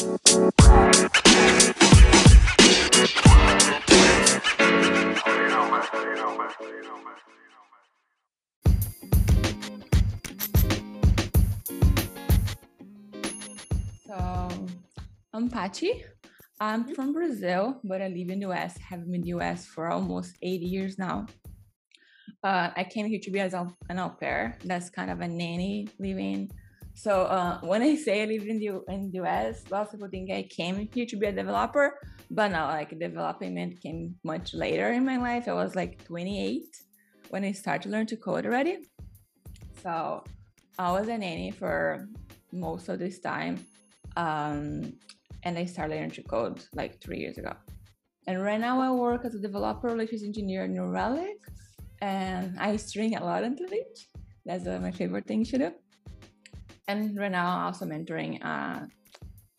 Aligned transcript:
So, 0.00 0.06
I'm 15.34 15.50
Patty. 15.50 16.02
I'm 16.58 16.84
Mhm. 16.84 16.94
from 16.94 17.12
Brazil, 17.12 17.78
but 17.84 18.00
I 18.00 18.08
live 18.08 18.30
in 18.30 18.40
the 18.40 18.46
US. 18.46 18.78
Have 18.78 19.04
been 19.04 19.16
in 19.16 19.20
the 19.20 19.28
US 19.28 19.66
for 19.66 19.88
almost 19.88 20.34
eight 20.40 20.62
years 20.62 20.96
now. 20.98 21.26
Uh, 22.42 22.70
I 22.74 22.84
came 22.84 23.04
here 23.04 23.20
to 23.20 23.30
be 23.30 23.38
as 23.40 23.52
an 23.52 23.98
au 23.98 24.08
pair. 24.08 24.56
That's 24.64 24.88
kind 24.88 25.10
of 25.10 25.20
a 25.20 25.28
nanny 25.28 25.88
living. 25.98 26.50
So 26.94 27.22
uh, 27.22 27.60
when 27.60 27.82
I 27.82 27.94
say 27.96 28.22
I 28.22 28.26
live 28.26 28.46
in 28.46 28.58
the 28.58 28.82
in 28.88 29.10
the 29.10 29.20
US, 29.22 29.64
lots 29.70 29.92
of 29.92 30.00
people 30.00 30.10
think 30.10 30.30
I 30.30 30.42
came 30.42 30.88
here 30.92 31.06
to 31.06 31.16
be 31.16 31.26
a 31.26 31.32
developer, 31.32 31.98
but 32.30 32.48
no, 32.48 32.66
like 32.66 32.98
development 32.98 33.80
came 33.80 34.14
much 34.24 34.52
later 34.54 34.92
in 34.92 35.04
my 35.04 35.16
life. 35.16 35.48
I 35.48 35.54
was 35.54 35.74
like 35.74 36.04
28 36.04 36.62
when 37.30 37.44
I 37.44 37.52
started 37.52 37.82
to 37.84 37.88
learn 37.88 38.06
to 38.06 38.16
code 38.16 38.44
already. 38.44 38.78
So 39.82 40.24
I 40.78 40.92
was 40.92 41.08
a 41.08 41.16
nanny 41.16 41.50
for 41.50 42.08
most 42.52 42.88
of 42.88 42.98
this 42.98 43.20
time 43.20 43.64
um, 44.16 44.92
and 45.42 45.58
I 45.58 45.64
started 45.64 45.94
learning 45.94 46.10
to 46.12 46.22
code 46.22 46.62
like 46.74 47.00
three 47.00 47.18
years 47.18 47.38
ago. 47.38 47.54
And 48.26 48.42
right 48.42 48.60
now 48.60 48.80
I 48.80 48.90
work 48.90 49.24
as 49.24 49.34
a 49.34 49.38
developer 49.38 49.88
relations 49.88 50.22
engineer 50.22 50.64
in 50.64 50.72
New 50.72 50.86
Relic, 50.86 51.38
and 52.02 52.58
I 52.58 52.76
string 52.76 53.16
a 53.16 53.24
lot 53.24 53.44
into 53.44 53.64
it. 53.64 53.98
That's 54.44 54.66
uh, 54.66 54.78
my 54.80 54.90
favorite 54.90 55.26
thing 55.26 55.44
to 55.46 55.58
do. 55.58 55.72
And 56.90 57.16
right 57.16 57.30
now 57.30 57.46
I'm 57.46 57.66
also 57.66 57.86
mentoring 57.86 58.42
a 58.42 58.88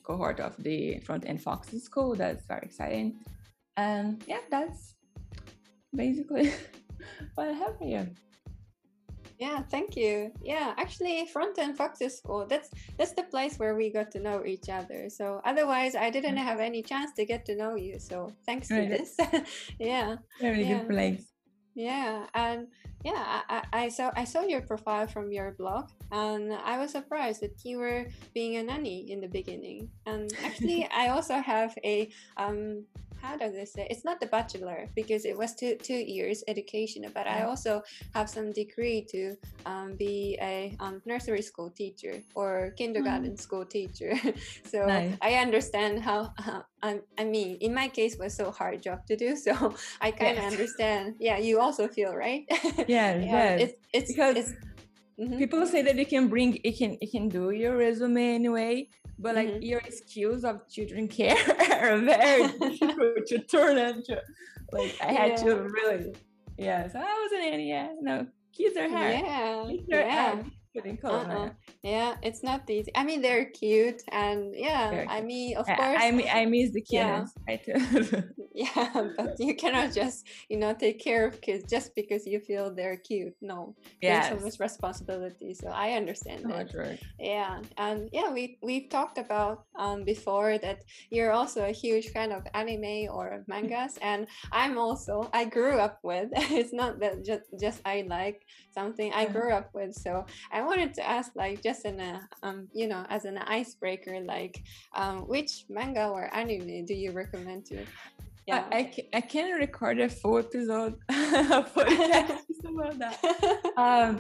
cohort 0.04 0.40
of 0.42 0.62
the 0.62 1.00
front 1.00 1.26
end 1.26 1.42
Foxes 1.42 1.84
school. 1.84 2.14
That's 2.16 2.46
very 2.46 2.64
exciting. 2.64 3.20
And 3.78 4.22
yeah, 4.28 4.44
that's 4.50 4.96
basically 5.96 6.52
what 7.36 7.48
I 7.48 7.54
have 7.54 7.78
here. 7.80 8.10
Yeah, 9.40 9.64
thank 9.72 9.96
you. 9.96 10.32
Yeah, 10.44 10.76
actually, 10.78 11.26
Front 11.26 11.58
End 11.58 11.76
Foxes 11.76 12.16
School. 12.16 12.46
That's 12.48 12.70
that's 12.98 13.14
the 13.14 13.24
place 13.24 13.58
where 13.58 13.74
we 13.74 13.90
got 13.90 14.12
to 14.12 14.20
know 14.20 14.46
each 14.46 14.70
other. 14.70 15.10
So 15.10 15.42
otherwise, 15.44 15.96
I 15.96 16.12
didn't 16.12 16.36
mm. 16.36 16.44
have 16.44 16.60
any 16.60 16.84
chance 16.84 17.12
to 17.14 17.26
get 17.26 17.44
to 17.46 17.56
know 17.56 17.76
you. 17.76 17.98
So 17.98 18.32
thanks 18.46 18.68
to 18.68 18.78
Right. 18.78 18.90
this. 18.90 19.18
yeah, 19.80 20.18
Very 20.40 20.64
Yeah. 20.64 20.84
good 20.84 20.90
place. 20.90 21.31
Yeah, 21.74 22.26
and 22.34 22.68
yeah, 23.04 23.42
I, 23.50 23.64
I 23.72 23.84
I 23.84 23.90
saw 23.90 24.12
I 24.16 24.26
saw 24.26 24.42
your 24.42 24.62
profile 24.62 25.08
from 25.08 25.32
your 25.32 25.52
blog, 25.52 25.90
and 26.12 26.54
I 26.54 26.78
was 26.78 26.92
surprised 26.92 27.42
that 27.42 27.64
you 27.64 27.80
were 27.80 28.08
being 28.34 28.58
a 28.58 28.64
nanny 28.64 29.12
in 29.12 29.22
the 29.22 29.28
beginning. 29.28 29.90
And 30.06 30.34
actually, 30.44 30.88
I 30.92 31.10
also 31.10 31.36
have 31.36 31.78
a 31.84 32.10
um. 32.38 32.86
How 33.22 33.38
does 33.38 33.54
this 33.54 33.74
say? 33.74 33.88
It's 33.90 34.04
not 34.04 34.20
the 34.20 34.26
bachelor 34.26 34.88
because 34.96 35.26
it 35.26 35.38
was 35.38 35.54
two 35.56 35.76
two 35.76 35.94
years 35.94 36.44
education, 36.48 37.06
but 37.14 37.28
I 37.28 37.44
also 37.44 37.84
have 38.16 38.30
some 38.30 38.52
degree 38.52 39.06
to 39.12 39.36
um, 39.66 39.96
be 39.98 40.38
a 40.42 40.76
um, 40.80 41.02
nursery 41.06 41.42
school 41.44 41.70
teacher 41.70 42.24
or 42.34 42.74
kindergarten 42.78 43.38
school 43.38 43.66
teacher. 43.66 44.14
so 44.66 44.88
Nice. 44.88 45.14
I 45.22 45.36
understand 45.36 46.02
how. 46.02 46.34
Uh, 46.38 46.62
I, 46.82 47.00
I 47.18 47.26
mean, 47.26 47.58
in 47.62 47.76
my 47.76 47.88
case, 47.90 48.18
was 48.18 48.36
so 48.36 48.50
hard 48.50 48.82
job 48.82 49.06
to 49.08 49.16
do. 49.16 49.36
So 49.42 49.54
I 50.02 50.12
kind 50.12 50.38
of 50.38 50.44
Yes. 50.44 50.52
understand. 50.54 51.16
Yeah, 51.20 51.38
you 51.38 51.60
also 51.60 51.88
feel 51.88 52.14
right. 52.16 52.46
Yeah, 52.88 53.18
yes. 53.22 53.62
It's 53.62 53.76
it's 53.94 54.12
Because 54.12 54.38
it's, 54.38 54.54
Mhm. 55.20 55.38
people 55.38 55.68
say 55.68 55.82
that 55.84 55.96
you 55.98 56.06
can 56.06 56.30
bring 56.30 56.58
it 56.64 56.74
can 56.80 56.98
it 57.00 57.12
can 57.12 57.30
do 57.30 57.52
your 57.52 57.78
resume 57.78 58.34
anyway 58.34 58.88
but 59.22 59.36
like 59.36 59.50
Mhm. 59.50 59.64
your 59.72 59.82
skills 59.90 60.44
of 60.44 60.56
children 60.76 61.08
care 61.08 61.38
are 61.82 61.98
very 62.00 62.44
difficult 62.60 63.26
to 63.32 63.38
turn 63.56 63.78
into 63.78 64.16
like 64.78 64.94
i 65.02 65.12
had 65.20 65.38
to 65.44 65.52
really 65.78 66.14
yeah 66.58 66.82
so 66.92 66.98
i 67.00 67.14
was 67.22 67.32
an 67.38 67.60
yeah 67.74 67.90
no 68.02 68.18
kids 68.58 68.76
are 68.78 68.90
hard 68.90 69.14
yeah, 69.14 69.66
kids 69.70 69.88
are 69.94 70.06
yeah. 70.08 70.22
hard 70.36 70.46
Uh-uh. 71.04 71.50
Yeah, 71.84 72.16
it's 72.24 72.44
not 72.44 72.62
easy. 72.70 72.92
I 72.96 73.04
mean, 73.04 73.22
they're 73.22 73.44
cute, 73.62 74.02
and 74.08 74.56
yeah, 74.56 75.04
I 75.10 75.20
mean, 75.20 75.58
of 75.58 75.68
I, 75.68 75.76
course, 75.76 76.00
I, 76.00 76.12
mi- 76.12 76.30
I 76.30 76.46
miss 76.46 76.72
the 76.72 76.82
Yeah. 76.90 77.26
kids 77.28 77.32
I 77.52 77.56
too. 77.66 78.24
yeah, 78.56 79.08
but 79.16 79.40
you 79.40 79.56
cannot 79.56 79.94
just, 79.94 80.28
you 80.50 80.58
know, 80.58 80.74
take 80.74 81.00
care 81.00 81.26
of 81.26 81.40
kids 81.40 81.70
just 81.70 81.96
because 81.96 82.28
you 82.28 82.40
feel 82.42 82.74
they're 82.74 82.98
cute. 82.98 83.34
No, 83.42 83.76
there's 84.02 84.28
so 84.28 84.36
much 84.36 84.60
responsibility. 84.60 85.54
So 85.54 85.70
I 85.70 85.92
understand 85.94 86.42
so 86.42 86.50
that. 86.50 86.66
much 86.66 86.74
work. 86.74 87.00
Yeah, 87.18 87.62
and 87.78 88.10
yeah, 88.12 88.30
we 88.30 88.58
we've 88.62 88.90
talked 88.90 89.18
about 89.18 89.64
um 89.78 90.04
before 90.04 90.58
that 90.58 90.84
you're 91.10 91.32
also 91.32 91.64
a 91.64 91.72
huge 91.72 92.10
fan 92.10 92.34
of 92.34 92.44
anime 92.54 93.08
or 93.10 93.46
mangas, 93.48 93.98
and 94.02 94.28
I'm 94.52 94.78
also 94.78 95.30
I 95.32 95.46
grew 95.46 95.80
up 95.80 96.00
with. 96.04 96.30
It's 96.62 96.74
not 96.74 97.00
that 97.00 97.24
just 97.24 97.44
just 97.60 97.80
I 97.86 98.04
like 98.08 98.42
something 98.74 99.14
I 99.14 99.26
grew 99.26 99.54
up 99.54 99.70
with. 99.74 99.94
So 99.94 100.26
I 100.52 100.62
wanted 100.64 100.94
to 100.96 101.08
ask, 101.08 101.32
like, 101.36 101.64
just 101.64 101.86
in 101.86 102.02
a 102.02 102.28
um 102.44 102.68
you 102.74 102.88
know 102.88 103.06
as 103.10 103.24
an 103.24 103.38
icebreaker, 103.38 104.20
like, 104.20 104.62
um 104.94 105.20
which 105.28 105.64
manga 105.70 106.10
or 106.10 106.28
anime 106.36 106.86
do 106.86 106.94
you 106.94 107.12
recommend 107.14 107.66
to? 107.68 107.86
Yeah. 108.48 108.66
I, 108.72 108.78
I, 108.80 108.84
ca- 108.96 109.10
I 109.14 109.22
can 109.22 109.52
record 109.60 110.00
a 110.00 110.10
full 110.10 110.40
episode 110.40 110.96
about 111.10 111.76
that 113.02 113.16
um 113.78 114.12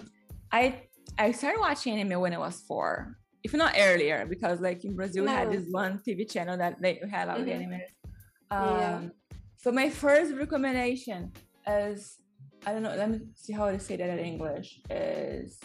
i 0.51 0.81
i 1.17 1.31
started 1.31 1.59
watching 1.59 1.93
anime 1.99 2.19
when 2.21 2.33
i 2.33 2.37
was 2.37 2.61
four 2.67 3.17
if 3.43 3.53
not 3.53 3.73
earlier 3.77 4.25
because 4.29 4.61
like 4.61 4.85
in 4.85 4.95
brazil 4.95 5.23
we 5.25 5.29
had 5.31 5.51
this 5.51 5.65
one 5.71 5.99
tv 6.07 6.29
channel 6.31 6.55
that 6.57 6.79
they 6.81 7.01
had 7.11 7.29
all 7.29 7.39
the 7.39 7.51
Mhm. 7.51 7.57
animes 7.57 7.89
um 8.51 8.77
Yeah. 8.79 8.99
so 9.57 9.71
my 9.71 9.89
first 9.89 10.29
recommendation 10.35 11.31
is 11.67 11.99
i 12.65 12.71
don't 12.71 12.83
know 12.83 12.95
let 12.95 13.09
me 13.09 13.19
see 13.35 13.53
how 13.53 13.71
to 13.71 13.79
say 13.79 13.95
that 13.97 14.09
in 14.09 14.19
english 14.33 14.79
is 14.89 15.59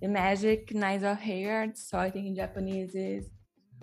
the 0.00 0.08
magic 0.08 0.72
knives 0.74 1.02
of 1.04 1.18
Heart. 1.20 1.76
so 1.76 1.98
i 1.98 2.10
think 2.10 2.26
in 2.30 2.34
japanese 2.36 2.94
is 2.94 3.24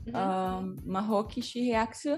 Mhm. 0.07 0.15
um 0.15 0.77
mahoki 0.95 1.41
shihyaksu 1.49 2.13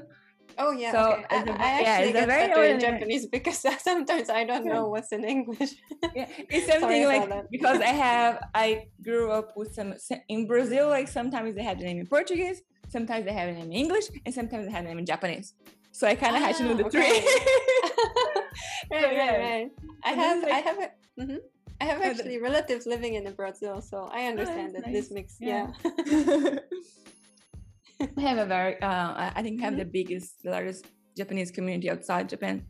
Oh 0.58 0.72
yeah, 0.72 0.91
so 0.91 1.12
okay. 1.12 1.25
I, 1.30 1.35
it's 1.38 1.47
a 1.47 1.53
I 1.63 1.81
yeah, 1.81 1.81
actually 1.81 2.09
a 2.09 2.13
get 2.13 2.28
very 2.28 2.47
better 2.50 2.63
in. 2.63 2.80
Japanese 2.80 3.25
because 3.38 3.58
sometimes 3.84 4.30
I 4.30 4.44
don't 4.44 4.66
know 4.66 4.88
what's 4.88 5.12
in 5.12 5.24
English. 5.24 5.72
yeah, 6.16 6.28
it's 6.50 6.68
something 6.68 7.06
like 7.06 7.30
because 7.52 7.80
I 7.81 7.94
have 8.08 8.40
I 8.56 8.85
grew 9.03 9.31
up 9.31 9.53
with 9.56 9.74
some 9.74 9.94
in 10.30 10.47
Brazil. 10.47 10.90
Like 10.90 11.08
sometimes 11.08 11.56
they 11.56 11.63
have 11.63 11.78
the 11.80 11.85
name 11.85 12.00
in 12.00 12.08
Portuguese, 12.08 12.62
sometimes 12.90 13.25
they 13.25 13.34
have 13.34 13.47
the 13.50 13.53
name 13.59 13.72
in 13.72 13.74
English, 13.74 14.06
and 14.25 14.34
sometimes 14.34 14.66
they 14.66 14.72
have 14.72 14.84
the 14.84 14.90
name 14.90 15.00
in 15.00 15.06
Japanese. 15.06 15.53
So 15.91 16.08
I 16.08 16.16
kind 16.16 16.35
of 16.35 16.41
had 16.41 16.56
to 16.58 16.64
know 16.64 16.74
Ah, 16.74 16.84
the 16.84 16.90
three. 16.90 17.02
right, 17.02 17.24
So, 18.91 18.96
right, 18.96 19.14
yeah. 19.14 19.38
right. 19.38 19.69
I 20.03 20.09
So 20.12 20.16
have, 20.16 20.38
is 20.38 20.44
I 20.52 20.59
have, 20.59 20.78
a, 20.79 21.22
mhm. 21.22 21.40
I 21.81 21.85
have 21.85 22.02
actually 22.02 22.38
relatives 22.40 22.85
living 22.85 23.14
in 23.16 23.31
Brazil, 23.34 23.81
so 23.81 24.09
I 24.12 24.25
understand 24.28 24.74
that's 24.75 24.85
that 24.85 24.94
this 24.94 25.12
mix. 25.12 25.38
Yeah. 25.40 25.68
yeah. 26.06 26.59
I 28.00 28.22
have 28.22 28.38
a 28.38 28.46
very, 28.46 28.81
uh, 28.81 28.88
I- 29.24 29.34
I 29.38 29.41
think 29.44 29.62
I 29.62 29.66
have 29.66 29.74
Mm-hmm. 29.74 29.80
the 29.80 29.85
biggest, 29.85 30.44
the 30.44 30.52
largest 30.52 30.85
Japanese 31.18 31.52
community 31.52 31.90
outside 31.90 32.30
Japan. 32.30 32.66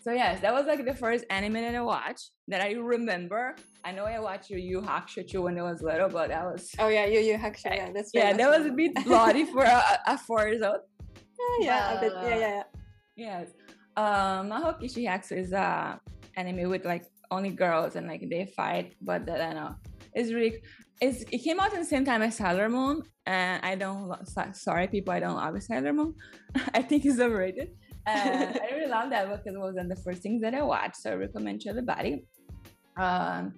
So 0.00 0.12
yes, 0.12 0.40
that 0.40 0.52
was 0.54 0.66
like 0.66 0.84
the 0.84 0.94
first 0.94 1.24
anime 1.28 1.54
that 1.54 1.74
I 1.74 1.82
watched 1.82 2.30
that 2.46 2.60
I 2.60 2.72
remember. 2.72 3.56
I 3.84 3.92
know 3.92 4.04
I 4.04 4.20
watched 4.20 4.48
Yu 4.48 4.56
Yu 4.58 4.80
Hakusho 4.80 5.42
when 5.42 5.58
I 5.58 5.62
was 5.62 5.82
little, 5.82 6.08
but 6.08 6.28
that 6.28 6.44
was 6.44 6.70
Oh 6.78 6.88
yeah, 6.88 7.04
you, 7.06 7.18
you 7.20 7.34
actually, 7.34 7.76
yeah, 7.76 7.90
that's 7.92 8.10
yeah, 8.14 8.32
that 8.32 8.48
was 8.48 8.64
a 8.66 8.70
bit 8.70 8.92
bloody 9.04 9.44
for 9.44 9.64
a, 9.64 9.82
a 10.06 10.16
four 10.16 10.46
years 10.48 10.62
old. 10.62 10.80
yeah, 11.60 11.66
yeah, 11.68 11.92
a 11.96 12.00
bit, 12.00 12.12
yeah, 12.22 12.28
yeah, 12.28 12.38
yeah. 12.56 12.62
Yes. 13.16 13.48
Um, 13.96 14.48
Mahoki 14.50 14.84
is 15.42 15.52
a 15.52 16.00
anime 16.36 16.70
with 16.70 16.84
like 16.84 17.04
only 17.30 17.50
girls 17.50 17.96
and 17.96 18.06
like 18.06 18.22
they 18.30 18.46
fight, 18.56 18.94
but 19.02 19.28
I 19.28 19.36
don't 19.36 19.54
know. 19.56 19.74
It's 20.14 20.32
really 20.32 20.62
it's 21.00 21.22
it 21.30 21.38
came 21.44 21.60
out 21.60 21.72
in 21.72 21.80
the 21.80 21.84
same 21.86 22.04
time 22.04 22.22
as 22.22 22.36
Sailor 22.36 22.68
Moon, 22.68 23.02
and 23.26 23.64
I 23.64 23.74
don't 23.74 24.12
sorry 24.54 24.88
people, 24.88 25.12
I 25.14 25.20
don't 25.20 25.36
love 25.36 25.60
Sailor 25.62 25.92
Moon. 25.92 26.14
I 26.74 26.82
think 26.82 27.04
it's 27.04 27.20
overrated. 27.20 27.70
And 28.06 28.58
I 28.64 28.74
really 28.74 28.90
love 28.90 29.10
that 29.10 29.28
because 29.28 29.54
it 29.54 29.60
was 29.60 29.74
one 29.74 29.90
of 29.90 29.96
the 29.96 30.02
first 30.02 30.22
things 30.22 30.40
that 30.42 30.54
I 30.54 30.62
watched, 30.62 30.96
so 30.96 31.10
I 31.12 31.14
recommend 31.14 31.60
to 31.62 31.70
everybody. 31.70 32.24
Um, 32.96 33.54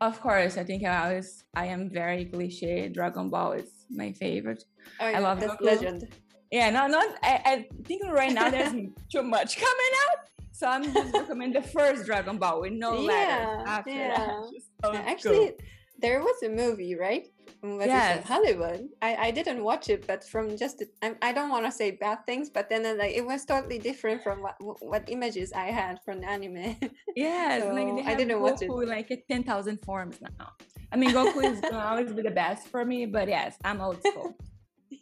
of 0.00 0.20
course, 0.20 0.56
I 0.58 0.64
think 0.64 0.84
I 0.84 1.08
always 1.08 1.44
I 1.54 1.66
am 1.66 1.90
very 1.90 2.26
cliche. 2.26 2.88
Dragon 2.88 3.30
Ball 3.30 3.52
is 3.52 3.70
my 3.90 4.12
favorite. 4.12 4.62
Oh 5.00 5.08
yeah, 5.08 5.18
love 5.20 5.40
that's 5.40 5.54
Goku. 5.54 5.64
legend. 5.64 6.04
Yeah, 6.52 6.70
no, 6.70 6.86
not. 6.86 7.08
I, 7.22 7.40
I 7.44 7.68
think 7.86 8.02
right 8.06 8.32
now 8.32 8.48
there's 8.50 8.72
too 9.12 9.22
much 9.22 9.56
coming 9.56 9.92
out, 10.04 10.18
so 10.52 10.68
I'm 10.68 10.84
just 10.92 11.12
recommend 11.14 11.56
the 11.56 11.62
first 11.62 12.04
Dragon 12.06 12.36
Ball 12.38 12.60
with 12.60 12.72
no 12.72 12.92
Yeah, 12.94 13.00
letters 13.00 13.64
after 13.66 13.90
yeah. 13.90 14.08
that. 14.08 14.36
Just 14.54 14.70
old 14.84 14.94
Yeah, 14.94 15.00
school. 15.00 15.12
actually, 15.12 15.52
there 15.98 16.20
was 16.20 16.42
a 16.42 16.48
movie, 16.48 16.94
right? 16.94 17.26
Was 17.62 17.86
it 17.86 17.88
Yes. 17.88 18.16
from 18.18 18.24
Hollywood? 18.24 18.88
I, 19.02 19.16
I 19.16 19.30
didn't 19.30 19.62
watch 19.64 19.88
it, 19.88 20.06
but 20.06 20.22
from 20.24 20.56
just 20.56 20.78
the, 20.78 20.86
I, 21.02 21.14
I 21.22 21.32
don't 21.32 21.50
want 21.50 21.64
to 21.64 21.72
say 21.72 21.92
bad 21.92 22.24
things, 22.26 22.50
but 22.50 22.68
then 22.68 22.84
uh, 22.84 22.94
like 22.94 23.14
it 23.14 23.24
was 23.24 23.44
totally 23.44 23.78
different 23.78 24.22
from 24.22 24.42
what 24.42 24.56
what 24.60 25.04
images 25.08 25.52
I 25.52 25.66
had 25.70 25.98
from 26.04 26.20
the 26.20 26.28
anime. 26.28 26.76
yes, 27.16 27.62
so 27.62 27.74
they 27.74 28.02
I 28.02 28.14
didn't 28.14 28.40
watch 28.40 28.62
it. 28.62 28.68
Goku 28.68 28.86
like 28.86 29.08
ten 29.30 29.42
thousand 29.42 29.78
forms 29.84 30.20
now. 30.20 30.52
I 30.92 30.96
mean, 30.96 31.12
Goku 31.12 31.42
is 31.44 31.60
gonna 31.60 31.78
always 31.90 32.12
be 32.12 32.22
the 32.22 32.30
best 32.30 32.68
for 32.68 32.84
me, 32.84 33.06
but 33.06 33.28
yes, 33.28 33.56
I'm 33.64 33.80
old 33.80 34.02
school. 34.02 34.36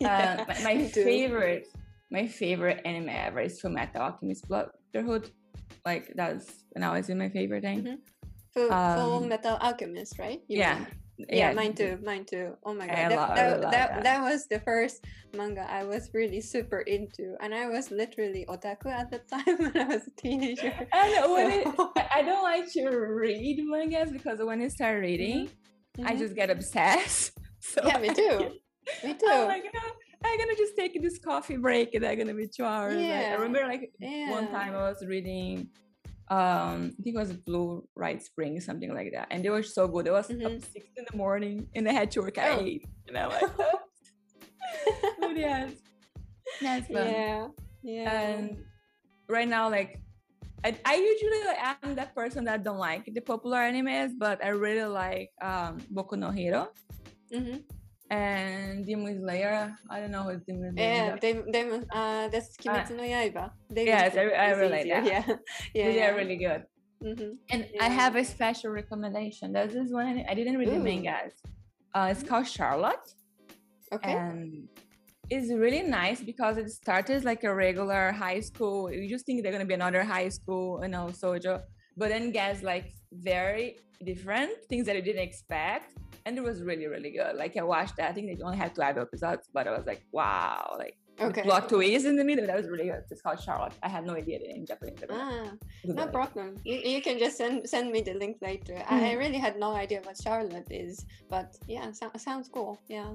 Yeah, 0.00 0.44
uh, 0.49 0.55
my, 0.64 0.75
my 0.76 0.85
favorite, 0.88 1.69
my 2.11 2.26
favorite 2.26 2.81
anime 2.87 3.11
ever 3.11 3.41
is 3.41 3.61
from 3.61 3.76
Fullmetal 3.76 4.00
Alchemist 4.00 4.49
Brotherhood. 4.49 5.31
Like 5.85 6.11
that's 6.17 6.64
now 6.75 6.94
is 6.94 7.11
my 7.11 7.29
favorite 7.29 7.62
thing. 7.62 7.81
Mm-hmm. 7.85 7.94
Full, 8.55 8.73
um, 8.73 8.99
Full 8.99 9.21
Metal 9.27 9.56
Alchemist, 9.61 10.19
right? 10.19 10.41
You 10.49 10.59
yeah. 10.59 10.79
Mean? 10.79 10.87
yeah, 11.17 11.27
yeah, 11.31 11.53
mine 11.53 11.75
too. 11.75 11.99
Mine 12.03 12.25
too. 12.25 12.56
Oh 12.65 12.75
my 12.75 12.87
god, 12.87 12.97
that, 12.97 13.17
love, 13.17 13.29
that, 13.37 13.61
that, 13.61 13.71
that, 13.71 14.03
that, 14.05 14.23
was 14.23 14.47
the 14.49 14.59
first 14.61 15.05
manga 15.37 15.65
I 15.71 15.85
was 15.85 16.11
really 16.12 16.41
super 16.41 16.81
into, 16.81 17.37
and 17.41 17.55
I 17.55 17.69
was 17.69 17.91
literally 17.91 18.45
otaku 18.49 18.87
at 18.87 19.11
the 19.11 19.19
time 19.31 19.59
when 19.59 19.77
I 19.77 19.85
was 19.85 20.06
a 20.06 20.11
teenager. 20.21 20.73
And 20.93 21.33
when 21.33 21.51
it, 21.51 21.67
I 22.15 22.23
don't 22.23 22.43
like 22.43 22.71
to 22.73 22.89
read 22.89 23.61
mangas 23.65 24.11
because 24.11 24.41
when 24.43 24.61
I 24.61 24.69
start 24.69 25.01
reading, 25.01 25.49
mm-hmm. 25.99 26.06
I 26.06 26.17
just 26.17 26.35
get 26.35 26.51
obsessed. 26.51 27.33
So 27.67 27.81
yeah, 27.83 27.97
me 27.97 28.11
too. 28.11 28.61
me 29.03 29.15
too. 29.19 29.27
I'm 29.27 29.49
like, 29.49 29.65
I'm 30.23 30.39
gonna 30.39 30.55
just 30.55 30.77
take 30.77 31.01
this 31.01 31.19
coffee 31.19 31.56
break, 31.56 31.95
and 31.95 32.05
I'm 32.05 32.19
gonna 32.19 32.35
be 32.35 32.47
two 32.47 32.62
hours. 32.62 33.01
Yeah. 33.01 33.17
Like, 33.17 33.27
I 33.27 33.33
remember 33.33 33.67
like 33.67 33.91
yeah. 33.99 34.31
one 34.31 34.49
time 34.49 34.75
I 34.75 34.91
was 34.91 35.03
reading 35.06 35.71
um 36.29 36.94
I 36.99 37.03
think 37.03 37.17
it 37.17 37.19
was 37.19 37.32
Blue 37.32 37.87
Right 37.94 38.23
Spring, 38.23 38.61
something 38.61 38.94
like 38.94 39.12
that. 39.12 39.29
And 39.31 39.44
they 39.44 39.50
were 39.50 39.62
so 39.62 39.88
good. 39.88 40.06
It 40.06 40.12
was 40.12 40.29
mm-hmm. 40.29 40.47
up 40.47 40.53
six 40.62 40.87
in 40.97 41.05
the 41.11 41.17
morning 41.17 41.69
and 41.75 41.88
I 41.88 41.93
had 41.93 42.11
to 42.12 42.23
work 42.23 42.38
at 42.38 42.59
oh. 42.59 42.62
eight. 42.65 42.87
And 43.09 43.19
I 43.19 43.26
like 43.26 43.56
but 45.21 45.37
yes. 45.37 45.73
That's 46.61 46.87
fun. 46.87 47.06
Yeah. 47.06 47.49
Yeah. 47.82 48.21
And 48.21 48.65
right 49.29 49.49
now, 49.49 49.69
like 49.69 50.00
I, 50.65 50.75
I 50.85 50.94
usually 50.97 51.43
I'm 51.61 51.94
that 51.97 52.15
person 52.15 52.44
that 52.44 52.65
don't 52.65 52.79
like 52.79 53.05
the 53.12 53.20
popular 53.20 53.59
animes, 53.59 54.12
but 54.17 54.43
I 54.43 54.49
really 54.49 54.88
like 54.88 55.31
um 55.43 55.79
Boku 55.93 56.17
no 56.17 56.31
Hero. 56.31 56.69
Mm-hmm 57.32 57.59
and 58.11 58.87
Demon 58.87 59.21
Slayer. 59.21 59.77
I 59.91 60.01
don't 60.01 60.11
know 60.11 60.25
who 60.25 60.41
Demon 60.47 60.75
Slayer. 60.77 60.89
Yeah, 60.89 61.17
Demon. 61.17 61.51
Dem- 61.53 61.87
uh, 61.93 62.29
that's 62.29 62.56
Kimetsu 62.56 62.93
uh, 62.93 62.95
no 62.95 63.03
Yaiba. 63.03 63.51
Demon 63.69 63.87
yes, 63.87 64.17
I, 64.17 64.21
I 64.21 64.51
really 64.51 64.71
like 64.71 64.89
that. 64.89 65.05
Yeah, 65.05 65.25
yeah, 65.75 65.85
they 65.85 65.97
yeah. 65.97 66.11
are 66.11 66.17
really 66.17 66.37
good. 66.37 66.65
Mm-hmm. 67.03 67.33
And 67.51 67.69
yeah. 67.73 67.85
I 67.85 67.89
have 67.89 68.17
a 68.17 68.25
special 68.25 68.71
recommendation. 68.71 69.53
There's 69.53 69.75
this 69.75 69.91
one 69.91 70.25
I 70.29 70.35
didn't 70.35 70.56
read 70.56 70.69
Ooh. 70.69 70.73
the 70.73 70.79
mangas. 70.79 71.35
Uh, 71.95 72.09
it's 72.11 72.23
called 72.23 72.47
Charlotte. 72.47 73.06
Okay. 73.93 74.12
And 74.12 74.69
it's 75.31 75.53
really 75.53 75.83
nice 75.83 76.21
because 76.21 76.56
it 76.56 76.71
started 76.71 77.25
like 77.25 77.45
a 77.45 77.55
regular 77.55 78.12
high 78.12 78.41
school. 78.41 78.91
You 78.91 79.09
just 79.09 79.27
think 79.27 79.43
they're 79.43 79.53
gonna 79.53 79.65
be 79.65 79.75
another 79.75 80.03
high 80.03 80.29
school, 80.29 80.81
you 80.83 80.89
know, 80.89 81.06
sojo, 81.06 81.62
but 81.96 82.08
then 82.08 82.31
gets 82.31 82.62
like 82.62 82.94
very 83.12 83.79
different 84.05 84.50
things 84.69 84.87
that 84.87 84.96
I 84.96 85.00
didn't 85.00 85.23
expect 85.23 85.94
and 86.26 86.38
it 86.38 86.43
was 86.43 86.62
really 86.62 86.87
really 86.87 87.11
good. 87.11 87.37
Like 87.37 87.56
I 87.56 87.62
watched 87.62 87.96
that. 87.96 88.11
I 88.11 88.12
think 88.12 88.26
they 88.26 88.43
only 88.43 88.56
had 88.56 88.75
two 88.75 88.82
episodes, 88.82 89.49
but 89.52 89.67
I 89.67 89.70
was 89.70 89.87
like, 89.87 90.02
wow, 90.12 90.75
like 90.79 90.96
okay. 91.20 91.43
plot 91.43 91.69
twist 91.69 92.06
in 92.06 92.17
the 92.17 92.25
middle. 92.25 92.46
That 92.46 92.56
was 92.56 92.69
really 92.69 92.85
good. 92.85 93.02
It's 93.11 93.20
called 93.20 93.41
Charlotte. 93.41 93.75
I 93.82 93.88
had 93.88 94.05
no 94.06 94.14
idea 94.14 94.38
in 94.43 94.67
Japanese. 94.67 94.99
Ah, 95.11 95.52
no 95.85 96.06
problem. 96.06 96.56
You, 96.64 96.76
you 96.76 97.02
can 97.02 97.19
just 97.19 97.37
send 97.37 97.69
send 97.69 97.93
me 97.93 98.00
the 98.00 98.14
link 98.14 98.38
later. 98.41 98.75
Mm. 98.75 98.85
I 98.88 99.00
mm-hmm. 99.00 99.19
really 99.19 99.38
had 99.38 99.58
no 99.58 99.73
idea 99.75 100.00
what 100.02 100.17
Charlotte 100.23 100.70
is, 100.70 101.05
but 101.29 101.56
yeah, 101.67 101.93
so, 101.93 102.11
sounds 102.17 102.49
cool. 102.49 102.81
Yeah. 102.88 103.14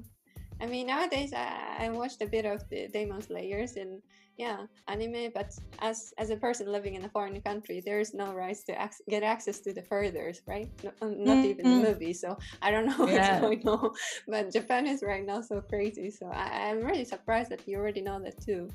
I 0.62 0.66
mean, 0.66 0.88
nowadays 0.88 1.32
I, 1.34 1.86
I 1.86 1.90
watched 1.90 2.22
a 2.22 2.28
bit 2.28 2.46
of 2.46 2.68
the 2.70 2.90
Demon 2.90 3.22
Slayers 3.22 3.78
and 3.78 4.02
yeah, 4.40 4.66
anime. 4.88 5.32
But 5.36 5.52
as 5.80 6.14
as 6.18 6.30
a 6.30 6.38
person 6.38 6.72
living 6.72 6.96
in 6.96 7.04
a 7.04 7.10
foreign 7.10 7.40
country, 7.42 7.84
there 7.86 8.00
is 8.00 8.14
no 8.14 8.34
rights 8.34 8.64
to 8.64 8.72
ac- 8.72 9.04
get 9.10 9.22
access 9.22 9.60
to 9.60 9.74
the 9.74 9.84
furthers, 9.84 10.42
right? 10.48 10.72
No, 10.82 10.92
not 11.02 11.12
mm-hmm. 11.12 11.46
even 11.46 11.66
the 11.70 11.90
movie. 11.92 12.14
So 12.14 12.38
I 12.62 12.72
don't 12.72 12.88
know 12.92 13.06
yeah. 13.06 13.42
what's 13.42 13.42
going 13.42 13.68
on. 13.68 13.92
But 14.30 14.54
Japan 14.54 14.88
is 14.88 15.04
right 15.04 15.26
now 15.26 15.42
so 15.42 15.60
crazy. 15.60 16.10
So 16.10 16.32
I, 16.32 16.72
I'm 16.72 16.80
really 16.80 17.04
surprised 17.04 17.52
that 17.52 17.68
you 17.68 17.78
already 17.78 18.00
know 18.02 18.18
that 18.24 18.40
too. 18.40 18.70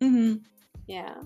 Mm-hmm. 0.00 0.46
Yeah. 0.86 1.18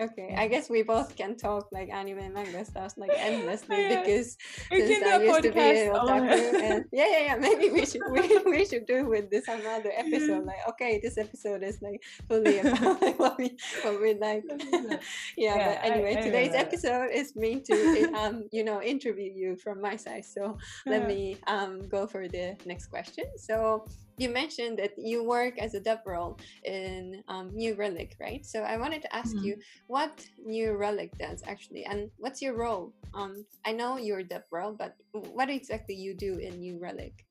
Okay, 0.00 0.34
I 0.36 0.48
guess 0.48 0.70
we 0.70 0.82
both 0.82 1.16
can 1.16 1.36
talk 1.36 1.68
like 1.70 1.90
anime 1.90 2.18
and 2.18 2.34
manga 2.34 2.64
stuff 2.64 2.94
like 2.96 3.10
endlessly 3.16 3.82
yeah. 3.82 4.00
because 4.00 4.36
we 4.70 4.86
since 4.86 5.04
I 5.04 5.22
used 5.22 5.42
to 5.42 5.52
be 5.52 5.60
an 5.60 5.92
otaku 5.92 6.62
and 6.62 6.84
yeah, 6.92 7.06
yeah, 7.06 7.24
yeah. 7.26 7.36
Maybe 7.36 7.70
we 7.70 7.84
should 7.84 8.00
we, 8.10 8.38
we 8.46 8.64
should 8.64 8.86
do 8.86 9.06
with 9.06 9.30
this 9.30 9.48
another 9.48 9.92
episode. 9.94 10.44
Like, 10.44 10.66
okay, 10.70 10.98
this 11.02 11.18
episode 11.18 11.62
is 11.62 11.80
like 11.82 12.02
fully 12.28 12.58
about 12.60 13.02
like, 13.02 13.18
what 13.18 13.38
we 13.38 13.56
what 13.82 14.00
we 14.00 14.14
like. 14.14 14.44
yeah, 14.48 14.98
yeah, 15.36 15.74
but 15.74 15.90
anyway, 15.90 16.16
I, 16.16 16.18
I 16.18 16.22
today's 16.22 16.54
episode 16.54 17.10
is 17.12 17.34
meant 17.36 17.64
to 17.66 18.12
um 18.14 18.48
you 18.50 18.64
know 18.64 18.82
interview 18.82 19.30
you 19.32 19.56
from 19.56 19.80
my 19.80 19.96
side. 19.96 20.24
So 20.24 20.58
let 20.86 21.06
me 21.06 21.36
um 21.46 21.86
go 21.88 22.06
for 22.06 22.28
the 22.28 22.56
next 22.64 22.86
question. 22.86 23.24
So 23.36 23.86
you 24.18 24.28
mentioned 24.28 24.78
that 24.78 24.92
you 24.96 25.24
work 25.24 25.58
as 25.58 25.74
a 25.74 25.80
DevRel 25.80 26.38
in 26.64 27.22
um, 27.28 27.50
New 27.54 27.74
Relic, 27.74 28.16
right? 28.20 28.44
So 28.44 28.62
I 28.62 28.76
wanted 28.76 29.02
to 29.02 29.14
ask 29.14 29.34
mm-hmm. 29.34 29.44
you 29.44 29.56
what 29.86 30.26
New 30.44 30.76
Relic 30.76 31.16
does 31.18 31.42
actually, 31.46 31.84
and 31.84 32.10
what's 32.18 32.42
your 32.42 32.56
role? 32.56 32.92
Um, 33.14 33.44
I 33.64 33.72
know 33.72 33.96
you're 33.96 34.22
DevRel, 34.22 34.76
but 34.76 34.96
what 35.12 35.48
exactly 35.50 35.94
you 35.94 36.14
do 36.14 36.36
in 36.38 36.60
New 36.60 36.78
Relic? 36.78 37.24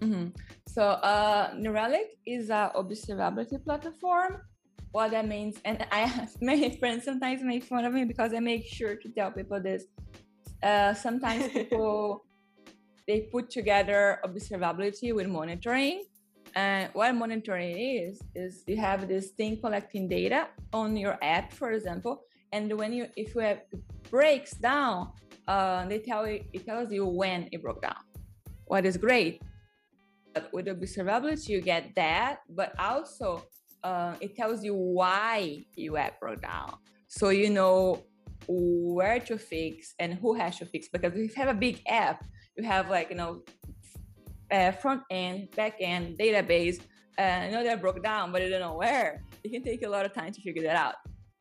Mm-hmm. 0.00 0.28
So 0.66 0.82
uh, 0.82 1.54
New 1.56 1.72
Relic 1.72 2.16
is 2.26 2.50
a 2.50 2.70
observability 2.76 3.62
platform. 3.64 4.42
What 4.92 5.10
that 5.10 5.26
means, 5.26 5.56
and 5.64 5.84
I 5.92 6.28
my 6.40 6.76
friends 6.78 7.04
sometimes 7.04 7.42
make 7.42 7.64
fun 7.64 7.84
of 7.84 7.92
me 7.92 8.04
because 8.04 8.32
I 8.32 8.40
make 8.40 8.66
sure 8.66 8.94
to 8.94 9.08
tell 9.10 9.32
people 9.32 9.60
this. 9.60 9.84
Uh, 10.62 10.94
sometimes 10.94 11.48
people 11.52 12.24
they 13.06 13.22
put 13.32 13.50
together 13.50 14.20
observability 14.24 15.14
with 15.14 15.26
monitoring 15.26 16.04
and 16.58 16.90
what 16.92 17.14
monitoring 17.14 17.78
is, 17.78 18.20
is 18.34 18.64
you 18.66 18.76
have 18.78 19.06
this 19.06 19.28
thing 19.38 19.60
collecting 19.60 20.08
data 20.08 20.48
on 20.72 20.96
your 20.96 21.16
app, 21.22 21.52
for 21.52 21.70
example, 21.70 22.24
and 22.50 22.76
when 22.76 22.92
you 22.92 23.06
if 23.16 23.32
you 23.36 23.42
have 23.42 23.60
breaks 24.10 24.54
down, 24.54 25.12
uh, 25.46 25.86
they 25.86 26.00
tell 26.00 26.26
you 26.26 26.42
it 26.52 26.66
tells 26.66 26.90
you 26.90 27.06
when 27.06 27.48
it 27.52 27.62
broke 27.62 27.80
down. 27.80 28.02
What 28.64 28.84
is 28.86 28.96
great. 28.96 29.40
But 30.34 30.52
with 30.52 30.66
observability, 30.66 31.48
you 31.48 31.60
get 31.60 31.94
that, 31.94 32.40
but 32.50 32.72
also 32.76 33.44
uh, 33.84 34.14
it 34.20 34.34
tells 34.34 34.64
you 34.64 34.74
why 34.74 35.64
your 35.76 35.96
app 35.96 36.18
broke 36.18 36.42
down. 36.42 36.74
So 37.06 37.28
you 37.28 37.50
know 37.50 38.02
where 38.48 39.20
to 39.20 39.38
fix 39.38 39.94
and 40.00 40.14
who 40.14 40.34
has 40.34 40.58
to 40.58 40.66
fix. 40.66 40.88
Because 40.88 41.12
if 41.12 41.18
you 41.18 41.30
have 41.36 41.54
a 41.56 41.60
big 41.66 41.82
app, 41.86 42.24
you 42.56 42.64
have 42.64 42.90
like 42.90 43.10
you 43.10 43.16
know 43.16 43.42
uh, 44.50 44.72
front 44.72 45.02
end, 45.10 45.50
back 45.54 45.76
end, 45.80 46.18
database. 46.18 46.80
Uh, 47.18 47.22
I 47.22 47.50
know 47.50 47.62
they're 47.62 47.76
broke 47.76 48.02
down, 48.02 48.32
but 48.32 48.42
I 48.42 48.48
don't 48.48 48.60
know 48.60 48.76
where. 48.76 49.24
It 49.44 49.50
can 49.52 49.62
take 49.62 49.82
a 49.82 49.88
lot 49.88 50.06
of 50.06 50.12
time 50.12 50.32
to 50.32 50.40
figure 50.40 50.62
that 50.62 50.76
out. 50.76 50.94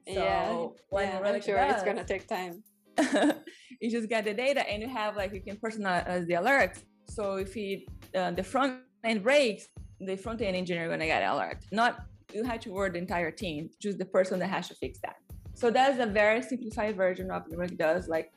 So 0.07 0.13
yeah, 0.13 1.01
yeah 1.01 1.19
I'm 1.23 1.41
sure 1.41 1.57
does, 1.57 1.75
it's 1.75 1.83
gonna 1.83 2.03
take 2.03 2.27
time. 2.27 2.63
you 3.81 3.91
just 3.91 4.09
get 4.09 4.23
the 4.25 4.33
data 4.33 4.67
and 4.67 4.81
you 4.81 4.89
have 4.89 5.15
like 5.15 5.33
you 5.33 5.41
can 5.41 5.57
personalize 5.57 6.25
the 6.27 6.33
alerts. 6.33 6.83
So 7.09 7.35
if 7.35 7.55
you, 7.55 7.81
uh, 8.15 8.31
the 8.31 8.43
front 8.43 8.81
end 9.03 9.23
breaks, 9.23 9.67
the 9.99 10.15
front 10.15 10.41
end 10.41 10.55
engineer 10.55 10.89
gonna 10.89 11.05
get 11.05 11.21
an 11.21 11.29
alert. 11.29 11.65
Not 11.71 12.05
you 12.33 12.43
have 12.43 12.59
to 12.61 12.71
work 12.71 12.93
the 12.93 12.99
entire 12.99 13.31
team, 13.31 13.69
just 13.81 13.97
the 13.97 14.05
person 14.05 14.39
that 14.39 14.47
has 14.47 14.67
to 14.69 14.75
fix 14.75 14.99
that. 15.03 15.17
So 15.53 15.71
that's 15.71 15.99
a 15.99 16.05
very 16.05 16.41
simplified 16.41 16.95
version 16.95 17.31
of 17.31 17.43
what 17.49 17.71
it 17.71 17.77
does. 17.77 18.07
Like 18.07 18.31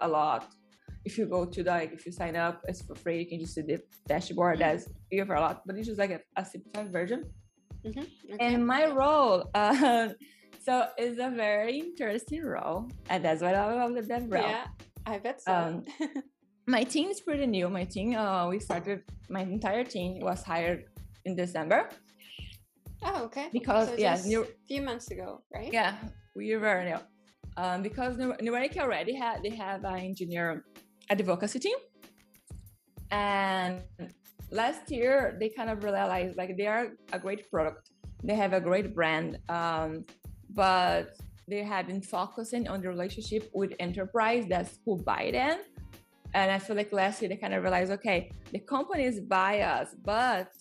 a 0.00 0.08
lot 0.08 0.52
if 1.08 1.16
you 1.16 1.26
go 1.36 1.40
to 1.54 1.60
like 1.64 1.90
if 1.96 2.04
you 2.06 2.12
sign 2.12 2.36
up 2.36 2.56
it's 2.68 2.82
for 2.86 2.94
free 3.02 3.18
you 3.20 3.26
can 3.30 3.40
just 3.40 3.54
see 3.54 3.62
the 3.70 3.78
dashboard 4.06 4.58
mm-hmm. 4.58 4.76
that's 4.76 4.84
you 5.10 5.24
for 5.24 5.36
a 5.40 5.40
lot 5.46 5.56
but 5.66 5.74
it's 5.76 5.88
just 5.90 6.00
like 6.04 6.14
a, 6.18 6.20
a 6.36 6.44
simplified 6.44 6.92
version. 6.92 7.20
Mm-hmm. 7.86 8.06
okay. 8.34 8.44
and 8.44 8.66
my 8.66 8.82
role 9.02 9.48
uh, 9.54 10.08
so 10.66 10.74
it's 10.98 11.18
a 11.28 11.30
very 11.30 11.78
interesting 11.86 12.42
role 12.44 12.90
and 13.08 13.24
that's 13.24 13.40
what 13.40 13.54
i 13.54 13.64
love 13.80 13.94
the 13.94 14.02
DevRel. 14.02 14.42
Yeah 14.42 14.66
i 15.06 15.18
bet 15.18 15.40
so. 15.40 15.52
Um, 15.52 15.84
my 16.76 16.82
team 16.84 17.08
is 17.08 17.20
pretty 17.20 17.46
new. 17.46 17.66
My 17.80 17.84
team 17.94 18.08
uh, 18.14 18.46
we 18.52 18.58
started 18.68 18.98
my 19.36 19.42
entire 19.56 19.84
team 19.84 20.10
was 20.28 20.42
hired 20.42 20.80
in 21.24 21.32
december. 21.42 21.80
Oh 23.08 23.24
okay. 23.28 23.46
Because 23.58 23.88
so 23.88 23.94
yeah 24.04 24.16
new 24.32 24.40
few 24.68 24.82
months 24.88 25.06
ago 25.14 25.28
right? 25.54 25.72
Yeah 25.72 25.94
we 26.36 26.54
were 26.56 26.80
new. 26.90 27.00
Um, 27.62 27.82
because 27.82 28.12
New 28.18 28.52
Relic 28.54 28.76
already 28.78 29.14
had 29.22 29.42
they 29.42 29.54
have 29.66 29.82
an 29.82 29.98
engineer 30.10 30.64
advocacy 31.10 31.58
team. 31.58 31.78
And 33.10 33.82
last 34.50 34.90
year, 34.90 35.36
they 35.40 35.48
kind 35.48 35.70
of 35.70 35.82
realized 35.82 36.36
like 36.36 36.56
they 36.56 36.66
are 36.66 36.88
a 37.12 37.18
great 37.18 37.50
product, 37.50 37.90
they 38.22 38.34
have 38.34 38.52
a 38.52 38.60
great 38.60 38.94
brand, 38.94 39.38
um, 39.48 40.04
but 40.50 41.16
they 41.46 41.62
have 41.62 41.86
been 41.86 42.02
focusing 42.02 42.68
on 42.68 42.82
the 42.82 42.88
relationship 42.88 43.50
with 43.54 43.72
enterprise 43.80 44.44
that's 44.48 44.78
who 44.84 44.98
buy 44.98 45.30
them. 45.32 45.58
And 46.34 46.50
I 46.50 46.58
feel 46.58 46.76
like 46.76 46.92
last 46.92 47.22
year 47.22 47.30
they 47.30 47.36
kind 47.36 47.54
of 47.54 47.62
realized, 47.62 47.90
okay, 47.92 48.30
the 48.52 48.58
companies 48.58 49.18
buy 49.20 49.60
us, 49.60 49.94
but 50.04 50.52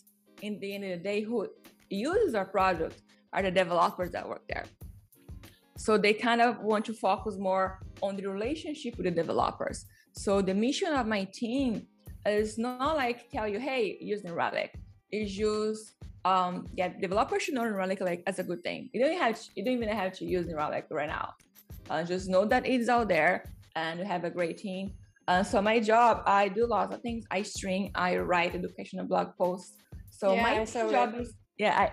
in 0.41 0.59
the 0.59 0.75
end 0.75 0.85
of 0.85 0.91
the 0.91 1.03
day, 1.03 1.21
who 1.21 1.47
uses 1.89 2.35
our 2.35 2.45
product 2.45 3.01
are 3.33 3.41
the 3.41 3.51
developers 3.51 4.11
that 4.11 4.27
work 4.27 4.43
there. 4.47 4.65
So 5.77 5.97
they 5.97 6.13
kind 6.13 6.41
of 6.41 6.59
want 6.61 6.85
to 6.85 6.93
focus 6.93 7.37
more 7.37 7.79
on 8.01 8.15
the 8.15 8.25
relationship 8.27 8.97
with 8.97 9.05
the 9.05 9.11
developers. 9.11 9.85
So 10.17 10.41
the 10.41 10.53
mission 10.53 10.93
of 10.93 11.05
my 11.05 11.25
team 11.25 11.85
is 12.25 12.57
not 12.57 12.97
like 12.97 13.29
tell 13.29 13.47
you, 13.47 13.59
hey, 13.59 13.97
use 14.01 14.23
New 14.23 14.33
It's 15.11 15.31
just 15.31 15.93
um 16.25 16.65
yeah 16.75 16.89
developers 16.89 17.43
should 17.43 17.53
know 17.53 17.63
New 17.63 17.75
Relic 17.75 18.01
like 18.01 18.23
as 18.25 18.39
a 18.39 18.43
good 18.43 18.63
thing. 18.63 18.89
You 18.93 18.99
don't 19.05 19.17
have 19.19 19.39
to, 19.39 19.49
you 19.55 19.63
don't 19.63 19.75
even 19.75 19.89
have 19.89 20.13
to 20.13 20.25
use 20.25 20.47
New 20.47 20.57
Relic 20.57 20.87
right 20.89 21.07
now. 21.07 21.35
Uh, 21.89 22.03
just 22.03 22.27
know 22.29 22.45
that 22.45 22.65
it's 22.65 22.89
out 22.89 23.07
there 23.07 23.45
and 23.75 23.99
you 23.99 24.05
have 24.05 24.23
a 24.23 24.29
great 24.31 24.57
team. 24.57 24.91
Uh, 25.27 25.43
so 25.43 25.61
my 25.61 25.79
job, 25.79 26.23
I 26.25 26.47
do 26.49 26.65
lots 26.65 26.93
of 26.95 27.01
things. 27.01 27.23
I 27.29 27.43
string, 27.43 27.91
I 27.93 28.17
write 28.17 28.55
educational 28.55 29.05
blog 29.05 29.37
posts. 29.37 29.73
So 30.09 30.33
Yeah, 30.33 30.41
my 30.41 30.65
saw 30.65 30.89
job 30.89 31.13
it. 31.13 31.21
is 31.21 31.35
yeah, 31.59 31.73
I 31.79 31.91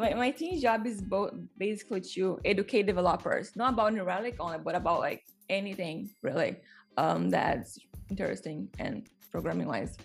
my, 0.00 0.14
my 0.14 0.30
team's 0.30 0.62
job 0.62 0.86
is 0.86 1.02
both 1.02 1.32
basically 1.58 2.00
to 2.14 2.40
educate 2.44 2.86
developers, 2.86 3.54
not 3.54 3.74
about 3.74 3.92
New 3.92 4.04
Relic 4.04 4.36
only, 4.40 4.58
but 4.58 4.74
about 4.74 5.00
like 5.00 5.22
anything 5.50 6.08
really 6.22 6.56
um 6.96 7.30
that's 7.30 7.78
interesting 8.10 8.68
and 8.78 9.08
programming 9.30 9.68
wise. 9.68 9.96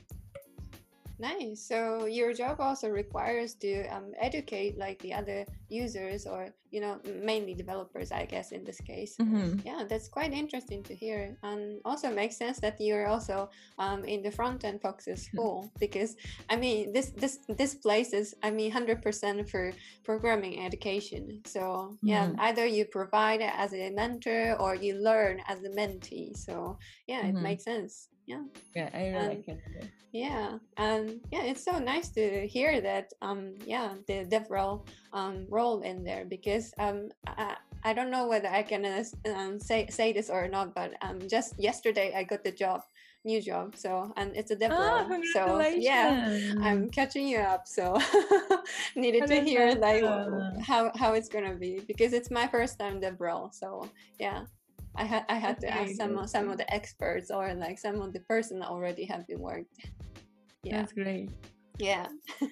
Nice. 1.18 1.66
So 1.68 2.06
your 2.06 2.34
job 2.34 2.60
also 2.60 2.90
requires 2.90 3.56
to 3.56 3.88
um, 3.88 4.12
educate 4.20 4.78
like 4.78 5.00
the 5.00 5.14
other 5.14 5.46
users 5.70 6.26
or 6.28 6.50
you 6.72 6.82
know 6.82 7.00
mainly 7.06 7.54
developers, 7.54 8.12
I 8.12 8.26
guess 8.26 8.52
in 8.52 8.66
this 8.66 8.82
case. 8.82 9.16
Mm-hmm. 9.22 9.60
Yeah, 9.64 9.84
that's 9.88 10.10
quite 10.10 10.34
interesting 10.34 10.84
to 10.84 10.94
hear, 10.96 11.38
and 11.42 11.80
also 11.86 12.12
makes 12.12 12.36
sense 12.36 12.60
that 12.60 12.76
you're 12.82 13.08
also 13.08 13.50
um, 13.78 14.04
in 14.04 14.24
the 14.24 14.32
front 14.32 14.66
end 14.66 14.82
Foxes 14.82 15.24
school 15.24 15.72
because 15.80 16.16
I 16.50 16.58
mean 16.58 16.92
this 16.92 17.12
this 17.16 17.40
this 17.48 17.76
place 17.76 18.12
is 18.12 18.36
I 18.44 18.52
mean 18.52 18.72
hundred 18.72 19.02
percent 19.02 19.50
for 19.50 19.72
programming 20.04 20.66
education. 20.66 21.42
So 21.46 21.98
yeah, 22.04 22.28
Mhm. 22.28 22.36
either 22.40 22.66
you 22.66 22.86
provide 22.86 23.42
as 23.42 23.74
a 23.74 23.90
mentor 23.92 24.56
or 24.60 24.76
you 24.76 24.96
learn 25.00 25.40
as 25.48 25.64
a 25.64 25.70
mentee. 25.70 26.36
So 26.36 26.78
yeah, 27.08 27.26
it 27.28 27.36
Mhm. 27.36 27.42
makes 27.42 27.64
sense. 27.64 28.10
Yeah. 28.26 28.44
Yeah, 28.76 28.90
I 28.94 29.08
really 29.10 29.36
Um, 29.36 29.44
it. 29.82 29.90
Yeah, 30.12 30.58
and 30.78 31.20
yeah, 31.32 31.44
it's 31.44 31.64
so 31.64 31.78
nice 31.80 32.10
to 32.10 32.48
hear 32.48 32.80
that. 32.82 33.12
Um, 33.22 33.56
yeah, 33.66 33.96
the 34.08 34.26
DevRel 34.26 34.88
um 35.14 35.46
role 35.50 35.82
in 35.82 36.04
there 36.04 36.26
because 36.26 36.74
um 36.80 37.10
I, 37.28 37.56
I 37.84 37.94
don't 37.94 38.12
know 38.12 38.28
whether 38.28 38.48
I 38.50 38.64
can 38.64 38.86
uh, 38.86 39.04
um, 39.30 39.60
say 39.60 39.88
say 39.90 40.14
this 40.14 40.30
or 40.30 40.48
not, 40.48 40.74
but 40.74 40.94
um 41.02 41.28
just 41.28 41.60
yesterday 41.60 42.14
I 42.16 42.24
got 42.24 42.44
the 42.44 42.52
job, 42.52 42.82
new 43.26 43.42
job. 43.42 43.76
So 43.76 44.12
and 44.16 44.36
it's 44.36 44.52
a 44.52 44.56
Ah, 44.70 45.06
DevRel. 45.10 45.24
so 45.34 45.60
yeah. 45.76 46.16
I'm 46.62 46.90
catching 46.90 47.28
you 47.28 47.40
up. 47.40 47.68
So 47.68 47.98
needed 48.96 49.24
Oh, 49.24 49.28
to 49.28 49.42
hear 49.44 49.76
like 49.76 50.04
how 50.62 50.92
how 50.96 51.14
it's 51.14 51.30
gonna 51.30 51.56
be 51.56 51.82
because 51.88 52.14
it's 52.14 52.32
my 52.32 52.48
first 52.48 52.80
time 52.80 53.02
DevRel. 53.02 53.54
So 53.54 53.90
yeah. 54.20 54.46
I 54.98 55.04
had 55.04 55.26
I 55.30 55.36
had 55.36 55.60
to 55.62 55.68
ask 55.70 55.96
some 55.96 56.18
of- 56.18 56.30
some 56.30 56.50
of 56.50 56.58
the 56.58 56.68
experts 56.74 57.30
or 57.32 57.54
like 57.54 57.78
some 57.80 58.02
of 58.02 58.14
the 58.14 58.22
person 58.22 58.60
that 58.60 58.70
already 58.70 59.06
have 59.06 59.28
been 59.28 59.40
worked. 59.40 59.76
Yeah. 60.64 60.78
That's 60.82 60.94
great. 60.94 61.30
Yeah. 61.78 62.08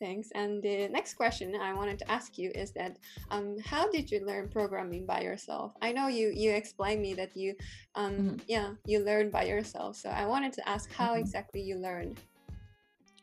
Thanks. 0.00 0.28
And 0.34 0.62
the 0.62 0.88
next 0.88 1.14
question 1.14 1.54
I 1.56 1.74
wanted 1.74 1.98
to 1.98 2.10
ask 2.10 2.38
you 2.38 2.50
is 2.54 2.72
that 2.72 2.96
um, 3.30 3.56
how 3.64 3.90
did 3.90 4.10
you 4.10 4.24
learn 4.24 4.48
programming 4.48 5.04
by 5.04 5.20
yourself? 5.20 5.72
I 5.82 5.92
know 5.92 6.08
you 6.08 6.32
you 6.34 6.50
explained 6.52 7.02
me 7.02 7.12
that 7.14 7.36
you 7.36 7.54
um, 7.94 8.12
Mhm. 8.16 8.40
yeah 8.46 8.68
you 8.86 9.00
learned 9.04 9.32
by 9.32 9.44
yourself. 9.44 9.96
So 9.96 10.08
I 10.08 10.24
wanted 10.26 10.52
to 10.54 10.62
ask 10.68 10.90
how 10.92 11.14
Mhm. 11.14 11.20
exactly 11.20 11.60
you 11.60 11.76
learned. 11.76 12.16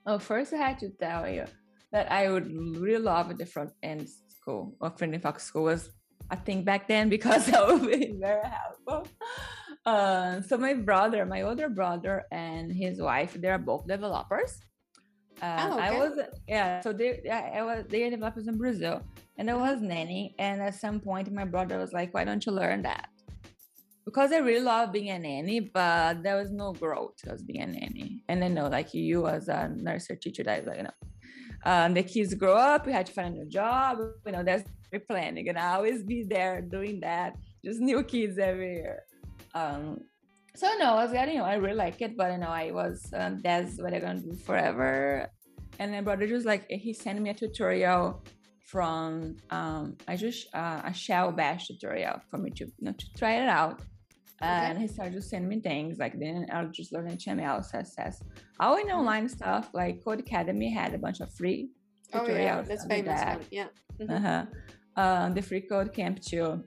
Oh, 0.06 0.20
first 0.20 0.54
I 0.54 0.58
had 0.58 0.80
to 0.80 0.90
tell 0.90 1.28
you 1.30 1.46
that 1.92 2.12
I 2.12 2.30
would 2.32 2.48
really 2.78 3.04
love 3.04 3.38
the 3.38 3.46
front 3.46 3.72
end 3.84 4.08
school 4.30 4.76
or 4.80 4.90
Friendly 4.98 5.20
Fox 5.20 5.44
school 5.44 5.64
was 5.64 5.90
I 6.30 6.36
think 6.36 6.66
back 6.66 6.88
then 6.88 7.10
because 7.10 7.46
that 7.48 7.66
would 7.68 7.88
be 7.88 8.16
very 8.20 8.42
helpful. 8.44 9.08
Uh, 9.86 10.42
so 10.42 10.58
my 10.58 10.74
brother, 10.74 11.26
my 11.26 11.44
older 11.44 11.70
brother 11.70 12.26
and 12.32 12.72
his 12.72 13.00
wife, 13.00 13.34
they're 13.40 13.58
both 13.58 13.88
developers. 13.88 14.60
Uh, 15.42 15.70
Oh, 15.72 15.80
I 15.80 15.92
was 15.92 16.20
yeah, 16.48 16.82
so 16.82 16.92
they 16.92 17.22
yeah, 17.24 17.52
I 17.56 17.62
was 17.64 17.86
they 17.88 18.04
are 18.04 18.10
developers 18.10 18.48
in 18.48 18.58
Brazil 18.58 19.02
and 19.38 19.50
I 19.50 19.54
was 19.54 19.82
nanny 19.82 20.34
and 20.40 20.62
at 20.62 20.76
some 20.76 21.00
point 21.00 21.32
my 21.32 21.46
brother 21.46 21.78
was 21.78 21.94
like, 21.94 22.14
why 22.14 22.24
don't 22.26 22.44
you 22.46 22.52
learn 22.52 22.82
that? 22.82 23.10
Because 24.04 24.32
I 24.32 24.38
really 24.38 24.62
love 24.64 24.92
being 24.92 25.10
a 25.10 25.20
nanny, 25.20 25.60
but 25.60 26.24
there 26.24 26.38
was 26.38 26.50
no 26.50 26.74
growth 26.74 27.20
as 27.28 27.44
being 27.44 27.62
a 27.62 27.68
nanny. 27.68 28.24
And 28.30 28.44
I 28.44 28.48
know 28.48 28.68
like 28.68 28.94
you 28.94 29.28
as 29.28 29.48
a 29.48 29.70
nursery 29.70 30.18
teacher 30.18 30.44
that 30.44 30.66
like, 30.66 30.78
you 30.78 30.84
know, 30.84 30.98
um, 31.66 31.94
the 31.94 32.04
kids 32.04 32.34
grow 32.34 32.56
up, 32.56 32.86
we 32.86 32.94
had 32.94 33.06
to 33.06 33.14
find 33.14 33.36
a 33.36 33.38
new 33.40 33.50
job, 33.50 34.00
you 34.26 34.32
know, 34.32 34.44
that's 34.44 34.64
your 34.92 35.02
planning. 35.02 35.50
And 35.50 35.58
I 35.58 35.76
always 35.76 36.04
be 36.04 36.24
there 36.24 36.62
doing 36.62 37.00
that, 37.02 37.36
just 37.64 37.80
new 37.80 38.04
kids 38.04 38.38
every 38.38 38.76
year. 38.76 39.04
Um, 39.54 40.00
so 40.56 40.68
no, 40.80 40.96
I 40.96 41.04
was 41.04 41.12
getting, 41.12 41.36
you 41.36 41.42
know, 41.42 41.46
I 41.46 41.56
really 41.56 41.76
like 41.76 42.02
it, 42.02 42.18
but 42.18 42.32
you 42.32 42.38
know, 42.40 42.48
I 42.50 42.72
was, 42.72 43.06
um, 43.14 43.42
that's 43.44 43.78
what 43.78 43.94
I'm 43.94 44.02
gonna 44.02 44.22
do 44.22 44.34
forever. 44.34 45.30
And 45.80 45.92
my 45.92 46.02
brother 46.02 46.28
just 46.28 46.46
like, 46.46 46.66
he 46.70 46.94
sent 46.94 47.22
me 47.22 47.30
a 47.30 47.34
tutorial 47.34 48.24
from, 48.66 49.38
um, 49.52 49.98
I 50.08 50.16
just, 50.16 50.48
uh, 50.54 50.82
a 50.84 50.94
shell 50.94 51.32
bash 51.32 51.68
tutorial 51.68 52.22
for 52.30 52.38
me 52.38 52.50
to, 52.52 52.66
you 52.66 52.74
know, 52.82 52.94
to 52.94 53.14
try 53.14 53.36
it 53.36 53.48
out. 53.48 53.82
And 54.42 54.78
he 54.78 54.88
started 54.88 55.14
just 55.14 55.30
sending 55.30 55.50
me 55.50 55.60
things 55.60 55.98
like 55.98 56.20
then 56.20 56.46
I'll 56.52 56.70
just 56.70 56.92
learn 56.94 57.08
HTML, 57.10 57.60
CSS, 57.72 58.22
all 58.60 58.76
in 58.78 58.88
online 58.92 59.28
stuff. 59.30 59.70
Like 59.74 60.04
Codecademy 60.04 60.72
had 60.72 60.94
a 60.94 60.98
bunch 60.98 61.20
of 61.22 61.34
free 61.34 61.70
Oh 62.14 62.20
tutorials. 62.20 62.38
yeah, 62.40 62.62
that's 62.62 62.86
famous 62.86 63.20
that. 63.20 63.38
one. 63.38 63.46
Yeah. 63.52 63.68
Mhm, 64.00 64.16
Uh-huh. 64.16 64.46
Uh, 64.96 65.30
the 65.30 65.42
free 65.42 65.62
code 65.62 65.94
camp 65.94 66.22
too, 66.22 66.64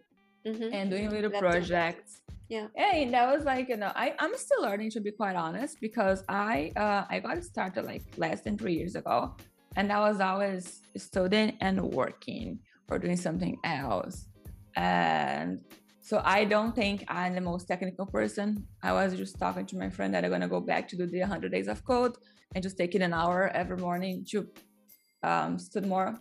mhm. 0.47 0.73
and 0.73 0.91
doing 0.91 1.11
little 1.11 1.31
too. 1.31 1.39
projects. 1.39 2.23
Yeah. 2.49 2.67
And 2.77 3.15
that 3.15 3.33
was 3.33 3.45
like 3.45 3.69
you 3.69 3.77
know, 3.77 3.93
I 3.95 4.15
I'm 4.19 4.37
still 4.37 4.63
learning 4.63 4.91
to 4.93 5.01
be 5.01 5.13
quite 5.13 5.37
honest 5.37 5.81
because 5.81 6.25
I 6.29 6.73
uh 6.77 7.05
I 7.09 7.21
got 7.21 7.43
started 7.45 7.85
like 7.85 8.03
less 8.17 8.41
than 8.43 8.59
three 8.59 8.75
years 8.75 8.97
ago, 8.97 9.37
and 9.77 9.93
I 9.93 10.01
was 10.09 10.19
always 10.21 10.83
studying 10.97 11.57
and 11.61 11.81
working 11.81 12.59
or 12.91 12.99
doing 12.99 13.17
something 13.17 13.57
else, 13.63 14.27
and 14.77 15.61
so 16.11 16.21
I 16.25 16.45
don't 16.45 16.75
think 16.75 17.05
I'm 17.07 17.37
the 17.37 17.41
most 17.41 17.69
technical 17.69 18.05
person. 18.05 18.67
I 18.83 18.93
was 18.93 19.15
just 19.15 19.39
talking 19.39 19.65
to 19.67 19.77
my 19.77 19.89
friend 19.89 20.13
that 20.13 20.25
I'm 20.25 20.31
gonna 20.33 20.49
go 20.49 20.61
back 20.61 20.89
to 20.89 20.97
do 20.97 21.07
the 21.07 21.21
100 21.21 21.53
days 21.53 21.69
of 21.69 21.85
code 21.85 22.17
and 22.53 22.65
just 22.65 22.77
take 22.77 22.97
it 22.97 23.01
an 23.01 23.13
hour 23.13 23.49
every 23.55 23.77
morning 23.77 24.27
to 24.31 24.49
um, 25.23 25.57
study 25.57 25.87
more. 25.87 26.19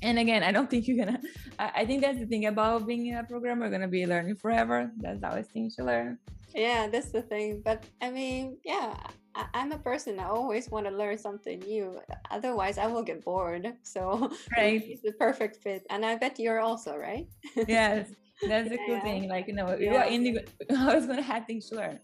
And 0.00 0.20
again, 0.20 0.44
I 0.44 0.52
don't 0.52 0.70
think 0.72 0.86
you're 0.86 1.04
gonna. 1.04 1.20
I, 1.58 1.72
I 1.78 1.86
think 1.86 2.02
that's 2.02 2.20
the 2.20 2.26
thing 2.26 2.46
about 2.46 2.86
being 2.86 3.16
a 3.16 3.24
programmer. 3.24 3.64
You're 3.64 3.72
gonna 3.72 3.88
be 3.88 4.06
learning 4.06 4.36
forever. 4.36 4.92
That's 4.98 5.24
always 5.24 5.48
things 5.48 5.74
to 5.74 5.82
learn. 5.82 6.18
Yeah, 6.54 6.86
that's 6.86 7.10
the 7.10 7.22
thing. 7.22 7.62
But 7.64 7.82
I 8.00 8.12
mean, 8.12 8.58
yeah, 8.64 8.94
I, 9.34 9.46
I'm 9.54 9.72
a 9.72 9.78
person. 9.78 10.20
I 10.20 10.26
always 10.26 10.70
want 10.70 10.86
to 10.86 10.92
learn 10.92 11.18
something 11.18 11.58
new. 11.58 11.98
Otherwise, 12.30 12.78
I 12.78 12.86
will 12.86 13.02
get 13.02 13.24
bored. 13.24 13.74
So 13.82 14.30
Right. 14.56 14.84
it's 14.86 15.02
the 15.02 15.14
perfect 15.18 15.56
fit. 15.64 15.84
And 15.90 16.06
I 16.06 16.14
bet 16.14 16.38
you're 16.38 16.60
also 16.60 16.94
right. 16.94 17.26
yes, 17.66 18.06
that's 18.42 18.68
the 18.68 18.78
cool 18.78 18.96
yeah. 18.96 19.02
thing. 19.02 19.28
Like 19.28 19.46
you 19.48 19.54
know, 19.54 19.76
you 19.76 19.92
Yeah. 19.92 20.02
are 20.02 20.08
in 20.08 20.22
the. 20.22 20.40
always 20.78 21.06
gonna 21.06 21.22
have 21.22 21.46
things 21.46 21.68
to 21.70 21.76
learn. 21.76 22.00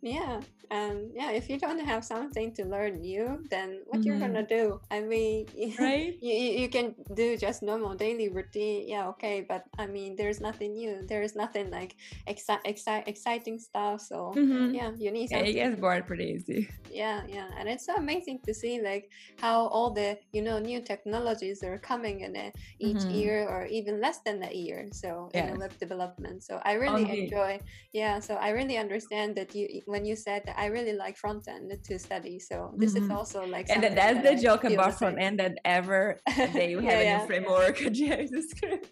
Yeah, 0.00 0.40
and 0.70 1.10
yeah, 1.14 1.32
if 1.32 1.50
you 1.50 1.58
don't 1.58 1.80
have 1.80 2.04
something 2.04 2.54
to 2.54 2.64
learn 2.64 3.00
new, 3.00 3.42
then 3.50 3.82
what 3.86 4.04
you're 4.06 4.14
Mhm. 4.16 4.20
gonna 4.20 4.46
do? 4.46 4.80
I 4.90 5.00
mean, 5.00 5.46
Right. 5.78 6.14
you, 6.22 6.34
you 6.62 6.68
can 6.68 6.94
do 7.14 7.36
just 7.36 7.62
normal 7.62 7.94
daily 7.96 8.28
routine. 8.28 8.86
Yeah, 8.88 9.08
okay, 9.18 9.44
but 9.48 9.64
I 9.76 9.86
mean, 9.86 10.14
there's 10.14 10.40
nothing 10.40 10.74
new. 10.74 11.02
There's 11.08 11.34
nothing 11.34 11.70
like 11.70 11.96
exci- 12.28 12.62
exci- 12.64 13.08
exciting 13.08 13.58
stuff. 13.58 14.00
So 14.02 14.34
Mhm. 14.36 14.72
yeah, 14.72 14.92
you 14.98 15.10
need 15.10 15.30
Yeah, 15.30 15.38
something. 15.42 15.50
it 15.50 15.54
gets 15.54 15.80
bored 15.80 16.06
pretty 16.06 16.26
easy. 16.30 16.68
yeah 16.90 17.20
yeah 17.28 17.50
and 17.58 17.68
it's 17.68 17.84
so 17.84 17.94
amazing 17.96 18.40
to 18.46 18.54
see 18.54 18.80
like 18.80 19.10
how 19.36 19.66
all 19.68 19.92
the 19.92 20.16
you 20.32 20.40
know 20.40 20.58
new 20.58 20.80
technologies 20.80 21.62
are 21.62 21.76
coming 21.78 22.20
in 22.20 22.34
a, 22.34 22.50
each 22.80 23.04
Mhm. 23.04 23.12
year 23.12 23.46
or 23.46 23.66
even 23.66 24.00
less 24.00 24.20
than 24.24 24.42
a 24.42 24.50
year 24.50 24.88
so 24.90 25.28
in 25.34 25.44
Yes. 25.44 25.52
the 25.52 25.56
web 25.60 25.72
development 25.78 26.42
so 26.42 26.58
i 26.64 26.72
really 26.72 27.02
Indeed. 27.04 27.24
enjoy 27.28 27.60
yeah 27.92 28.18
so 28.20 28.36
i 28.40 28.48
really 28.56 28.78
understand 28.78 29.36
that 29.36 29.54
you 29.54 29.68
when 29.88 30.04
you 30.04 30.14
said 30.14 30.42
that 30.46 30.56
i 30.58 30.66
really 30.66 30.92
like 30.92 31.16
front 31.16 31.48
end 31.48 31.72
to 31.82 31.98
study 31.98 32.38
so 32.38 32.56
this 32.76 32.94
is 32.94 33.08
Mhm. 33.08 33.16
also 33.18 33.46
like 33.46 33.66
And 33.70 33.82
that, 33.82 33.94
that's 33.96 34.18
that 34.22 34.24
the 34.24 34.34
I 34.38 34.42
joke 34.46 34.64
about 34.64 34.98
front 34.98 35.16
same. 35.16 35.26
end 35.26 35.40
that 35.40 35.54
ever 35.64 36.20
they 36.56 36.72
have 36.72 36.84
Yeah, 36.84 37.00
a 37.00 37.04
yeah. 37.04 37.18
new 37.20 37.26
framework 37.26 37.76
JavaScript. 38.00 38.86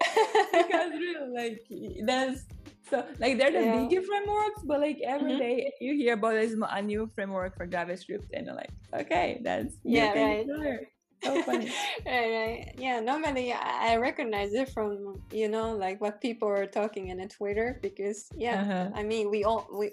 because 0.56 0.90
really 1.04 1.28
like 1.40 1.60
that's 2.08 2.40
so 2.88 3.04
like 3.18 3.36
they're 3.38 3.52
the 3.52 3.66
Yeah. 3.68 3.86
big 3.88 3.92
frameworks 4.08 4.60
but 4.64 4.80
like 4.80 4.98
every 5.04 5.32
Mhm. 5.32 5.38
day 5.44 5.54
you 5.84 5.92
hear 5.94 6.14
about 6.14 6.34
this 6.40 6.54
a 6.56 6.80
new 6.82 7.02
framework 7.14 7.52
for 7.56 7.66
javascript 7.66 8.28
and 8.32 8.46
you're 8.46 8.54
like 8.56 8.72
okay 9.02 9.40
that's 9.44 9.76
Yeah, 9.84 10.12
right. 10.14 10.46
So 11.22 11.40
funny 11.42 11.70
right. 12.06 12.72
Yeah, 12.78 13.00
normally 13.00 13.52
I 13.52 13.92
I 13.92 13.96
recognize 13.96 14.52
it 14.54 14.68
from 14.70 15.20
you 15.32 15.48
know 15.48 15.76
like 15.76 16.00
what 16.00 16.20
people 16.20 16.48
are 16.48 16.66
talking 16.66 17.08
in 17.08 17.20
a 17.20 17.28
Twitter 17.28 17.78
because 17.82 18.28
yeah, 18.36 18.60
Uh-huh. 18.62 18.90
I 18.94 19.02
mean 19.02 19.30
we 19.30 19.44
all 19.44 19.66
we 19.72 19.92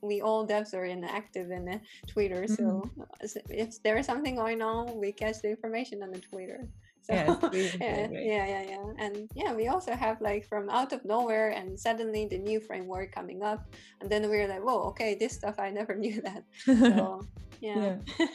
we 0.00 0.20
all 0.22 0.46
devs 0.46 0.74
are 0.74 0.84
in 0.84 1.04
active 1.04 1.50
in 1.50 1.64
the 1.64 1.80
Twitter, 2.06 2.46
so 2.46 2.64
Mm-hmm. 2.64 3.38
if 3.50 3.82
there 3.82 3.96
is 3.98 4.06
something 4.06 4.34
going 4.36 4.62
on, 4.62 4.96
we 4.98 5.12
catch 5.12 5.40
the 5.42 5.50
information 5.50 6.02
on 6.02 6.10
the 6.12 6.20
Twitter. 6.20 6.68
So 7.02 7.14
we 7.52 7.70
yeah, 7.80 8.06
right. 8.10 8.26
yeah, 8.32 8.46
yeah, 8.54 8.64
yeah, 8.74 8.86
and 8.98 9.28
yeah, 9.34 9.52
we 9.54 9.68
also 9.68 9.92
have 9.94 10.20
like 10.20 10.44
from 10.48 10.68
out 10.68 10.92
of 10.92 11.04
nowhere 11.04 11.50
and 11.50 11.78
suddenly 11.78 12.26
the 12.26 12.38
new 12.38 12.60
framework 12.60 13.12
coming 13.12 13.42
up, 13.42 13.60
and 14.00 14.10
then 14.10 14.28
we're 14.28 14.48
like, 14.48 14.64
whoa, 14.64 14.82
okay, 14.90 15.14
this 15.14 15.34
stuff 15.34 15.56
I 15.58 15.70
never 15.70 15.94
knew 16.02 16.20
that. 16.22 16.42
So 16.82 17.22
yeah. 17.60 17.96
yeah 18.18 18.26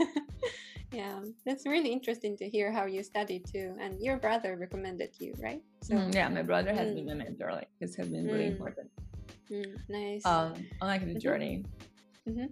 that's 1.46 1.66
really 1.66 1.90
interesting 1.90 2.36
to 2.38 2.48
hear 2.48 2.72
how 2.72 2.86
you 2.86 3.04
studied 3.04 3.46
too 3.46 3.76
and 3.80 4.02
your 4.02 4.18
brother 4.18 4.58
recommended 4.58 5.10
you 5.20 5.34
right 5.40 5.62
so 5.82 5.96
mm, 5.96 6.14
yeah 6.14 6.28
my 6.28 6.42
brother 6.42 6.74
has 6.74 6.90
mm. 6.90 6.96
been 6.96 7.06
my 7.06 7.14
mentor 7.14 7.52
like 7.52 7.70
this 7.80 7.96
has 7.96 8.08
been 8.10 8.28
really 8.28 8.46
mm. 8.46 8.52
important 8.52 8.90
mm, 9.50 9.76
nice 9.90 10.26
um 10.26 10.54
on 10.82 10.88
like 10.88 11.02
the 11.02 11.08
mm-hmm. 11.08 11.20
journey 11.20 11.66
mm-hmm. 12.28 12.46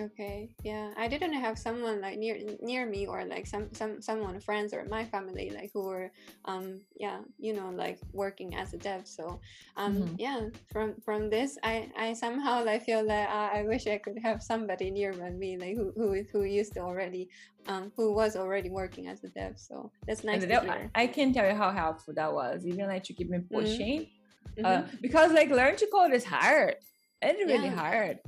Okay. 0.00 0.48
Yeah, 0.62 0.92
I 0.96 1.08
didn't 1.08 1.34
have 1.34 1.58
someone 1.58 2.00
like 2.00 2.18
near 2.18 2.38
near 2.60 2.86
me 2.86 3.06
or 3.06 3.24
like 3.24 3.46
some 3.46 3.68
some 3.72 4.00
someone 4.00 4.40
friends 4.40 4.72
or 4.72 4.84
my 4.84 5.04
family 5.04 5.50
like 5.50 5.70
who 5.74 5.84
were 5.84 6.10
um 6.46 6.80
yeah 6.96 7.18
you 7.38 7.52
know 7.52 7.70
like 7.70 7.98
working 8.12 8.54
as 8.54 8.72
a 8.72 8.78
dev. 8.78 9.06
So 9.06 9.40
um 9.76 9.96
mm-hmm. 9.96 10.14
yeah 10.18 10.40
from 10.72 10.94
from 11.04 11.28
this 11.28 11.58
I 11.62 11.90
I 11.98 12.14
somehow 12.14 12.64
like 12.64 12.84
feel 12.84 13.06
that 13.06 13.28
uh, 13.28 13.58
I 13.58 13.62
wish 13.64 13.86
I 13.86 13.98
could 13.98 14.18
have 14.22 14.42
somebody 14.42 14.90
near 14.90 15.12
me 15.12 15.58
like 15.58 15.76
who 15.76 15.92
who 15.96 16.24
who 16.32 16.44
used 16.44 16.72
to 16.74 16.80
already 16.80 17.28
um 17.66 17.92
who 17.96 18.12
was 18.12 18.36
already 18.36 18.70
working 18.70 19.08
as 19.08 19.22
a 19.24 19.28
dev. 19.28 19.58
So 19.58 19.92
that's 20.06 20.24
nice. 20.24 20.44
That, 20.46 20.90
I, 20.94 21.06
can 21.06 21.34
tell 21.34 21.46
you 21.46 21.54
how 21.54 21.70
helpful 21.70 22.14
that 22.14 22.32
was. 22.32 22.66
Even 22.66 22.86
like 22.86 23.04
to 23.04 23.12
keep 23.12 23.28
me 23.28 23.38
mm-hmm. 23.38 23.54
pushing. 23.54 24.06
Mm-hmm. 24.56 24.64
Uh, 24.64 24.82
because 25.00 25.32
like 25.32 25.50
learn 25.50 25.76
to 25.76 25.86
code 25.86 26.14
is 26.14 26.24
hard. 26.24 26.76
It's 27.22 27.38
really 27.44 27.68
yeah. 27.68 27.74
hard 27.74 28.18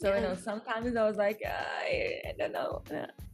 so 0.00 0.08
yeah. 0.08 0.16
you 0.16 0.22
know, 0.22 0.34
sometimes 0.34 0.96
I 0.96 1.06
was 1.06 1.16
like, 1.16 1.42
I, 1.44 2.22
I, 2.28 2.32
don't 2.38 2.52
know, 2.52 2.82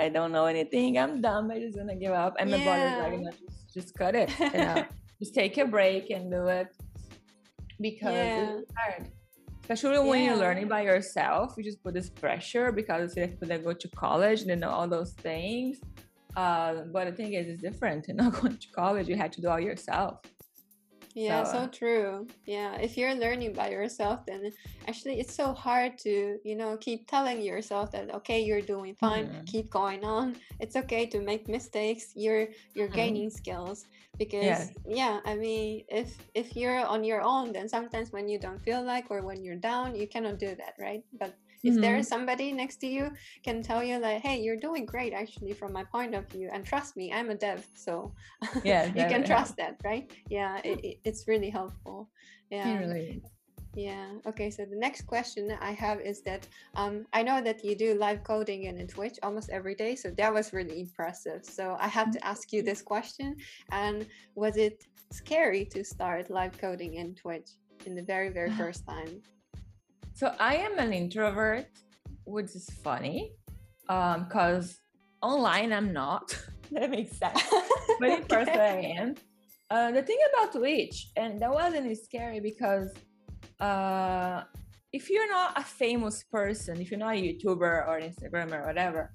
I 0.01 0.09
don't 0.09 0.33
know 0.33 0.47
anything. 0.47 0.99
I'm 0.99 1.21
dumb. 1.21 1.49
I 1.49 1.61
just 1.61 1.77
gonna 1.77 1.95
give 1.95 2.13
up. 2.13 2.35
And 2.41 2.51
my 2.51 2.57
yeah. 2.57 2.65
body's 2.65 3.03
like, 3.03 3.13
you 3.13 3.25
know, 3.25 3.31
just 3.31 3.73
just 3.73 3.95
cut 3.97 4.17
it. 4.17 4.31
You 4.41 4.51
know, 4.51 4.85
just 5.21 5.33
take 5.33 5.57
a 5.59 5.65
break 5.65 6.11
and 6.11 6.29
do 6.29 6.49
it 6.49 6.69
because 7.81 8.13
yeah. 8.13 8.59
it's 8.59 8.73
hard. 8.77 9.11
Especially 9.63 10.09
when 10.09 10.25
you're 10.25 10.37
learning 10.37 10.67
by 10.67 10.83
yourself, 10.83 11.55
you 11.57 11.63
just 11.63 11.83
put 11.85 11.95
this 11.95 12.11
pressure 12.11 12.73
because 12.73 13.17
you 13.17 13.23
have 13.23 13.39
to 13.39 13.59
go 13.59 13.73
to 13.73 13.89
college 13.89 14.43
and 14.43 14.61
know 14.61 14.71
all 14.71 14.89
those 14.89 15.13
things. 15.13 15.79
Uh, 16.37 16.83
but 16.93 17.05
the 17.07 17.13
thing 17.13 17.35
is, 17.35 17.47
it's 17.47 17.63
different. 17.63 18.07
You're 18.09 18.17
not 18.17 18.33
going 18.41 18.57
to 18.57 18.69
college; 18.73 19.07
you 19.07 19.17
had 19.17 19.33
to 19.35 19.41
do 19.41 19.49
all 19.49 19.61
yourself. 19.61 20.21
Yeah, 21.17 21.45
so, 21.45 21.53
so 21.53 21.59
uh, 21.61 21.67
true. 21.69 22.27
Yeah, 22.45 22.77
if 22.77 22.99
you're 22.99 23.15
learning 23.15 23.55
by 23.55 23.71
yourself, 23.71 24.27
then 24.27 24.53
actually 24.87 25.19
it's 25.19 25.35
so 25.35 25.55
hard 25.55 25.97
to, 26.05 26.39
you 26.45 26.55
know, 26.55 26.77
keep 26.77 27.09
telling 27.09 27.41
yourself 27.41 27.91
that 27.93 28.15
okay, 28.17 28.43
you're 28.45 28.61
doing 28.61 28.95
fine, 28.95 29.29
mm-hmm. 29.29 29.45
keep 29.45 29.71
going 29.71 30.05
on. 30.05 30.37
It's 30.61 30.77
okay 30.77 31.07
to 31.07 31.23
make 31.23 31.49
mistakes. 31.49 32.13
You're 32.15 32.49
you're 32.75 32.89
mm-hmm. 32.89 32.97
gaining 32.97 33.31
skills 33.31 33.87
because 34.19 34.45
yeah. 34.45 34.67
yeah, 34.87 35.21
I 35.25 35.37
mean, 35.37 35.85
if 35.89 36.19
if 36.35 36.55
you're 36.55 36.85
on 36.85 37.03
your 37.03 37.23
own, 37.23 37.51
then 37.51 37.67
sometimes 37.67 38.13
when 38.13 38.29
you 38.29 38.39
don't 38.39 38.63
feel 38.63 38.85
like 38.85 39.07
or 39.09 39.23
when 39.23 39.43
you're 39.43 39.57
down, 39.57 39.97
you 39.97 40.07
cannot 40.07 40.39
do 40.39 40.55
that, 40.55 40.75
right? 40.79 41.03
But 41.19 41.33
if 41.67 41.73
mm-hmm. 41.73 41.83
there 41.83 41.97
is 41.97 42.09
somebody 42.09 42.53
next 42.53 42.77
to 42.77 42.87
you 42.87 43.11
can 43.43 43.63
tell 43.63 43.83
you 43.83 43.99
like 43.99 44.21
hey 44.23 44.37
you're 44.41 44.63
doing 44.69 44.85
great 44.87 45.13
actually 45.13 45.53
from 45.53 45.73
my 45.73 45.85
point 45.85 46.15
of 46.15 46.25
view 46.29 46.49
and 46.53 46.65
trust 46.65 46.97
me 46.97 47.13
i'm 47.13 47.31
a 47.31 47.35
dev 47.35 47.67
so 47.75 48.13
yeah 48.65 48.87
you 48.87 49.05
can 49.13 49.25
trust 49.25 49.57
that 49.57 49.75
right 49.85 50.11
yeah 50.29 50.61
it, 50.65 50.79
it, 50.85 50.97
it's 51.05 51.27
really 51.27 51.51
helpful 51.51 52.09
yeah 52.51 52.79
really. 52.79 53.23
Yeah. 53.77 54.07
Okay. 54.27 54.51
So 54.51 54.65
the 54.65 54.75
next 54.75 55.03
question 55.03 55.53
I 55.61 55.73
have 55.73 56.01
is 56.01 56.23
that 56.23 56.49
um, 56.75 57.05
I 57.13 57.23
know 57.23 57.43
that 57.43 57.63
you 57.63 57.77
do 57.77 57.93
live 57.93 58.25
coding 58.25 58.65
in 58.65 58.87
Twitch 58.89 59.19
almost 59.23 59.51
every 59.51 59.75
day. 59.75 59.95
So 59.95 60.11
that 60.17 60.33
was 60.33 60.55
really 60.55 60.81
impressive. 60.81 61.45
So 61.45 61.77
I 61.79 61.89
have 61.89 62.11
to 62.13 62.27
ask 62.27 62.55
you 62.55 62.63
this 62.63 62.81
question. 62.81 63.37
And 63.71 64.07
was 64.35 64.57
it 64.57 64.87
scary 65.13 65.67
to 65.67 65.85
start 65.85 66.31
live 66.31 66.57
coding 66.57 66.95
in 66.95 67.15
Twitch 67.15 67.51
in 67.85 67.95
the 67.95 68.03
very, 68.03 68.31
very 68.31 68.51
first 68.63 68.87
time? 68.87 69.21
So 70.17 70.35
I 70.41 70.57
am 70.57 70.79
an 70.79 70.95
introvert, 70.95 71.69
which 72.25 72.57
is 72.57 72.71
funny, 72.83 73.33
um, 73.91 74.25
because 74.25 74.81
online 75.21 75.75
I'm 75.75 75.93
not. 75.93 76.35
that 76.73 76.89
makes 76.89 77.19
sense. 77.19 77.43
but 78.01 78.09
in 78.09 78.25
person 78.25 78.59
I 78.59 78.95
am. 78.97 79.15
Uh, 79.71 79.91
the 79.91 80.01
thing 80.01 80.17
about 80.33 80.53
Twitch, 80.53 81.11
and 81.19 81.43
that 81.43 81.53
wasn't 81.53 81.95
scary 81.99 82.41
because 82.41 82.95
uh, 83.61 84.45
if 84.91 85.11
you're 85.11 85.29
not 85.29 85.53
a 85.59 85.63
famous 85.63 86.25
person, 86.33 86.81
if 86.81 86.91
you're 86.91 86.99
not 86.99 87.17
a 87.17 87.21
YouTuber 87.21 87.87
or 87.87 88.01
Instagram 88.01 88.59
or 88.59 88.67
whatever, 88.67 89.13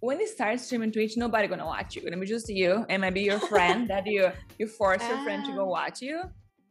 when 0.00 0.18
you 0.18 0.26
start 0.26 0.58
streaming 0.60 0.92
Twitch, 0.92 1.14
nobody 1.18 1.46
gonna 1.46 1.66
watch 1.66 1.94
you. 1.94 2.00
It's 2.00 2.08
gonna 2.08 2.18
be 2.18 2.26
just 2.26 2.48
you 2.48 2.86
and 2.88 3.02
maybe 3.02 3.20
your 3.20 3.38
friend 3.52 3.86
that 3.88 4.06
you 4.06 4.30
you 4.58 4.66
force 4.66 5.06
your 5.06 5.22
friend 5.24 5.44
to 5.44 5.52
go 5.52 5.64
ah. 5.64 5.78
watch 5.80 6.00
you. 6.00 6.22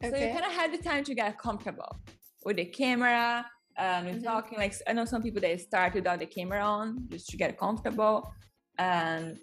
Okay. 0.02 0.10
So 0.10 0.16
you 0.16 0.32
kind 0.32 0.46
of 0.46 0.50
had 0.50 0.72
the 0.72 0.78
time 0.78 1.04
to 1.04 1.14
get 1.14 1.38
comfortable 1.38 1.96
with 2.44 2.56
the 2.56 2.64
camera 2.64 3.44
and 3.76 4.06
we're 4.06 4.12
mm-hmm. 4.14 4.24
talking 4.24 4.58
like 4.58 4.74
i 4.86 4.92
know 4.92 5.04
some 5.04 5.22
people 5.22 5.40
they 5.40 5.56
start 5.56 5.94
without 5.94 6.18
the 6.18 6.26
camera 6.26 6.60
on 6.60 7.06
just 7.10 7.28
to 7.28 7.36
get 7.36 7.58
comfortable 7.58 8.32
and 8.78 9.38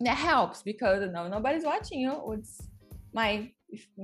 that 0.00 0.16
helps 0.16 0.62
because 0.62 1.02
you 1.02 1.10
know 1.10 1.26
nobody's 1.26 1.64
watching 1.64 2.00
you 2.00 2.12
it's 2.32 2.62
my 3.12 3.50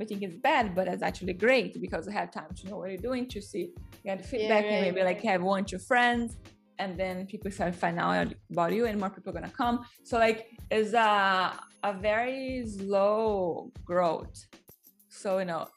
I 0.01 0.05
think 0.05 0.23
it's 0.23 0.37
bad, 0.37 0.75
but 0.75 0.89
it's 0.89 1.03
actually 1.03 1.35
great 1.35 1.81
because 1.81 2.09
I 2.09 2.13
have 2.13 2.31
time 2.31 2.53
to 2.57 2.69
know 2.69 2.79
what 2.79 2.91
you're 2.91 2.99
doing, 2.99 3.29
to 3.29 3.41
see, 3.41 3.73
get 4.05 4.25
feedback, 4.25 4.65
yeah, 4.65 4.71
right, 4.71 4.85
and 4.85 4.95
maybe 4.95 5.05
like 5.05 5.23
have 5.23 5.43
one, 5.43 5.65
two 5.65 5.79
friends, 5.79 6.37
and 6.79 6.99
then 6.99 7.27
people 7.27 7.51
start 7.51 7.75
finding 7.75 8.03
out 8.03 8.35
about 8.51 8.73
you, 8.73 8.87
and 8.87 8.99
more 8.99 9.11
people 9.11 9.31
are 9.31 9.35
gonna 9.41 9.51
come. 9.51 9.85
So 10.05 10.19
like, 10.19 10.49
it's 10.71 10.95
a 10.95 11.53
a 11.85 11.93
very 11.95 12.65
slow 12.67 13.71
growth. 13.85 14.47
So 15.09 15.39
you 15.39 15.45
know, 15.45 15.69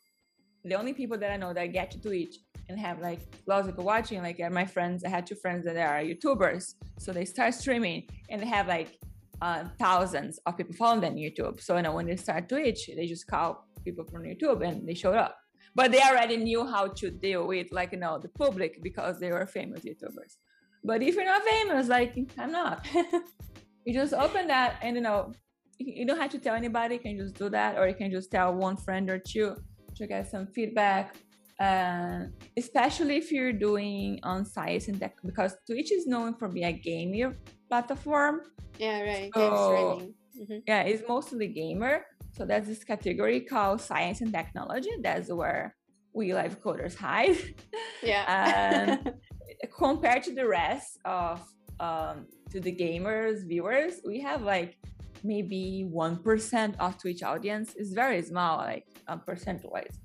the 0.66 0.76
only 0.76 0.94
people 0.94 1.18
that 1.18 1.32
I 1.32 1.38
know 1.38 1.54
that 1.54 1.68
get 1.68 1.92
to 1.92 2.02
Twitch 2.02 2.38
and 2.68 2.80
have 2.80 3.00
like 3.00 3.20
lots 3.46 3.68
of 3.68 3.74
people 3.74 3.86
watching. 3.86 4.22
Like 4.22 4.40
my 4.52 4.66
friends, 4.66 5.04
I 5.04 5.10
had 5.10 5.28
two 5.28 5.36
friends 5.36 5.64
that 5.66 5.78
are 5.78 6.02
YouTubers, 6.02 6.74
so 7.00 7.14
they 7.14 7.26
start 7.26 7.54
streaming 7.54 8.08
and 8.30 8.42
they 8.42 8.48
have 8.48 8.68
like 8.68 8.98
uh, 9.42 9.66
thousands 9.80 10.40
of 10.46 10.58
people 10.58 10.74
following 10.74 11.02
them 11.02 11.14
on 11.14 11.18
YouTube. 11.20 11.62
So 11.62 11.76
you 11.76 11.84
know 11.84 11.94
when 11.94 12.08
they 12.08 12.16
start 12.16 12.50
Twitch, 12.50 12.90
they 12.96 13.06
just 13.06 13.28
call 13.28 13.68
people 13.84 14.06
from 14.06 14.24
YouTube 14.24 14.68
and 14.68 14.88
they 14.88 14.96
showed 14.96 15.16
up. 15.16 15.38
But 15.76 15.92
they 15.92 16.02
already 16.02 16.38
knew 16.38 16.66
how 16.66 16.88
to 16.88 17.12
deal 17.12 17.46
with 17.46 17.68
like 17.72 17.92
you 17.92 18.00
know 18.00 18.18
the 18.18 18.30
public 18.30 18.82
because 18.82 19.20
they 19.20 19.32
were 19.32 19.46
famous 19.46 19.82
YouTubers. 19.82 20.38
But 20.84 21.04
if 21.04 21.16
you're 21.16 21.26
not 21.26 21.44
famous, 21.44 21.88
like 21.88 22.18
I'm 22.38 22.52
not, 22.52 22.88
you 23.86 23.94
just 23.94 24.14
open 24.14 24.48
that 24.48 24.78
and 24.82 24.96
you 24.96 25.02
know 25.04 25.34
you 25.78 26.08
don't 26.08 26.20
have 26.20 26.32
to 26.32 26.40
tell 26.40 26.56
anybody. 26.56 26.96
You 26.96 27.02
can 27.02 27.18
just 27.18 27.36
do 27.36 27.50
that, 27.50 27.78
or 27.78 27.88
you 27.88 27.94
can 27.94 28.10
just 28.10 28.32
tell 28.32 28.54
one 28.54 28.78
friend 28.78 29.10
or 29.12 29.20
two 29.20 29.58
to 29.96 30.08
get 30.08 30.30
some 30.30 30.48
feedback 30.48 31.16
uh, 31.60 32.26
especially 32.58 33.18
if 33.18 33.32
you're 33.32 33.54
doing 33.54 34.20
on 34.24 34.46
science 34.46 34.88
and 34.88 35.00
tech 35.00 35.16
because 35.26 35.56
twitch 35.66 35.92
is 35.92 36.06
known 36.06 36.36
for 36.36 36.50
being 36.50 36.66
a 36.66 36.74
gaming 36.74 37.34
platform. 37.70 38.42
Yeah 38.78 39.02
right. 39.02 39.32
So, 39.34 40.02
mm-hmm. 40.38 40.58
yeah 40.68 40.82
it's 40.82 41.08
mostly 41.08 41.48
gamer. 41.48 42.06
So 42.34 42.46
there's 42.46 42.68
this 42.68 42.84
category 42.84 43.40
called 43.40 43.80
science 43.80 44.20
and 44.20 44.34
technology. 44.34 44.92
That's 45.02 45.32
where 45.32 45.76
we 46.14 46.34
live 46.34 46.62
coders 46.62 46.96
hide. 46.96 47.38
Yeah. 48.04 48.26
And 48.28 49.14
compared 49.80 50.22
to 50.24 50.34
the 50.36 50.46
rest 50.46 51.00
of 51.06 51.42
um, 51.80 52.28
to 52.52 52.60
the 52.60 52.72
gamers 52.72 53.48
viewers 53.48 54.02
we 54.06 54.20
have 54.22 54.44
like 54.44 54.78
maybe 55.26 55.88
1% 55.92 56.76
of 56.80 56.98
twitch 57.02 57.24
audience 57.24 57.76
is 57.76 57.94
very 57.94 58.22
small 58.22 58.58
like 58.58 58.88
um, 59.08 59.20
percent 59.22 59.62
wise 59.66 60.00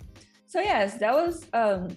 so 0.47 0.61
yes 0.61 0.99
that 0.99 1.13
was 1.13 1.47
um 1.53 1.89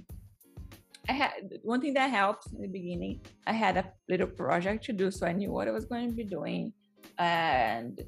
i 1.10 1.14
had 1.14 1.32
one 1.64 1.82
thing 1.82 1.94
that 1.94 2.10
helped 2.10 2.48
in 2.54 2.62
the 2.62 2.68
beginning 2.68 3.20
i 3.48 3.54
had 3.54 3.78
a 3.78 3.86
little 4.10 4.28
project 4.28 4.84
to 4.86 4.94
do 4.94 5.10
so 5.12 5.26
i 5.26 5.32
knew 5.32 5.52
what 5.52 5.68
i 5.68 5.72
was 5.72 5.86
going 5.86 6.10
to 6.10 6.16
be 6.16 6.24
doing 6.24 6.72
and 7.18 8.02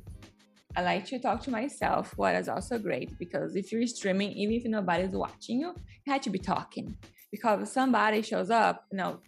i 0.75 0.82
like 0.82 1.06
to 1.06 1.19
talk 1.19 1.41
to 1.41 1.51
myself 1.51 2.13
what 2.17 2.36
is 2.36 2.47
also 2.47 2.78
great 2.78 3.17
because 3.17 3.56
if 3.56 3.71
you're 3.71 3.86
streaming 3.88 4.32
even 4.32 4.56
if 4.56 4.65
nobody's 4.65 5.12
watching 5.12 5.60
you 5.60 5.73
you 6.06 6.13
have 6.13 6.21
to 6.21 6.30
be 6.30 6.39
talking. 6.39 6.95
Because 7.32 7.63
if 7.63 7.69
somebody 7.69 8.21
shows 8.21 8.49
up 8.49 8.86
you 8.91 8.97
know 8.97 9.19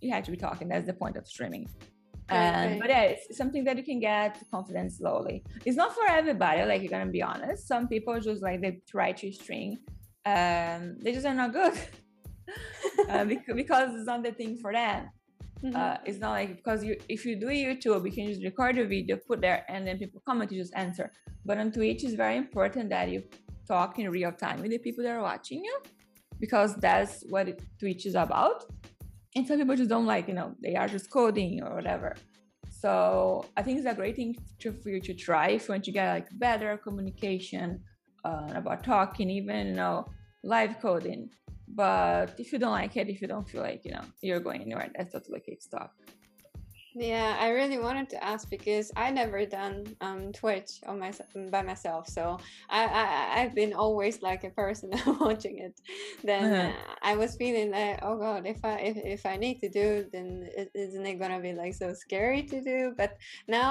you 0.00 0.12
have 0.12 0.24
to 0.24 0.30
be 0.30 0.36
talking 0.36 0.68
that's 0.68 0.86
the 0.86 0.92
point 0.92 1.16
of 1.16 1.26
streaming 1.26 1.66
and 2.28 2.72
okay. 2.72 2.80
but 2.80 2.90
yeah, 2.90 3.02
it's 3.02 3.36
something 3.36 3.64
that 3.64 3.76
you 3.76 3.84
can 3.84 4.00
get 4.00 4.42
confidence 4.50 4.98
slowly. 4.98 5.44
It's 5.64 5.76
not 5.76 5.94
for 5.94 6.08
everybody, 6.08 6.62
like 6.64 6.82
you're 6.82 6.90
gonna 6.90 7.10
be 7.10 7.22
honest. 7.22 7.68
Some 7.68 7.88
people 7.88 8.18
just 8.20 8.42
like 8.42 8.60
they 8.60 8.80
try 8.88 9.12
to 9.12 9.32
string 9.32 9.78
um, 10.26 10.96
they 11.00 11.12
just 11.12 11.24
are 11.24 11.34
not 11.34 11.52
good 11.52 11.78
uh, 13.08 13.24
because 13.54 13.94
it's 13.94 14.06
not 14.06 14.24
the 14.24 14.32
thing 14.32 14.58
for 14.58 14.72
them. 14.72 15.08
Mm-hmm. 15.64 15.76
Uh, 15.76 15.96
it's 16.04 16.18
not 16.18 16.32
like 16.32 16.56
because 16.56 16.84
you 16.84 16.96
if 17.08 17.24
you 17.24 17.40
do 17.40 17.46
YouTube, 17.46 18.04
you 18.04 18.12
can 18.12 18.28
just 18.28 18.42
record 18.42 18.76
a 18.76 18.84
video, 18.84 19.16
put 19.16 19.40
there, 19.40 19.64
and 19.68 19.86
then 19.86 19.98
people 19.98 20.20
comment, 20.26 20.52
you 20.52 20.60
just 20.60 20.74
answer. 20.74 21.10
But 21.44 21.58
on 21.58 21.72
Twitch, 21.72 22.04
it's 22.04 22.14
very 22.14 22.36
important 22.36 22.90
that 22.90 23.08
you 23.08 23.22
talk 23.66 23.98
in 23.98 24.10
real 24.10 24.32
time 24.32 24.60
with 24.60 24.72
the 24.72 24.78
people 24.78 25.04
that 25.04 25.12
are 25.12 25.22
watching 25.22 25.64
you, 25.64 25.78
because 26.40 26.74
that's 26.76 27.24
what 27.30 27.48
it, 27.48 27.62
Twitch 27.78 28.04
is 28.04 28.16
about. 28.16 28.64
And 29.36 29.46
some 29.46 29.58
people 29.58 29.76
just 29.76 29.90
don't 29.90 30.06
like, 30.06 30.28
you 30.28 30.34
know, 30.34 30.54
they 30.62 30.74
are 30.76 30.88
just 30.88 31.10
coding 31.10 31.62
or 31.62 31.74
whatever. 31.74 32.16
So 32.70 33.44
I 33.56 33.62
think 33.62 33.78
it's 33.78 33.86
a 33.86 33.94
great 33.94 34.16
thing 34.16 34.34
to, 34.60 34.72
for 34.72 34.88
you 34.88 35.00
to 35.02 35.14
try 35.14 35.50
if 35.50 35.68
you 35.68 35.72
want 35.74 35.84
to 35.84 35.92
get 35.92 36.10
like 36.10 36.28
better 36.32 36.76
communication 36.78 37.80
uh, 38.24 38.50
about 38.54 38.82
talking, 38.82 39.30
even 39.30 39.68
you 39.68 39.72
know 39.74 40.06
live 40.42 40.80
coding. 40.80 41.30
But 41.68 42.34
if 42.38 42.52
you 42.52 42.58
don't 42.58 42.72
like 42.72 42.96
it, 42.96 43.08
if 43.08 43.20
you 43.20 43.28
don't 43.28 43.48
feel 43.48 43.62
like 43.62 43.84
you 43.84 43.92
know 43.92 44.04
you're 44.22 44.40
going 44.40 44.62
anywhere, 44.62 44.90
that's 44.96 45.12
totally 45.12 45.38
okay 45.38 45.54
to 45.54 45.60
stop. 45.60 45.92
Yeah, 46.98 47.36
I 47.38 47.48
really 47.50 47.78
wanted 47.78 48.08
to 48.10 48.24
ask 48.24 48.48
because 48.48 48.90
I 48.96 49.10
never 49.10 49.44
done 49.44 49.84
um, 50.00 50.32
Twitch 50.32 50.80
on 50.86 50.98
my 50.98 51.12
by 51.50 51.60
myself, 51.62 52.08
so 52.08 52.38
I, 52.70 52.84
I 52.86 53.40
I've 53.42 53.54
been 53.54 53.74
always 53.74 54.22
like 54.22 54.44
a 54.44 54.50
person 54.50 54.90
watching 55.20 55.58
it. 55.58 55.78
Then 56.24 56.44
Uh-huh. 56.44 56.72
uh, 56.72 56.94
I 57.02 57.16
was 57.16 57.36
feeling 57.36 57.70
like, 57.72 57.98
oh 58.02 58.16
god, 58.16 58.46
if 58.46 58.64
I 58.64 58.78
if, 58.78 58.96
if 58.96 59.26
I 59.26 59.36
need 59.36 59.60
to 59.60 59.68
do, 59.68 60.06
then 60.10 60.48
is 60.56 60.68
isn't 60.74 61.04
it 61.06 61.18
gonna 61.18 61.40
be 61.40 61.52
like 61.52 61.74
so 61.74 61.92
scary 61.92 62.44
to 62.44 62.62
do? 62.62 62.94
But 62.96 63.18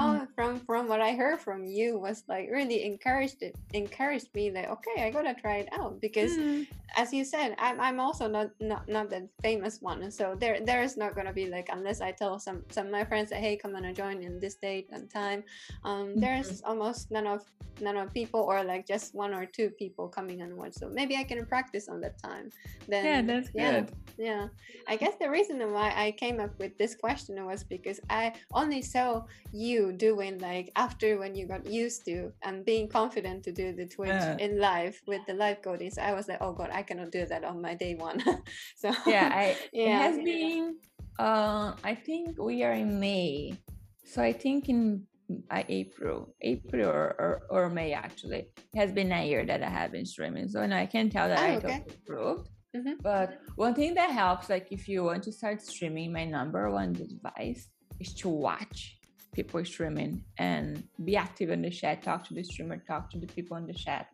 Mm. 0.00 0.20
now 0.20 0.26
from 0.36 0.60
from 0.60 0.86
what 0.86 1.00
I 1.00 1.12
heard 1.14 1.40
from 1.40 1.64
you 1.64 1.98
was 1.98 2.22
like 2.28 2.48
really 2.50 2.84
encouraged 2.84 3.42
it 3.42 3.56
encouraged 3.72 4.28
me 4.34 4.52
like 4.52 4.68
okay, 4.70 5.04
I 5.04 5.10
gotta 5.10 5.34
try 5.34 5.56
it 5.56 5.68
out 5.72 6.00
because 6.00 6.38
Mm. 6.38 6.66
as 6.96 7.12
you 7.12 7.24
said, 7.24 7.54
I'm, 7.58 7.80
I'm 7.80 8.00
also 8.00 8.26
not, 8.28 8.50
not 8.60 8.88
not 8.88 9.10
the 9.10 9.28
famous 9.42 9.78
one, 9.80 10.10
so 10.10 10.34
there 10.38 10.58
there 10.64 10.82
is 10.82 10.96
not 10.96 11.14
gonna 11.14 11.32
be 11.32 11.46
like 11.46 11.68
unless 11.70 12.00
I 12.00 12.12
tell 12.12 12.38
some 12.38 12.62
some 12.70 12.86
of 12.86 12.92
my 12.92 13.04
friends 13.04 13.15
that 13.24 13.38
hey 13.38 13.56
come 13.56 13.74
on 13.74 13.84
and 13.84 13.96
join 13.96 14.22
in 14.22 14.38
this 14.38 14.56
date 14.56 14.88
and 14.92 15.10
time. 15.10 15.42
Um, 15.84 16.14
there's 16.16 16.62
almost 16.64 17.10
none 17.10 17.26
of 17.26 17.42
none 17.80 17.96
of 17.96 18.12
people 18.14 18.40
or 18.40 18.64
like 18.64 18.86
just 18.86 19.14
one 19.14 19.34
or 19.34 19.44
two 19.44 19.68
people 19.70 20.08
coming 20.08 20.40
and 20.40 20.56
watch. 20.56 20.72
So 20.74 20.88
maybe 20.88 21.16
I 21.16 21.24
can 21.24 21.44
practice 21.46 21.88
on 21.88 22.00
that 22.00 22.16
time. 22.22 22.50
Then 22.88 23.04
Yeah, 23.04 23.22
that's 23.22 23.50
yeah, 23.54 23.80
good. 23.80 23.92
yeah. 24.16 24.48
I 24.88 24.96
guess 24.96 25.14
the 25.20 25.28
reason 25.28 25.60
why 25.72 25.92
I 25.94 26.12
came 26.12 26.40
up 26.40 26.58
with 26.58 26.76
this 26.78 26.94
question 26.94 27.44
was 27.44 27.64
because 27.64 28.00
I 28.08 28.32
only 28.54 28.80
saw 28.80 29.24
you 29.52 29.92
doing 29.92 30.38
like 30.38 30.70
after 30.76 31.18
when 31.18 31.34
you 31.34 31.46
got 31.46 31.66
used 31.66 32.04
to 32.06 32.32
and 32.42 32.64
being 32.64 32.88
confident 32.88 33.44
to 33.44 33.52
do 33.52 33.72
the 33.74 33.86
Twitch 33.86 34.08
Yeah. 34.08 34.36
in 34.38 34.58
live 34.58 34.98
with 35.06 35.20
the 35.26 35.34
live 35.34 35.60
coding. 35.62 35.90
So 35.90 36.00
I 36.02 36.12
was 36.14 36.28
like, 36.28 36.38
oh 36.40 36.52
god, 36.52 36.70
I 36.72 36.82
cannot 36.82 37.10
do 37.10 37.26
that 37.26 37.44
on 37.44 37.60
my 37.60 37.74
day 37.74 37.94
one. 37.94 38.22
so 38.76 38.90
Yeah, 39.06 39.28
I, 39.32 39.42
it 39.44 39.68
Yeah. 39.72 39.98
has 39.98 40.16
been. 40.16 40.76
Uh, 41.18 41.72
I 41.82 41.94
think 41.94 42.38
we 42.38 42.62
are 42.62 42.72
in 42.72 43.00
May, 43.00 43.56
so 44.04 44.22
I 44.22 44.32
think 44.32 44.68
in 44.68 45.06
uh, 45.50 45.62
April, 45.68 46.34
April 46.42 46.86
or, 46.88 47.16
or, 47.18 47.42
or 47.48 47.70
May 47.70 47.92
actually. 47.92 48.48
It 48.56 48.76
has 48.76 48.92
been 48.92 49.10
a 49.12 49.26
year 49.26 49.44
that 49.46 49.62
I 49.62 49.68
have 49.68 49.92
been 49.92 50.06
streaming, 50.06 50.48
so 50.48 50.64
now 50.66 50.78
I 50.78 50.86
can 50.86 51.08
tell 51.10 51.28
that 51.28 51.38
Oh, 51.38 51.42
I 51.42 51.56
okay. 51.56 51.82
improved. 51.88 52.50
Mhm. 52.76 52.96
But 53.02 53.40
one 53.56 53.74
thing 53.74 53.94
that 53.94 54.10
helps, 54.10 54.50
like 54.50 54.68
if 54.70 54.86
you 54.88 55.04
want 55.04 55.22
to 55.24 55.32
start 55.32 55.62
streaming, 55.62 56.12
my 56.12 56.24
number 56.26 56.70
one 56.70 56.94
advice 56.94 57.68
is 57.98 58.12
to 58.14 58.28
watch 58.28 58.98
people 59.32 59.64
streaming 59.64 60.22
and 60.38 60.84
be 61.04 61.16
active 61.16 61.48
in 61.50 61.62
the 61.62 61.70
chat, 61.70 62.02
talk 62.02 62.24
to 62.28 62.34
the 62.34 62.42
streamer, 62.44 62.76
talk 62.86 63.10
to 63.10 63.18
the 63.18 63.26
people 63.26 63.56
in 63.56 63.66
the 63.66 63.74
chat. 63.74 64.06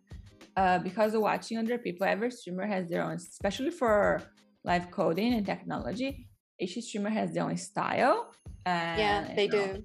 Uh, 0.56 0.78
because 0.78 1.16
watching 1.16 1.58
other 1.58 1.78
people, 1.78 2.06
every 2.06 2.30
streamer 2.30 2.66
has 2.66 2.88
their 2.88 3.02
own, 3.02 3.14
especially 3.14 3.70
for 3.70 4.22
live 4.64 4.90
coding 4.90 5.32
and 5.34 5.46
technology. 5.46 6.28
Each 6.62 6.74
streamer 6.84 7.10
has 7.10 7.32
their 7.32 7.44
own 7.44 7.56
style. 7.56 8.32
And, 8.64 8.98
yeah, 8.98 9.34
they 9.34 9.44
you 9.44 9.50
know, 9.50 9.72
do. 9.74 9.84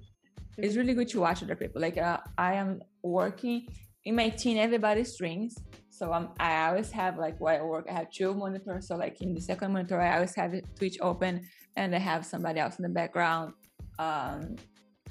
it's 0.58 0.76
really 0.76 0.94
good 0.94 1.08
to 1.08 1.20
watch 1.20 1.42
other 1.42 1.56
people. 1.56 1.82
Like 1.82 1.98
uh, 1.98 2.18
I 2.36 2.54
am 2.54 2.80
working 3.02 3.66
in 4.04 4.14
my 4.14 4.28
team, 4.28 4.58
everybody 4.58 5.04
streams. 5.04 5.56
So 5.90 6.12
um, 6.12 6.28
I 6.38 6.68
always 6.68 6.90
have 6.92 7.18
like 7.18 7.36
while 7.40 7.58
I 7.60 7.62
work, 7.62 7.86
I 7.90 7.94
have 7.94 8.10
two 8.10 8.32
monitors. 8.32 8.86
So 8.88 8.94
like 8.96 9.20
in 9.20 9.34
the 9.34 9.40
second 9.40 9.72
monitor, 9.72 10.00
I 10.00 10.14
always 10.14 10.34
have 10.36 10.54
Twitch 10.78 10.96
open, 11.00 11.46
and 11.76 11.94
I 11.94 11.98
have 11.98 12.24
somebody 12.24 12.60
else 12.60 12.78
in 12.78 12.84
the 12.84 12.94
background. 13.00 13.54
Um, 13.98 14.56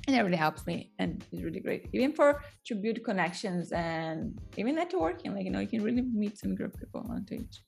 and 0.08 0.16
it 0.16 0.22
really 0.22 0.38
helps 0.38 0.66
me, 0.66 0.94
and 1.00 1.22
it's 1.32 1.44
really 1.44 1.60
great, 1.60 1.90
even 1.92 2.14
for 2.14 2.42
to 2.68 2.76
build 2.76 3.04
connections 3.04 3.74
and 3.74 4.40
even 4.56 4.78
networking. 4.78 5.36
Like 5.36 5.44
you 5.44 5.52
know, 5.52 5.60
you 5.60 5.68
can 5.68 5.84
really 5.84 6.02
meet 6.02 6.38
some 6.38 6.56
good 6.56 6.74
people 6.80 7.06
on 7.10 7.26
Twitch. 7.26 7.62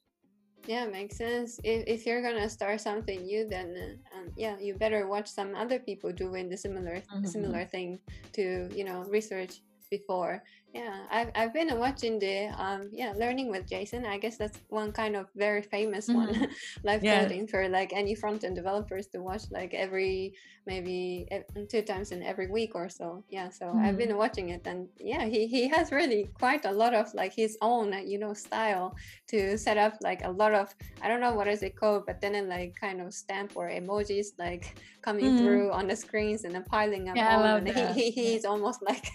Yeah, 0.68 0.86
makes 0.86 1.18
sense. 1.18 1.60
If, 1.64 1.84
if 1.88 2.06
you're 2.06 2.22
gonna 2.22 2.50
start 2.50 2.82
something 2.82 3.24
new, 3.24 3.48
then 3.48 3.76
uh, 4.14 4.18
um, 4.18 4.32
yeah, 4.36 4.58
you 4.60 4.76
better 4.76 5.08
watch 5.08 5.28
some 5.28 5.56
other 5.56 5.80
people 5.80 6.12
doing 6.12 6.50
the 6.50 6.58
similar 6.58 7.02
Mhm. 7.14 7.28
similar 7.28 7.66
thing 7.66 8.00
to 8.34 8.70
you 8.74 8.84
know 8.84 9.04
research 9.10 9.62
before. 9.90 10.44
Yeah, 10.74 11.00
I've 11.10 11.32
I've 11.34 11.54
been 11.54 11.80
watching 11.80 12.20
the 12.20 12.54
um 12.56 12.90
yeah 12.94 13.14
learning 13.18 13.50
with 13.50 13.68
Jason. 13.68 14.06
I 14.06 14.20
guess 14.20 14.38
that's 14.38 14.60
one 14.70 14.92
kind 14.92 15.16
of 15.16 15.26
very 15.36 15.64
famous 15.64 16.08
one 16.08 16.48
live 16.84 17.04
Yeah. 17.04 17.24
coding 17.24 17.48
for 17.48 17.68
like 17.68 17.92
any 17.92 18.14
front 18.14 18.44
end 18.44 18.56
developers 18.56 19.08
to 19.08 19.20
watch 19.20 19.44
like 19.50 19.74
every 19.74 20.34
maybe 20.68 21.28
two 21.72 21.82
times 21.82 22.12
in 22.12 22.22
every 22.22 22.48
week 22.52 22.76
or 22.76 22.88
so. 22.88 23.24
Yeah, 23.30 23.50
so 23.50 23.76
I've 23.82 23.98
been 23.98 24.16
watching 24.16 24.50
it 24.50 24.62
and 24.68 24.88
yeah, 25.00 25.26
he 25.26 25.48
he 25.48 25.68
has 25.70 25.92
really 25.92 26.30
quite 26.38 26.66
a 26.66 26.72
lot 26.72 26.94
of 26.94 27.12
like 27.16 27.34
his 27.34 27.58
own 27.62 27.92
you 28.08 28.20
know 28.20 28.34
style 28.34 28.96
to 29.30 29.58
set 29.58 29.78
up 29.78 29.96
like 30.02 30.24
a 30.24 30.30
lot 30.30 30.54
of 30.54 30.76
I 31.02 31.08
don't 31.08 31.20
know 31.20 31.34
what 31.34 31.48
is 31.48 31.64
it 31.64 31.76
called, 31.76 32.04
but 32.06 32.22
then 32.22 32.48
like 32.48 32.76
kind 32.80 33.02
of 33.02 33.12
stamp 33.14 33.54
or 33.56 33.70
emojis 33.70 34.28
like 34.38 34.78
coming 35.02 35.26
Mhm. 35.34 35.38
through 35.40 35.72
on 35.72 35.88
the 35.88 35.96
screens 35.96 36.44
and 36.44 36.54
then 36.54 36.64
piling 36.66 37.10
up. 37.10 37.16
Yeah, 37.16 37.30
I 37.34 37.38
love 37.38 37.58
and 37.60 37.68
that. 37.68 37.94
He, 37.96 38.12
he 38.12 38.34
he's 38.34 38.46
almost 38.46 38.84
like 38.92 39.08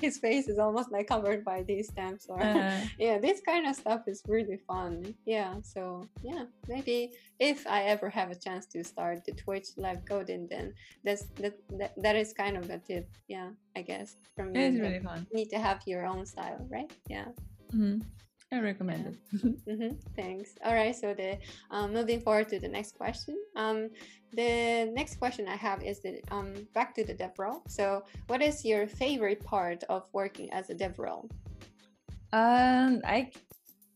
his 0.00 0.18
face 0.18 0.46
is 0.46 0.58
almost 0.58 0.75
like 0.90 1.08
covered 1.08 1.44
by 1.44 1.62
these 1.62 1.88
stamps 1.88 2.26
or 2.28 2.40
Uh, 2.40 2.80
yeah 2.98 3.16
this 3.18 3.40
kind 3.40 3.66
of 3.66 3.74
stuff 3.76 4.02
is 4.06 4.20
really 4.28 4.58
fun. 4.68 5.14
Yeah 5.24 5.52
so 5.62 6.08
yeah 6.22 6.44
maybe 6.68 6.98
if 7.38 7.66
i 7.66 7.80
ever 7.94 8.08
have 8.10 8.30
a 8.30 8.34
chance 8.46 8.64
to 8.72 8.84
start 8.84 9.24
the 9.26 9.32
twitch 9.32 9.68
live 9.76 10.02
coding 10.04 10.46
then 10.50 10.72
that's 11.04 11.24
that 11.42 11.54
that, 11.78 11.92
that 12.04 12.16
is 12.16 12.32
kind 12.32 12.56
of 12.56 12.64
a 12.70 12.78
tip 12.78 13.06
yeah 13.28 13.50
i 13.76 13.80
guess 13.82 14.16
from 14.34 14.54
it's 14.54 14.78
really 14.78 15.00
fun. 15.00 15.26
you 15.30 15.36
need 15.40 15.50
to 15.56 15.58
have 15.58 15.78
your 15.86 16.04
own 16.06 16.24
style 16.26 16.60
right? 16.70 16.90
Yeah. 17.08 17.28
Mhm. 17.74 18.02
I 18.52 18.60
recommend 18.60 19.06
it. 19.06 19.58
hmm 19.68 19.94
Thanks. 20.14 20.54
All 20.64 20.74
right. 20.74 20.94
So 20.94 21.14
the 21.14 21.38
um, 21.70 21.92
moving 21.92 22.20
forward 22.20 22.48
to 22.50 22.60
the 22.60 22.68
next 22.68 22.94
question. 22.94 23.36
Um, 23.56 23.90
the 24.32 24.90
next 24.94 25.16
question 25.16 25.48
I 25.48 25.56
have 25.56 25.82
is 25.82 26.00
the 26.00 26.20
um 26.30 26.54
back 26.72 26.94
to 26.94 27.04
the 27.04 27.14
DevRel. 27.14 27.68
So, 27.68 28.04
what 28.28 28.42
is 28.42 28.64
your 28.64 28.86
favorite 28.86 29.42
part 29.44 29.82
of 29.88 30.04
working 30.12 30.52
as 30.52 30.70
a 30.70 30.74
DevRel? 30.74 31.28
Um, 32.32 33.02
I 33.04 33.30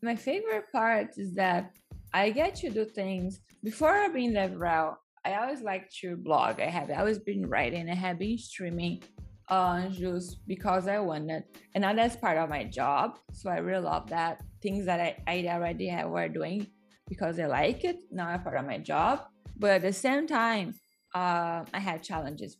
my 0.02 0.16
favorite 0.16 0.72
part 0.72 1.16
is 1.16 1.32
that 1.34 1.72
I 2.12 2.30
get 2.30 2.56
to 2.56 2.70
do 2.70 2.84
things 2.84 3.40
before 3.62 4.08
being 4.12 4.32
the 4.32 4.48
route. 4.48 4.96
I 5.24 5.34
always 5.34 5.60
like 5.60 5.90
to 6.00 6.16
blog. 6.16 6.60
I 6.60 6.70
have 6.70 6.90
always 6.90 7.18
been 7.18 7.46
writing. 7.46 7.88
I 7.90 7.94
have 7.94 8.18
been 8.18 8.38
streaming, 8.38 9.02
uh, 9.50 9.88
just 9.88 10.46
because 10.46 10.86
I 10.86 10.98
wanted, 11.00 11.44
and 11.74 11.82
now 11.82 11.92
that's 11.92 12.16
part 12.16 12.38
of 12.38 12.48
my 12.48 12.64
job. 12.64 13.18
So 13.32 13.50
I 13.50 13.58
really 13.58 13.82
love 13.82 14.08
that 14.10 14.42
things 14.62 14.86
that 14.86 15.00
I, 15.00 15.16
I 15.26 15.46
already 15.48 15.88
have 15.88 16.08
were 16.10 16.28
doing 16.28 16.66
because 17.08 17.38
I 17.40 17.46
like 17.46 17.84
it. 17.84 17.96
Now 18.10 18.28
I'm 18.28 18.42
part 18.42 18.56
of 18.56 18.66
my 18.66 18.78
job, 18.78 19.26
but 19.58 19.70
at 19.70 19.82
the 19.82 19.92
same 19.92 20.26
time, 20.26 20.74
uh, 21.14 21.64
I 21.74 21.78
have 21.78 22.02
challenges. 22.02 22.56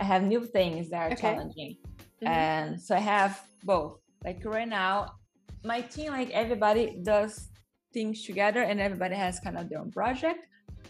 I 0.00 0.04
have 0.04 0.22
new 0.22 0.44
things 0.44 0.90
that 0.90 1.00
are 1.02 1.12
Okay. 1.12 1.20
challenging, 1.20 1.76
Mhm. 2.22 2.28
and 2.28 2.80
so 2.80 2.96
I 2.96 3.00
have 3.00 3.40
both 3.64 4.00
like 4.24 4.44
right 4.44 4.68
now 4.68 5.14
my 5.64 5.80
team 5.80 6.12
like 6.12 6.30
everybody 6.30 7.00
does 7.02 7.48
things 7.92 8.24
together 8.24 8.62
and 8.62 8.80
everybody 8.80 9.14
has 9.14 9.40
kind 9.40 9.56
of 9.56 9.68
their 9.68 9.78
own 9.78 9.90
project 9.90 10.40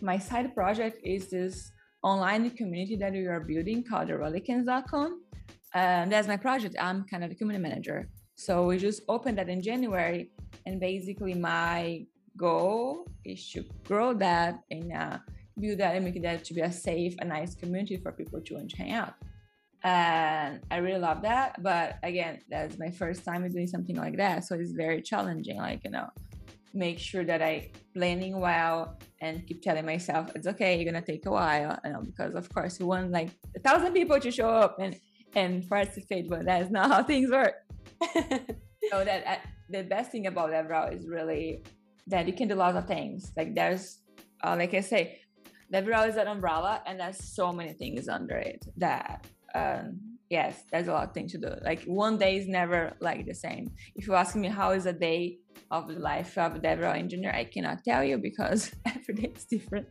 my 0.01 0.19
side 0.19 0.55
project 0.55 1.01
is 1.05 1.29
this 1.29 1.71
online 2.05 2.51
community 2.51 2.97
that 2.97 3.13
we 3.13 3.27
are 3.27 3.41
building 3.41 3.83
called 3.83 4.09
relicans.com 4.09 5.23
and 5.75 6.13
that's 6.13 6.29
my 6.29 6.37
project 6.37 6.77
i'm 6.81 7.05
kind 7.05 7.25
of 7.25 7.31
the 7.31 7.37
community 7.37 7.63
manager 7.63 8.09
so 8.37 8.67
we 8.67 8.79
just 8.79 9.03
opened 9.09 9.37
that 9.39 9.49
in 9.49 9.61
january 9.61 10.31
and 10.67 10.79
basically 10.79 11.35
my 11.35 12.05
goal 12.37 13.07
is 13.25 13.51
to 13.51 13.65
grow 13.85 14.13
that 14.13 14.61
and 14.71 14.93
uh, 14.93 15.19
build 15.59 15.79
that 15.79 15.97
and 15.97 16.05
make 16.05 16.21
that 16.23 16.45
to 16.45 16.53
be 16.55 16.61
a 16.61 16.71
safe 16.71 17.15
and 17.21 17.31
nice 17.31 17.55
community 17.55 17.97
for 17.97 18.13
people 18.13 18.41
to 18.41 18.55
hang 18.77 18.93
out 18.93 19.15
and 19.85 20.61
I 20.71 20.79
really 20.79 20.99
love 20.99 21.21
that. 21.23 21.63
But 21.63 21.99
again, 22.03 22.41
that's 22.49 22.79
my 22.79 22.91
first 22.91 23.23
time 23.25 23.47
doing 23.49 23.67
something 23.67 23.97
like 23.97 24.17
that, 24.17 24.45
so 24.45 24.57
it's 24.57 24.73
very 24.73 25.03
challenging. 25.03 25.59
Like 25.59 25.85
you 25.85 25.91
know, 25.91 26.09
make 26.75 26.99
sure 26.99 27.25
that 27.25 27.41
I 27.41 27.71
planning 27.95 28.41
well 28.41 28.99
and 29.21 29.47
keep 29.47 29.63
telling 29.63 29.87
myself 29.87 30.31
it's 30.35 30.47
okay. 30.47 30.77
You're 30.77 30.93
gonna 30.93 31.05
take 31.05 31.27
a 31.27 31.31
while, 31.31 31.79
you 31.85 31.93
know, 31.93 32.03
because 32.03 32.35
of 32.35 32.53
course 32.53 32.81
you 32.81 32.87
want 32.87 33.11
like 33.11 33.31
a 33.57 33.61
thousand 33.61 33.93
people 33.93 34.19
to 34.21 34.31
show 34.31 34.49
up 34.49 34.77
and 34.81 34.99
and 35.35 35.69
participate, 35.69 36.29
but 36.29 36.45
that's 36.45 36.71
not 36.77 36.91
how 36.91 37.03
things 37.03 37.31
work. 37.31 37.55
So 38.91 39.05
that 39.05 39.27
uh, 39.27 39.37
the 39.71 39.83
best 39.83 40.13
thing 40.13 40.27
about 40.27 40.51
that 40.51 40.69
route 40.69 40.93
is 40.93 41.09
really 41.09 41.65
that 42.07 42.27
you 42.27 42.33
can 42.33 42.49
do 42.49 42.55
lots 42.55 42.77
of 42.77 42.87
things. 42.87 43.33
Like 43.37 43.55
there's, 43.55 44.01
uh, 44.43 44.57
like 44.59 44.75
I 44.75 44.81
say, 44.81 45.21
route 45.73 46.09
is 46.09 46.17
an 46.17 46.29
umbrella, 46.29 46.83
and 46.87 47.01
there's 47.01 47.23
so 47.35 47.53
many 47.53 47.73
things 47.73 48.09
under 48.09 48.37
it 48.37 48.65
that 48.77 49.27
um, 49.55 50.14
yes, 50.31 50.65
there's 50.71 50.89
a 50.89 50.93
lot 50.93 51.09
of 51.09 51.15
things 51.15 51.33
to 51.33 51.39
do. 51.39 51.51
Like 51.63 51.85
one 51.85 52.19
day 52.19 52.37
is 52.37 52.49
never 52.49 52.93
like 53.01 53.27
the 53.27 53.35
same. 53.35 53.71
If 53.95 54.07
you 54.07 54.15
ask 54.15 54.37
me 54.37 54.49
how 54.49 54.73
is 54.73 54.87
a 54.87 54.93
day 54.93 55.39
of 55.71 55.89
the 55.89 55.99
life 55.99 56.37
of 56.39 56.57
a 56.57 56.59
DevRel 56.59 56.97
engineer, 56.97 57.33
I 57.33 57.45
cannot 57.45 57.85
tell 57.85 58.03
you 58.05 58.19
because 58.19 58.73
every 58.87 59.15
day 59.15 59.33
is 59.37 59.45
different. 59.45 59.87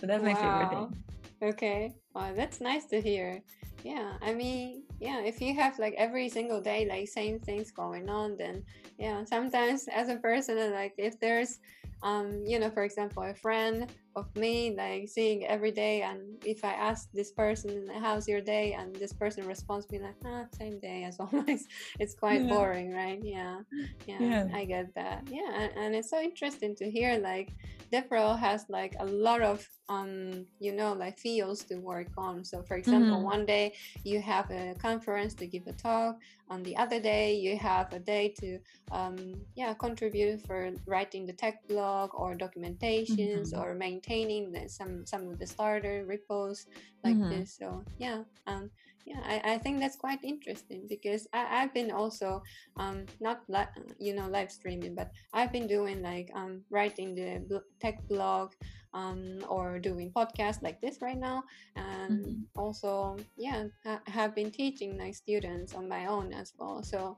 So 0.00 0.06
that's 0.06 0.22
my 0.22 0.34
favorite 0.34 0.70
thing. 0.70 1.04
Okay. 1.42 1.94
Wow, 2.14 2.32
that's 2.34 2.60
nice 2.60 2.86
to 2.86 3.00
hear. 3.00 3.42
Yeah, 3.82 4.14
I 4.20 4.34
mean, 4.34 4.82
yeah, 5.00 5.20
if 5.20 5.40
you 5.40 5.54
have 5.54 5.78
like 5.78 5.94
every 5.96 6.28
single 6.28 6.60
day 6.60 6.86
like 6.86 7.08
same 7.08 7.38
things 7.40 7.70
going 7.70 8.10
on, 8.10 8.36
then 8.36 8.62
yeah, 8.98 9.24
sometimes 9.24 9.88
as 9.88 10.08
a 10.10 10.16
person, 10.16 10.72
like 10.72 10.92
if 10.98 11.18
there's 11.20 11.58
um, 12.02 12.42
you 12.46 12.58
know, 12.58 12.70
for 12.70 12.84
example, 12.84 13.22
a 13.22 13.34
friend 13.34 13.90
of 14.16 14.34
me 14.36 14.74
like 14.76 15.08
seeing 15.08 15.46
every 15.46 15.70
day 15.70 16.02
and 16.02 16.20
if 16.44 16.64
i 16.64 16.72
ask 16.72 17.08
this 17.12 17.30
person 17.30 17.88
how's 18.00 18.26
your 18.26 18.40
day 18.40 18.72
and 18.72 18.94
this 18.96 19.12
person 19.12 19.46
responds 19.46 19.88
me 19.90 19.98
like 19.98 20.16
ah 20.24 20.44
same 20.56 20.78
day 20.80 21.04
as 21.04 21.18
always 21.20 21.66
it's 21.98 22.14
quite 22.14 22.42
yeah. 22.42 22.48
boring 22.48 22.92
right 22.92 23.20
yeah. 23.22 23.58
yeah. 24.06 24.18
yeah 24.20 24.48
i 24.54 24.64
get 24.64 24.92
that 24.94 25.22
yeah 25.30 25.50
and, 25.54 25.72
and, 25.76 25.94
it's 25.94 26.10
so 26.10 26.20
interesting 26.20 26.74
to 26.74 26.90
hear 26.90 27.18
like 27.18 27.52
DevRel 27.92 28.38
has 28.38 28.64
like 28.68 28.94
a 29.00 29.04
lot 29.04 29.42
of 29.42 29.66
um 29.88 30.46
you 30.60 30.72
know 30.72 30.92
like 30.92 31.18
fields 31.18 31.64
to 31.64 31.76
work 31.76 32.06
on 32.16 32.44
so 32.44 32.62
for 32.62 32.76
example 32.76 33.16
mm-hmm. 33.16 33.24
one 33.24 33.44
day 33.44 33.74
you 34.04 34.20
have 34.20 34.48
a 34.50 34.74
conference 34.80 35.34
to 35.34 35.46
give 35.46 35.66
a 35.66 35.72
talk 35.72 36.16
on 36.48 36.62
the 36.62 36.76
other 36.76 37.00
day 37.00 37.34
you 37.34 37.56
have 37.56 37.92
a 37.92 37.98
day 37.98 38.32
to 38.38 38.58
um 38.92 39.34
yeah 39.56 39.74
contribute 39.74 40.40
for 40.46 40.70
writing 40.86 41.26
the 41.26 41.32
tech 41.32 41.66
blog 41.66 42.10
or 42.14 42.36
documentations 42.36 43.52
mm-hmm. 43.52 43.60
or 43.60 43.74
main 43.74 44.00
maintaining 44.10 44.52
the, 44.52 44.68
some 44.68 45.06
some 45.06 45.28
of 45.28 45.38
the 45.38 45.46
starter 45.46 46.04
repos 46.06 46.66
like 47.04 47.16
mm-hmm. 47.16 47.30
this 47.30 47.56
so 47.58 47.82
yeah 47.98 48.22
um 48.46 48.70
yeah 49.06 49.20
I, 49.24 49.54
I 49.54 49.58
think 49.58 49.80
that's 49.80 49.96
quite 49.96 50.22
interesting 50.24 50.86
because 50.88 51.26
I, 51.32 51.62
i've 51.62 51.74
been 51.74 51.90
also 51.90 52.42
um 52.76 53.06
not 53.20 53.42
li- 53.48 53.74
you 53.98 54.14
know 54.14 54.28
live 54.28 54.50
streaming 54.50 54.94
but 54.94 55.10
i've 55.32 55.52
been 55.52 55.66
doing 55.66 56.02
like 56.02 56.30
um 56.34 56.62
writing 56.70 57.14
the 57.14 57.62
tech 57.80 58.06
blog 58.08 58.52
um, 58.92 59.44
or 59.48 59.78
doing 59.78 60.10
podcasts 60.10 60.62
like 60.62 60.80
this 60.80 61.00
right 61.00 61.16
now 61.16 61.44
and 61.76 62.24
mm-hmm. 62.26 62.60
also 62.60 63.16
yeah 63.36 63.66
ha- 63.84 64.02
have 64.08 64.34
been 64.34 64.50
teaching 64.50 64.98
like 64.98 65.14
students 65.14 65.74
on 65.74 65.88
my 65.88 66.06
own 66.06 66.32
as 66.32 66.52
well 66.58 66.82
so 66.82 67.16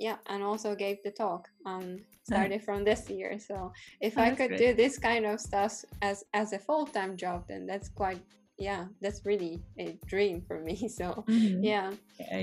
yeah 0.00 0.16
and 0.26 0.42
also 0.42 0.74
gave 0.74 0.96
the 1.04 1.10
talk 1.10 1.48
um 1.66 1.98
started 2.24 2.62
from 2.62 2.84
this 2.84 3.08
year. 3.10 3.38
So 3.38 3.72
if 4.00 4.16
oh, 4.16 4.22
i 4.22 4.30
could 4.30 4.50
great. 4.50 4.58
do 4.58 4.74
this 4.74 4.98
kind 4.98 5.26
of 5.26 5.40
stuff 5.40 5.84
as 6.02 6.24
as 6.32 6.52
a 6.52 6.58
full-time 6.58 7.16
job 7.16 7.44
then 7.48 7.66
that's 7.66 7.88
quite 7.88 8.22
yeah 8.58 8.84
that's 9.00 9.24
really 9.24 9.62
a 9.78 9.98
dream 10.06 10.42
for 10.46 10.60
me. 10.60 10.76
So 10.98 11.24
mm-hmm. 11.28 11.62
yeah. 11.64 11.92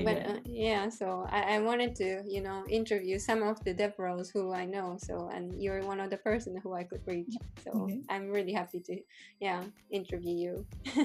But 0.04 0.16
uh, 0.26 0.40
yeah 0.44 0.88
so 0.88 1.26
I, 1.30 1.56
I, 1.56 1.58
wanted 1.60 1.94
to 1.96 2.22
you 2.26 2.42
know 2.42 2.64
interview 2.68 3.18
some 3.18 3.42
of 3.42 3.62
the 3.64 3.72
DevRels 3.72 4.28
who 4.32 4.52
i 4.52 4.64
know 4.64 4.96
so 4.98 5.30
and 5.32 5.44
you're 5.62 5.82
one 5.82 6.00
of 6.00 6.10
the 6.10 6.18
person 6.18 6.56
who 6.62 6.74
i 6.74 6.84
could 6.84 7.02
reach. 7.06 7.34
So 7.64 7.70
mm-hmm. 7.70 8.00
i'm 8.10 8.28
really 8.30 8.52
happy 8.52 8.80
to 8.88 8.96
yeah 9.40 9.62
interview 9.90 10.34
you. 10.44 10.54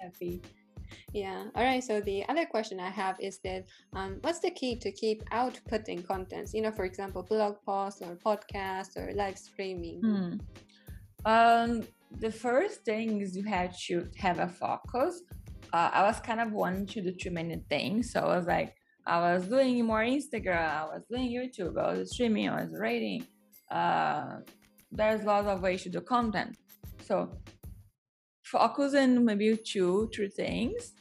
Happy 0.00 0.40
yeah 1.12 1.44
all 1.54 1.64
right 1.64 1.82
so 1.82 2.00
the 2.00 2.26
other 2.28 2.46
question 2.46 2.78
i 2.80 2.90
have 2.90 3.16
is 3.20 3.38
that 3.44 3.64
um, 3.94 4.18
what's 4.22 4.40
the 4.40 4.50
key 4.50 4.76
to 4.76 4.90
keep 4.92 5.24
outputting 5.30 6.06
contents 6.06 6.54
you 6.54 6.62
know 6.62 6.70
for 6.70 6.84
example 6.84 7.22
blog 7.22 7.56
posts 7.64 8.02
or 8.02 8.16
podcasts 8.16 8.96
or 8.96 9.12
live 9.14 9.38
streaming 9.38 10.00
mm. 10.02 10.40
um 11.24 11.82
the 12.20 12.30
first 12.30 12.84
thing 12.84 13.20
is 13.20 13.36
you 13.36 13.44
had 13.44 13.74
to 13.86 14.08
have 14.16 14.38
a 14.38 14.48
focus. 14.48 15.22
Uh, 15.72 15.90
I 15.92 16.02
was 16.02 16.18
kind 16.20 16.40
of 16.40 16.52
wanting 16.52 16.86
to 16.86 17.02
do 17.02 17.12
too 17.12 17.30
many 17.30 17.62
things. 17.68 18.12
So 18.12 18.20
I 18.20 18.36
was 18.36 18.46
like, 18.46 18.74
I 19.06 19.32
was 19.32 19.46
doing 19.46 19.84
more 19.84 20.00
Instagram, 20.02 20.68
I 20.68 20.84
was 20.84 21.02
doing 21.10 21.30
YouTube, 21.30 21.78
I 21.78 21.94
was 21.94 22.12
streaming, 22.12 22.48
I 22.48 22.62
was 22.62 22.74
writing. 22.78 23.26
Uh, 23.70 24.40
there's 24.92 25.24
lots 25.24 25.48
of 25.48 25.62
ways 25.62 25.82
to 25.82 25.90
do 25.90 26.00
content. 26.00 26.56
So 27.04 27.30
focus 28.50 28.94
on 28.94 29.24
maybe 29.24 29.56
two, 29.56 30.10
three 30.14 30.28
things. 30.28 30.92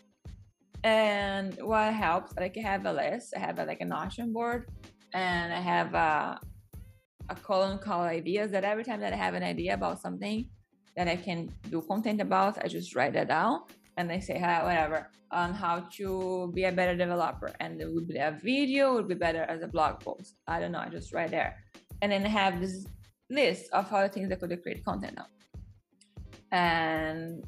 And 0.83 1.57
what 1.61 1.93
helps, 1.93 2.35
like 2.37 2.57
I 2.57 2.61
have 2.61 2.85
a 2.85 2.93
list, 2.93 3.33
I 3.35 3.39
have 3.39 3.59
a, 3.59 3.65
like 3.65 3.81
a 3.81 3.85
Notion 3.85 4.31
board, 4.31 4.69
and 5.13 5.53
I 5.53 5.59
have 5.59 5.93
a, 5.93 6.39
a 7.29 7.35
column 7.35 7.79
called 7.79 8.07
ideas 8.07 8.51
that 8.51 8.63
every 8.63 8.83
time 8.83 8.99
that 8.99 9.13
I 9.13 9.15
have 9.15 9.33
an 9.33 9.43
idea 9.43 9.73
about 9.73 9.99
something, 9.99 10.49
that 10.95 11.07
I 11.07 11.15
can 11.15 11.53
do 11.69 11.81
content 11.81 12.21
about. 12.21 12.63
I 12.63 12.67
just 12.67 12.95
write 12.95 13.13
that 13.13 13.27
down 13.27 13.61
and 13.97 14.11
I 14.11 14.19
say, 14.19 14.37
hey, 14.37 14.59
whatever, 14.63 15.09
on 15.31 15.53
how 15.53 15.87
to 15.97 16.51
be 16.53 16.63
a 16.65 16.71
better 16.71 16.95
developer. 16.95 17.51
And 17.59 17.79
it 17.79 17.89
would 17.93 18.07
be 18.07 18.17
a 18.17 18.31
video, 18.31 18.93
would 18.95 19.07
be 19.07 19.15
better 19.15 19.43
as 19.43 19.61
a 19.61 19.67
blog 19.67 19.99
post. 19.99 20.35
I 20.47 20.59
don't 20.59 20.71
know, 20.71 20.79
I 20.79 20.89
just 20.89 21.13
write 21.13 21.31
there. 21.31 21.55
And 22.01 22.11
then 22.11 22.25
I 22.25 22.29
have 22.29 22.59
this 22.59 22.85
list 23.29 23.71
of 23.73 23.91
all 23.93 24.01
the 24.01 24.09
things 24.09 24.31
I 24.31 24.35
could 24.35 24.61
create 24.63 24.83
content 24.83 25.19
on. 25.19 25.25
And 26.51 27.43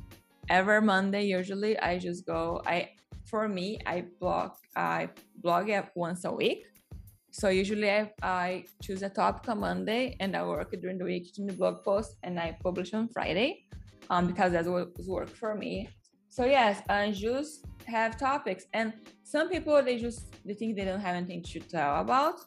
every 0.50 0.82
Monday, 0.82 1.26
usually, 1.26 1.78
I 1.80 2.00
just 2.00 2.26
go, 2.26 2.62
I, 2.66 2.90
for 3.26 3.48
me, 3.48 3.80
I 3.86 4.06
blog, 4.20 4.52
I 4.76 5.10
blog 5.42 5.70
it 5.70 5.86
once 5.96 6.26
a 6.26 6.32
week 6.32 6.66
so 7.32 7.50
usually 7.50 7.90
I, 7.90 8.12
I 8.22 8.66
choose 8.82 9.04
a 9.04 9.10
topic 9.10 9.48
on 9.50 9.60
Monday 9.60 10.16
and 10.20 10.36
I 10.36 10.44
work 10.46 10.72
during 10.82 10.98
the 10.98 11.06
week 11.06 11.38
in 11.38 11.46
the 11.46 11.54
blog 11.54 11.84
post 11.84 12.16
and 12.24 12.40
I 12.40 12.58
publish 12.62 12.94
on 12.94 13.08
Friday 13.08 13.66
um, 14.10 14.28
because 14.28 14.54
that 14.54 14.66
was 14.66 14.88
work 15.08 15.30
for 15.30 15.56
me. 15.56 15.90
So 16.30 16.46
yes, 16.46 16.82
I 16.90 17.12
just 17.12 17.66
have 17.86 18.18
topics 18.18 18.66
and 18.74 18.94
some 19.24 19.50
people 19.50 19.82
they 19.84 19.98
just 19.98 20.34
they 20.46 20.54
think 20.54 20.76
they 20.76 20.86
don't 20.86 21.00
have 21.00 21.16
anything 21.16 21.44
to 21.44 21.60
tell 21.60 22.02
about 22.02 22.40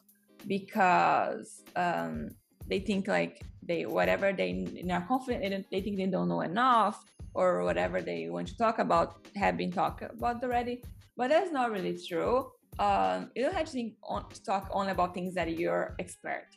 because 0.47 1.63
um, 1.75 2.29
they 2.67 2.79
think 2.79 3.07
like 3.07 3.41
they 3.61 3.85
whatever 3.85 4.33
they 4.33 4.51
are 4.91 5.05
confident 5.07 5.65
they, 5.71 5.81
think 5.81 5.97
they 5.97 6.07
don't 6.07 6.27
know 6.27 6.41
enough 6.41 7.03
or 7.33 7.63
whatever 7.63 8.01
they 8.01 8.29
want 8.29 8.47
to 8.47 8.57
talk 8.57 8.79
about 8.79 9.25
have 9.35 9.57
been 9.57 9.71
talked 9.71 10.01
about 10.01 10.43
already 10.43 10.81
but 11.17 11.29
that's 11.29 11.51
not 11.51 11.71
really 11.71 11.97
true 11.97 12.51
um, 12.79 13.29
you 13.35 13.43
don't 13.43 13.53
have 13.53 13.65
to 13.65 13.71
think 13.71 13.95
on, 14.03 14.25
talk 14.45 14.69
only 14.71 14.91
about 14.91 15.13
things 15.13 15.33
that 15.35 15.57
you're 15.57 15.95
expert. 15.99 16.47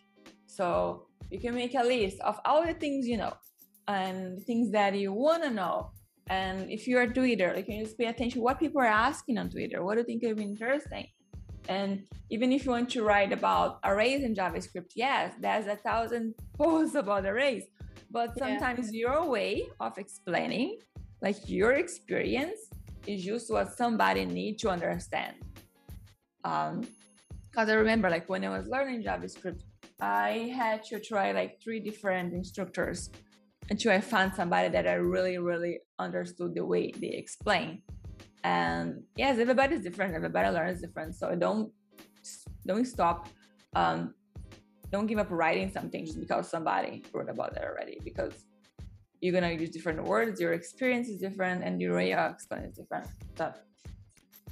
So 0.46 1.06
you 1.30 1.38
can 1.40 1.54
make 1.54 1.74
a 1.74 1.82
list 1.82 2.20
of 2.20 2.40
all 2.44 2.64
the 2.64 2.74
things 2.74 3.06
you 3.06 3.16
know 3.16 3.34
and 3.88 4.42
things 4.44 4.70
that 4.72 4.94
you 4.94 5.12
want 5.12 5.42
to 5.44 5.50
know. 5.50 5.90
And 6.28 6.70
if 6.70 6.88
you're 6.88 7.02
a 7.02 7.12
Twitter, 7.12 7.54
you 7.56 7.64
can 7.64 7.84
just 7.84 7.98
pay 7.98 8.06
attention 8.06 8.42
what 8.42 8.58
people 8.58 8.80
are 8.80 8.86
asking 8.86 9.38
on 9.38 9.48
Twitter. 9.50 9.84
What 9.84 9.94
do 9.94 10.00
you 10.00 10.06
think 10.06 10.24
is 10.24 10.42
interesting? 10.42 11.06
And 11.68 12.04
even 12.30 12.52
if 12.52 12.64
you 12.64 12.70
want 12.70 12.90
to 12.90 13.02
write 13.02 13.32
about 13.32 13.78
arrays 13.84 14.22
in 14.22 14.34
JavaScript, 14.34 14.92
yes, 14.94 15.34
there's 15.40 15.66
a 15.66 15.76
thousand 15.76 16.34
posts 16.58 16.94
about 16.94 17.26
arrays. 17.26 17.64
But 18.10 18.38
sometimes 18.38 18.92
yeah. 18.92 19.00
your 19.00 19.28
way 19.28 19.68
of 19.80 19.98
explaining, 19.98 20.78
like 21.20 21.36
your 21.48 21.72
experience, 21.72 22.60
is 23.06 23.24
just 23.24 23.52
what 23.52 23.76
somebody 23.76 24.24
needs 24.24 24.62
to 24.62 24.68
understand 24.70 25.36
because 26.46 27.68
um, 27.68 27.70
I 27.70 27.72
remember 27.72 28.08
like 28.08 28.28
when 28.28 28.44
I 28.44 28.56
was 28.56 28.68
learning 28.68 29.02
JavaScript, 29.02 29.62
I 30.00 30.52
had 30.54 30.84
to 30.84 31.00
try 31.00 31.32
like 31.32 31.60
three 31.62 31.80
different 31.80 32.32
instructors 32.34 33.10
until 33.68 33.90
I 33.92 34.00
found 34.00 34.34
somebody 34.34 34.68
that 34.68 34.86
I 34.86 34.94
really, 34.94 35.38
really 35.38 35.80
understood 35.98 36.54
the 36.54 36.64
way 36.64 36.92
they 36.92 37.08
explain. 37.08 37.82
And 38.46 39.02
yes, 39.16 39.40
everybody's 39.40 39.82
different. 39.82 40.14
Everybody 40.14 40.48
learns 40.50 40.80
different. 40.80 41.16
So 41.16 41.34
don't 41.34 41.72
don't 42.64 42.86
stop. 42.86 43.28
Um, 43.74 44.14
don't 44.92 45.08
give 45.08 45.18
up 45.18 45.30
writing 45.30 45.68
something 45.72 46.06
just 46.06 46.20
because 46.20 46.48
somebody 46.48 47.02
wrote 47.12 47.28
about 47.28 47.56
it 47.56 47.64
already. 47.68 47.98
Because 48.04 48.34
you're 49.20 49.34
gonna 49.34 49.50
use 49.50 49.70
different 49.70 50.00
words. 50.04 50.40
Your 50.40 50.52
experience 50.52 51.08
is 51.08 51.18
different, 51.18 51.64
and 51.64 51.80
your 51.80 51.98
explaining 51.98 52.70
is 52.70 52.76
different. 52.76 53.08
So 53.36 53.52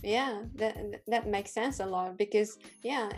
yeah 0.03 0.43
that 0.57 0.77
that 1.07 1.27
makes 1.27 1.51
sense 1.51 1.81
a 1.81 1.87
lot 1.87 2.19
because 2.19 2.59
yeah 2.83 3.09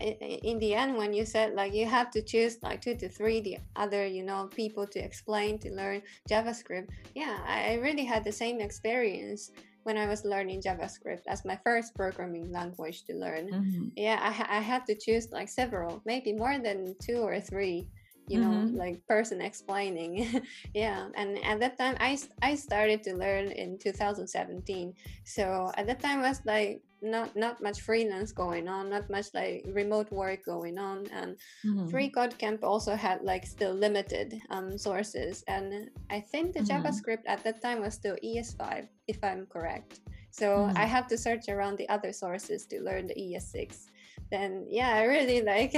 in 0.50 0.56
the 0.60 0.72
end 0.72 0.96
when 0.96 1.12
you 1.12 1.24
said 1.26 1.52
like 1.54 1.74
you 1.74 1.84
have 1.84 2.12
to 2.12 2.22
choose 2.22 2.58
like 2.62 2.80
two 2.80 2.94
to 2.94 3.08
three 3.08 3.40
the 3.40 3.58
other 3.74 4.06
you 4.06 4.22
know 4.22 4.48
people 4.54 4.86
to 4.86 5.00
explain 5.00 5.58
to 5.58 5.68
learn 5.72 6.00
javascript 6.30 6.86
yeah 7.16 7.40
i 7.48 7.74
really 7.86 8.04
had 8.04 8.22
the 8.22 8.30
same 8.30 8.60
experience 8.60 9.50
when 9.86 9.96
i 9.96 10.06
was 10.06 10.24
learning 10.24 10.60
javascript 10.60 11.22
as 11.28 11.44
my 11.44 11.56
first 11.62 11.94
programming 11.94 12.50
language 12.50 13.04
to 13.04 13.14
learn 13.14 13.48
mm-hmm. 13.48 13.86
yeah 13.96 14.18
I, 14.20 14.58
I 14.58 14.60
had 14.60 14.84
to 14.86 14.94
choose 14.94 15.30
like 15.30 15.48
several 15.48 16.02
maybe 16.04 16.32
more 16.32 16.58
than 16.58 16.96
two 17.00 17.18
or 17.18 17.40
three 17.40 17.86
you 18.26 18.40
know 18.40 18.50
mm-hmm. 18.50 18.76
like 18.76 19.06
person 19.06 19.40
explaining 19.40 20.42
yeah 20.74 21.06
and 21.14 21.38
at 21.44 21.60
that 21.60 21.78
time 21.78 21.96
i 22.00 22.18
i 22.42 22.56
started 22.56 23.02
to 23.04 23.14
learn 23.14 23.46
in 23.52 23.78
2017 23.78 24.92
so 25.24 25.70
at 25.76 25.86
that 25.86 26.00
time 26.00 26.18
I 26.18 26.28
was 26.28 26.42
like 26.44 26.82
not 27.10 27.34
not 27.36 27.62
much 27.62 27.80
freelance 27.80 28.32
going 28.32 28.68
on 28.68 28.90
not 28.90 29.08
much 29.08 29.26
like 29.34 29.64
remote 29.72 30.10
work 30.10 30.44
going 30.44 30.78
on 30.78 31.06
and 31.12 31.36
mm-hmm. 31.64 31.88
free 31.88 32.10
code 32.10 32.36
camp 32.38 32.62
also 32.62 32.94
had 32.94 33.22
like 33.22 33.46
still 33.46 33.72
limited 33.72 34.40
um, 34.50 34.76
sources 34.76 35.44
and 35.48 35.90
i 36.10 36.20
think 36.20 36.52
the 36.52 36.60
mm-hmm. 36.60 36.86
javascript 36.86 37.24
at 37.26 37.42
that 37.44 37.62
time 37.62 37.80
was 37.80 37.94
still 37.94 38.16
es5 38.24 38.86
if 39.08 39.22
i'm 39.22 39.46
correct 39.46 40.00
so 40.30 40.64
i 40.64 40.68
mm-hmm. 40.68 40.90
had 40.94 41.08
to 41.08 41.16
search 41.16 41.48
around 41.48 41.78
the 41.78 41.88
other 41.88 42.12
sources 42.12 42.66
to 42.66 42.80
learn 42.80 43.06
the 43.06 43.14
es6 43.14 43.88
then 44.30 44.66
yeah 44.68 44.94
i 44.94 45.04
really 45.04 45.42
like 45.54 45.74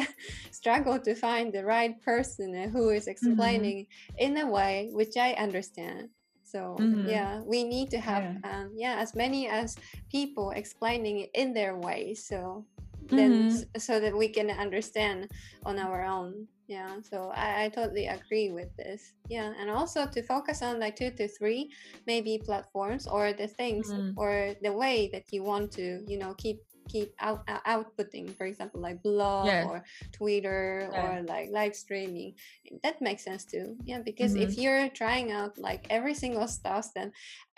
struggle 0.50 0.98
to 0.98 1.14
find 1.14 1.52
the 1.52 1.64
right 1.64 2.00
person 2.02 2.70
who 2.70 2.90
is 2.90 3.02
mm-hmm. 3.02 3.10
explaining 3.10 3.86
in 4.18 4.36
a 4.38 4.46
way 4.46 4.90
which 4.92 5.16
i 5.16 5.32
understand 5.32 6.08
so 6.52 6.76
mm-hmm. 6.80 7.08
yeah 7.08 7.40
we 7.44 7.64
need 7.64 7.88
to 7.90 7.98
have 7.98 8.22
yeah. 8.24 8.50
Um, 8.50 8.66
yeah 8.76 8.96
as 9.04 9.14
many 9.14 9.48
as 9.48 9.76
people 10.11 10.50
explaining 10.62 11.20
it 11.24 11.30
in 11.34 11.52
their 11.52 11.76
way 11.76 12.14
so 12.14 12.64
then 13.11 13.32
Mhm. 13.32 13.46
s- 13.76 13.84
so 13.87 14.00
that 14.00 14.14
we 14.16 14.28
can 14.28 14.50
understand 14.50 15.28
on 15.64 15.78
our 15.78 16.04
own 16.04 16.46
yeah 16.68 17.00
so 17.11 17.30
I, 17.34 17.64
I 17.64 17.68
totally 17.68 18.06
agree 18.06 18.50
with 18.52 18.68
this 18.76 19.00
yeah 19.28 19.52
and 19.61 19.70
also 19.70 20.06
to 20.06 20.20
focus 20.22 20.62
on 20.62 20.78
like 20.80 20.96
two 20.96 21.11
to 21.12 21.26
three 21.28 21.70
maybe 22.06 22.42
platforms 22.44 23.06
or 23.06 23.32
the 23.32 23.48
things 23.48 23.88
Mhm. 23.88 24.12
or 24.16 24.54
the 24.62 24.72
way 24.72 25.08
that 25.12 25.24
you 25.32 25.42
want 25.42 25.72
to 25.80 25.87
you 26.06 26.18
know 26.18 26.34
keep 26.37 26.58
keep 26.88 27.12
out 27.20 27.42
uh, 27.48 27.61
outputting 27.66 28.35
for 28.37 28.46
example 28.46 28.81
like 28.81 29.03
blog 29.03 29.46
Yes. 29.46 29.64
or 29.66 29.85
twitter 30.12 30.88
Yeah. 30.92 31.18
or 31.18 31.22
like 31.22 31.51
live 31.51 31.74
streaming 31.74 32.35
that 32.83 33.01
makes 33.01 33.24
sense 33.24 33.44
too 33.44 33.77
yeah 33.85 34.01
because 34.05 34.35
if 34.35 34.51
Mm-hmm. 34.51 34.61
you're 34.61 34.88
trying 34.90 35.31
out 35.33 35.59
like 35.59 35.87
every 35.90 36.14
single 36.14 36.48
stuff 36.48 36.92
then 36.94 37.12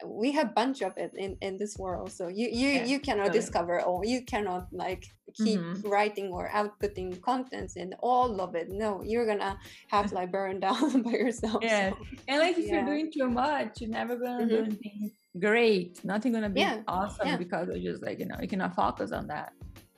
we 0.05 0.33
have 0.33 0.55
bunch 0.55 0.83
of 0.83 0.97
it 0.97 1.13
in 1.17 1.37
in 1.41 1.57
this 1.59 1.77
world 1.79 2.11
so 2.13 2.29
you 2.29 2.49
you 2.49 2.69
Yeah, 2.69 2.85
you 2.87 2.99
cannot 3.01 3.33
discover 3.33 3.81
all 3.81 4.03
you 4.05 4.25
cannot 4.25 4.67
like 4.73 5.05
keep 5.35 5.61
Mhm. 5.61 5.85
writing 5.85 6.29
or 6.33 6.49
outputting 6.51 7.21
contents 7.23 7.77
in 7.77 7.95
all 8.03 8.41
of 8.41 8.55
it 8.57 8.69
no 8.71 9.03
you're 9.05 9.27
gonna 9.27 9.59
have 9.89 10.11
like 10.19 10.33
burn 10.33 10.59
down 10.67 11.03
by 11.03 11.13
yourself 11.13 11.63
Yeah. 11.63 11.91
so, 11.91 11.97
And 12.29 12.39
like 12.41 12.57
if 12.59 12.65
Yeah. 12.67 12.73
you're 12.75 12.89
doing 12.93 13.11
too 13.13 13.29
much, 13.29 13.81
you're 13.81 13.91
never 13.91 14.17
gonna 14.17 14.47
do 14.49 14.57
Mhm. 14.57 14.65
anything 14.67 15.11
great. 15.39 16.05
Nothing 16.05 16.33
gonna 16.33 16.51
be 16.51 16.61
Yeah, 16.61 16.83
awesome 16.89 17.29
yeah. 17.29 17.37
because 17.37 17.69
it's 17.69 17.85
just 17.85 18.03
like 18.03 18.19
you 18.19 18.27
know 18.27 18.37
you 18.41 18.49
cannot 18.49 18.75
focus 18.75 19.13
on 19.13 19.27
that. 19.29 19.53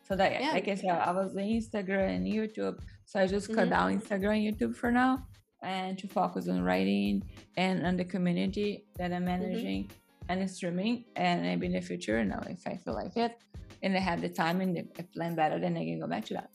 So 0.07 0.17
that 0.17 0.41
Yeah. 0.41 0.53
like 0.53 0.69
I 0.69 0.75
said, 0.75 0.91
I 0.91 1.13
was 1.13 1.33
doing 1.33 1.61
Instagram 1.61 2.17
and 2.17 2.27
YouTube, 2.27 2.81
so 3.05 3.21
I 3.21 3.27
just 3.27 3.49
cut 3.55 3.67
Mhm. 3.69 3.71
down 3.71 3.99
Instagram 4.01 4.37
and 4.47 4.57
YouTube 4.59 4.75
for 4.77 4.91
now, 4.91 5.27
and 5.63 5.97
to 5.99 6.07
focus 6.09 6.49
on 6.49 6.63
writing 6.63 7.23
and 7.57 7.87
on 7.87 7.97
the 7.97 8.05
community 8.05 8.85
that 8.99 9.13
I'm 9.13 9.25
Mm-hmm. 9.25 9.43
managing 9.43 9.91
and 10.29 10.51
streaming. 10.51 11.05
And 11.17 11.43
maybe 11.43 11.67
in 11.67 11.73
the 11.73 11.81
future, 11.81 12.19
you 12.19 12.27
know, 12.27 12.43
if 12.49 12.67
I 12.67 12.77
feel 12.77 12.95
like 12.95 13.17
it 13.17 13.33
and 13.83 13.97
I 13.97 14.01
have 14.01 14.21
the 14.21 14.29
time 14.29 14.61
and 14.61 14.77
I 14.99 15.03
plan 15.15 15.35
better, 15.35 15.59
then 15.59 15.77
I 15.77 15.85
can 15.85 15.99
go 16.01 16.07
back 16.07 16.25
to 16.27 16.35
that. 16.35 16.51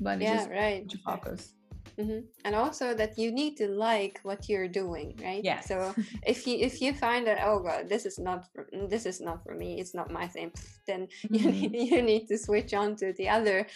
But 0.00 0.20
yeah 0.20 0.36
just 0.36 0.50
right 0.50 0.88
to 0.88 0.98
focus. 0.98 1.54
Hmm 1.98 2.18
and 2.44 2.54
also 2.54 2.94
that 2.94 3.16
you 3.18 3.32
need 3.32 3.56
to 3.56 3.68
like 3.68 4.20
what 4.22 4.48
you're 4.48 4.68
doing 4.68 5.18
right 5.22 5.44
Yeah. 5.44 5.60
so 5.60 5.94
if 6.26 6.46
you 6.46 6.58
if 6.58 6.80
you 6.82 6.92
find 6.92 7.26
that 7.26 7.38
oh 7.42 7.58
god 7.60 7.88
this 7.88 8.04
is 8.04 8.18
not 8.18 8.44
for, 8.52 8.66
this 8.88 9.06
is 9.06 9.20
not 9.20 9.42
for 9.42 9.54
me 9.54 9.80
it's 9.80 9.94
not 9.94 10.10
my 10.10 10.26
thing 10.26 10.52
then 10.86 11.08
you 11.32 11.40
Mhm. 11.40 11.70
need, 11.72 11.90
you 11.90 12.02
need 12.02 12.26
to 12.28 12.36
switch 12.38 12.74
on 12.74 12.96
to 12.96 13.12
the 13.14 13.28
other 13.28 13.66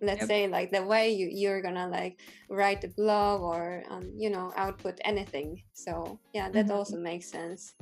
let's 0.00 0.20
Yep. 0.20 0.28
say 0.28 0.48
like 0.48 0.70
the 0.72 0.82
way 0.84 1.12
you 1.12 1.28
you're 1.30 1.60
gonna 1.62 1.88
like 1.88 2.18
write 2.48 2.82
a 2.84 2.88
blog 2.88 3.42
or 3.42 3.82
um, 3.90 4.10
you 4.16 4.30
know 4.30 4.52
output 4.56 4.98
anything 5.04 5.62
so 5.74 6.18
yeah 6.32 6.48
that 6.48 6.66
Mhm. 6.66 6.70
also 6.70 6.96
makes 6.98 7.30
sense 7.30 7.74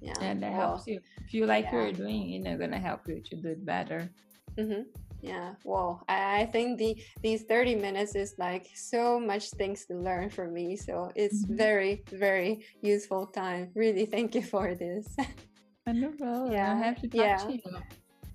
yeah 0.00 0.18
and 0.20 0.42
that 0.42 0.52
well, 0.52 0.72
helps 0.72 0.86
you. 0.86 1.00
If 1.26 1.34
you 1.34 1.46
like 1.46 1.70
what 1.72 1.82
you're 1.84 1.92
doing, 1.92 2.28
you 2.28 2.40
know, 2.42 2.56
gonna 2.56 2.78
help 2.78 3.06
you 3.06 3.20
to 3.22 3.36
do 3.36 3.48
it 3.48 3.64
better. 3.64 4.10
hmm 4.58 4.82
Yeah. 5.22 5.54
Well, 5.64 6.02
I, 6.08 6.46
think 6.46 6.78
the 6.78 6.96
these 7.22 7.42
30 7.44 7.76
minutes 7.76 8.14
is 8.14 8.34
like 8.38 8.66
so 8.74 9.20
much 9.20 9.50
things 9.50 9.86
to 9.86 9.94
learn 9.94 10.30
for 10.30 10.48
me. 10.48 10.76
So 10.76 11.10
it's 11.14 11.44
Mhm. 11.44 11.56
very, 11.56 12.02
very 12.10 12.64
useful 12.82 13.26
time. 13.26 13.70
Really 13.74 14.06
thank 14.06 14.34
you 14.34 14.42
for 14.42 14.74
this. 14.74 15.06
Wonderful. 15.86 16.52
Yeah, 16.52 16.72
I 16.72 16.78
have 16.78 17.00
to 17.00 17.08
talk 17.08 17.20
yeah. 17.20 17.36
to 17.36 17.52
you. 17.52 17.82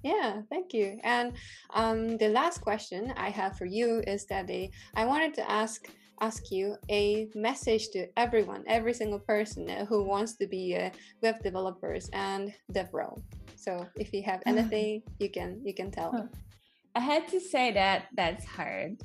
yeah, 0.04 0.41
thank 0.50 0.74
you. 0.74 1.00
And 1.04 1.34
um, 1.74 2.17
the 2.17 2.30
last 2.30 2.62
question 2.62 3.13
I 3.17 3.30
have 3.30 3.58
for 3.58 3.65
you 3.65 4.04
is 4.06 4.26
that 4.28 4.50
a, 4.50 4.69
I 4.95 5.06
wanted 5.06 5.34
to 5.36 5.50
ask 5.50 5.89
ask 6.21 6.50
you 6.52 6.78
a 6.89 7.28
message 7.36 7.89
to 7.89 8.08
everyone, 8.15 8.63
every 8.67 8.93
single 8.93 9.19
person 9.19 9.69
uh, 9.69 9.86
who 9.86 10.04
wants 10.04 10.38
to 10.38 10.48
be 10.48 10.76
uh, 10.76 10.89
web 11.21 11.36
developers 11.43 12.10
and 12.13 12.54
DevRel. 12.71 13.21
So 13.56 13.86
if 13.95 14.13
you 14.13 14.24
have 14.24 14.41
anything, 14.45 15.02
you 15.19 15.30
can 15.30 15.62
you 15.65 15.74
can 15.74 15.91
tell. 15.91 16.30
I 16.96 17.02
had 17.02 17.28
to 17.30 17.40
say 17.40 17.74
that 17.74 18.08
that's 18.16 18.46
hard, 18.46 19.02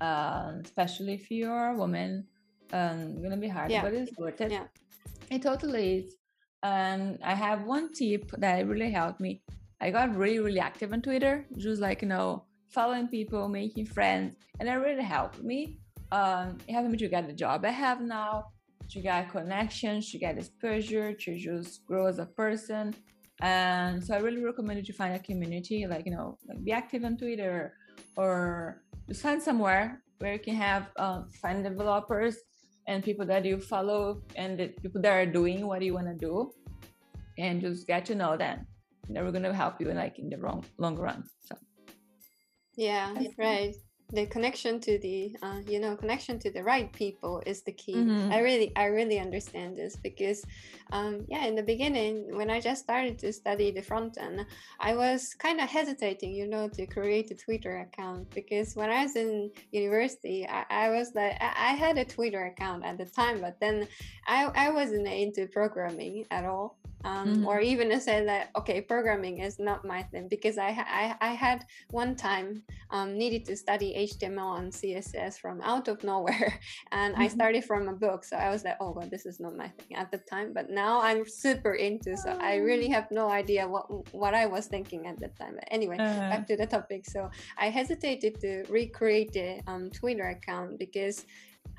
um, 0.00 0.60
especially 0.64 1.14
if 1.14 1.30
you're 1.30 1.68
a 1.68 1.74
woman. 1.76 2.26
Um, 2.72 3.22
gonna 3.22 3.36
be 3.36 3.48
hard, 3.48 3.70
Yeah. 3.70 3.82
but 3.82 3.94
it's 3.94 4.16
worth 4.18 4.40
it. 4.40 4.52
Yeah. 4.52 4.66
It 5.30 5.42
totally 5.42 5.98
is. 5.98 6.16
And 6.62 7.18
I 7.24 7.34
have 7.34 7.64
one 7.64 7.92
tip 7.92 8.30
that 8.38 8.66
really 8.66 8.90
helped 8.90 9.20
me. 9.20 9.42
I 9.80 9.90
got 9.90 10.14
really, 10.14 10.38
really 10.38 10.60
active 10.60 10.92
on 10.92 11.02
Twitter, 11.02 11.46
just 11.56 11.80
like 11.80 12.02
you 12.02 12.08
know, 12.08 12.44
following 12.68 13.08
people, 13.08 13.48
making 13.48 13.86
friends, 13.86 14.36
and 14.60 14.68
that 14.68 14.74
really 14.74 15.02
helped 15.02 15.42
me. 15.42 15.78
Um, 16.12 16.58
it 16.68 16.72
helped 16.74 16.90
me 16.90 16.98
to 16.98 17.08
get 17.08 17.26
the 17.26 17.32
job 17.32 17.64
I 17.64 17.70
have 17.70 18.00
now, 18.02 18.52
to 18.90 19.00
get 19.00 19.30
connections, 19.30 20.10
to 20.12 20.18
get 20.18 20.36
exposure, 20.36 21.14
to 21.14 21.38
just 21.38 21.84
grow 21.86 22.06
as 22.06 22.18
a 22.18 22.26
person. 22.26 22.94
And 23.42 24.02
so 24.02 24.14
I 24.14 24.18
really 24.18 24.42
recommend 24.42 24.78
you 24.78 24.84
to 24.84 24.92
find 24.92 25.14
a 25.14 25.18
community, 25.18 25.84
like 25.86 26.06
you 26.06 26.12
know, 26.12 26.38
like 26.48 26.62
be 26.64 26.70
active 26.70 27.04
on 27.04 27.16
Twitter, 27.16 27.74
or 28.16 28.82
just 29.08 29.20
find 29.22 29.42
somewhere 29.42 30.00
where 30.18 30.34
you 30.34 30.38
can 30.38 30.54
have 30.54 30.86
um, 30.96 31.28
find 31.42 31.64
developers 31.64 32.36
and 32.86 33.02
people 33.02 33.26
that 33.26 33.44
you 33.44 33.58
follow 33.58 34.22
and 34.36 34.58
the 34.58 34.68
people 34.80 35.02
that 35.02 35.12
are 35.12 35.26
doing 35.26 35.66
what 35.66 35.82
you 35.82 35.92
want 35.92 36.06
to 36.06 36.14
do, 36.14 36.52
and 37.36 37.60
just 37.60 37.86
get 37.88 38.04
to 38.06 38.14
know 38.14 38.36
them. 38.36 38.64
They're 39.08 39.30
gonna 39.32 39.52
help 39.52 39.80
you 39.80 39.90
in 39.90 39.96
like 39.96 40.20
in 40.20 40.30
the 40.30 40.36
long 40.36 40.64
long 40.78 40.96
run. 40.96 41.24
So 41.40 41.56
Yeah, 42.76 43.12
right. 43.36 43.74
The 44.12 44.26
connection 44.26 44.78
to 44.80 44.98
the, 44.98 45.34
uh, 45.42 45.60
you 45.66 45.80
know, 45.80 45.96
connection 45.96 46.38
to 46.40 46.50
the 46.50 46.62
right 46.62 46.92
people 46.92 47.42
is 47.46 47.62
the 47.62 47.72
key. 47.72 47.94
Mhm. 47.94 48.30
I 48.30 48.40
really, 48.40 48.70
I 48.76 48.84
really 48.86 49.18
understand 49.18 49.76
this 49.76 49.96
because, 49.96 50.44
um, 50.92 51.24
yeah, 51.28 51.46
in 51.46 51.54
the 51.54 51.62
beginning 51.62 52.36
when 52.36 52.50
I 52.50 52.60
just 52.60 52.82
started 52.82 53.18
to 53.20 53.32
study 53.32 53.70
the 53.70 53.80
front 53.80 54.18
end, 54.18 54.44
I 54.78 54.94
was 54.94 55.32
kind 55.34 55.60
of 55.60 55.68
hesitating, 55.70 56.34
you 56.34 56.46
know, 56.46 56.68
to 56.68 56.86
create 56.86 57.30
a 57.30 57.34
Twitter 57.34 57.78
account 57.80 58.28
because 58.34 58.76
when 58.76 58.90
I 58.90 59.02
was 59.04 59.16
in 59.16 59.50
university, 59.70 60.46
I, 60.46 60.64
I 60.68 60.90
was 60.90 61.14
like, 61.14 61.36
I, 61.40 61.70
I 61.70 61.72
had 61.72 61.96
a 61.96 62.04
Twitter 62.04 62.44
account 62.46 62.84
at 62.84 62.98
the 62.98 63.06
time, 63.06 63.40
but 63.40 63.58
then 63.60 63.88
I, 64.26 64.44
I 64.54 64.70
wasn't 64.70 65.08
into 65.08 65.46
programming 65.46 66.26
at 66.30 66.44
all. 66.44 66.76
Um, 67.04 67.42
Mhm. 67.42 67.46
or 67.46 67.60
even 67.60 67.90
to 67.90 68.00
say 68.00 68.24
that 68.24 68.50
okay 68.56 68.80
programming 68.80 69.38
is 69.38 69.58
not 69.58 69.84
my 69.84 70.02
thing 70.04 70.28
because 70.28 70.56
I, 70.56 70.68
I 70.70 71.16
I 71.20 71.32
had 71.34 71.64
one 71.90 72.14
time 72.14 72.62
um, 72.90 73.18
needed 73.18 73.44
to 73.46 73.56
study 73.56 73.94
HTML 73.96 74.58
and 74.58 74.72
CSS 74.72 75.38
from 75.38 75.60
out 75.62 75.88
of 75.88 76.04
nowhere, 76.04 76.60
and 76.92 77.14
I 77.16 77.26
Mhm. 77.26 77.30
started 77.30 77.64
from 77.64 77.88
a 77.88 77.92
book. 77.92 78.24
So 78.24 78.36
I 78.36 78.50
was 78.50 78.62
like, 78.64 78.76
oh 78.80 78.92
god, 78.94 79.10
this 79.10 79.26
is 79.26 79.40
not 79.40 79.56
my 79.56 79.68
thing 79.68 79.96
at 79.96 80.10
the 80.12 80.18
time. 80.18 80.52
But 80.52 80.70
now 80.70 81.00
I'm 81.02 81.26
super 81.26 81.74
into. 81.74 82.16
So 82.16 82.30
I 82.40 82.56
really 82.56 82.88
have 82.90 83.10
no 83.10 83.28
idea 83.30 83.66
what 83.66 83.86
what 84.14 84.34
I 84.34 84.46
was 84.46 84.66
thinking 84.68 85.06
at 85.06 85.18
the 85.18 85.28
time. 85.40 85.54
But 85.58 85.66
anyway, 85.70 85.98
Uh, 85.98 86.28
back 86.30 86.46
to 86.48 86.56
the 86.56 86.66
topic. 86.66 87.02
So 87.06 87.30
I 87.58 87.70
hesitated 87.70 88.40
to 88.40 88.64
recreate 88.70 89.32
the 89.32 89.60
um, 89.66 89.90
Twitter 89.90 90.28
account 90.28 90.78
because. 90.78 91.26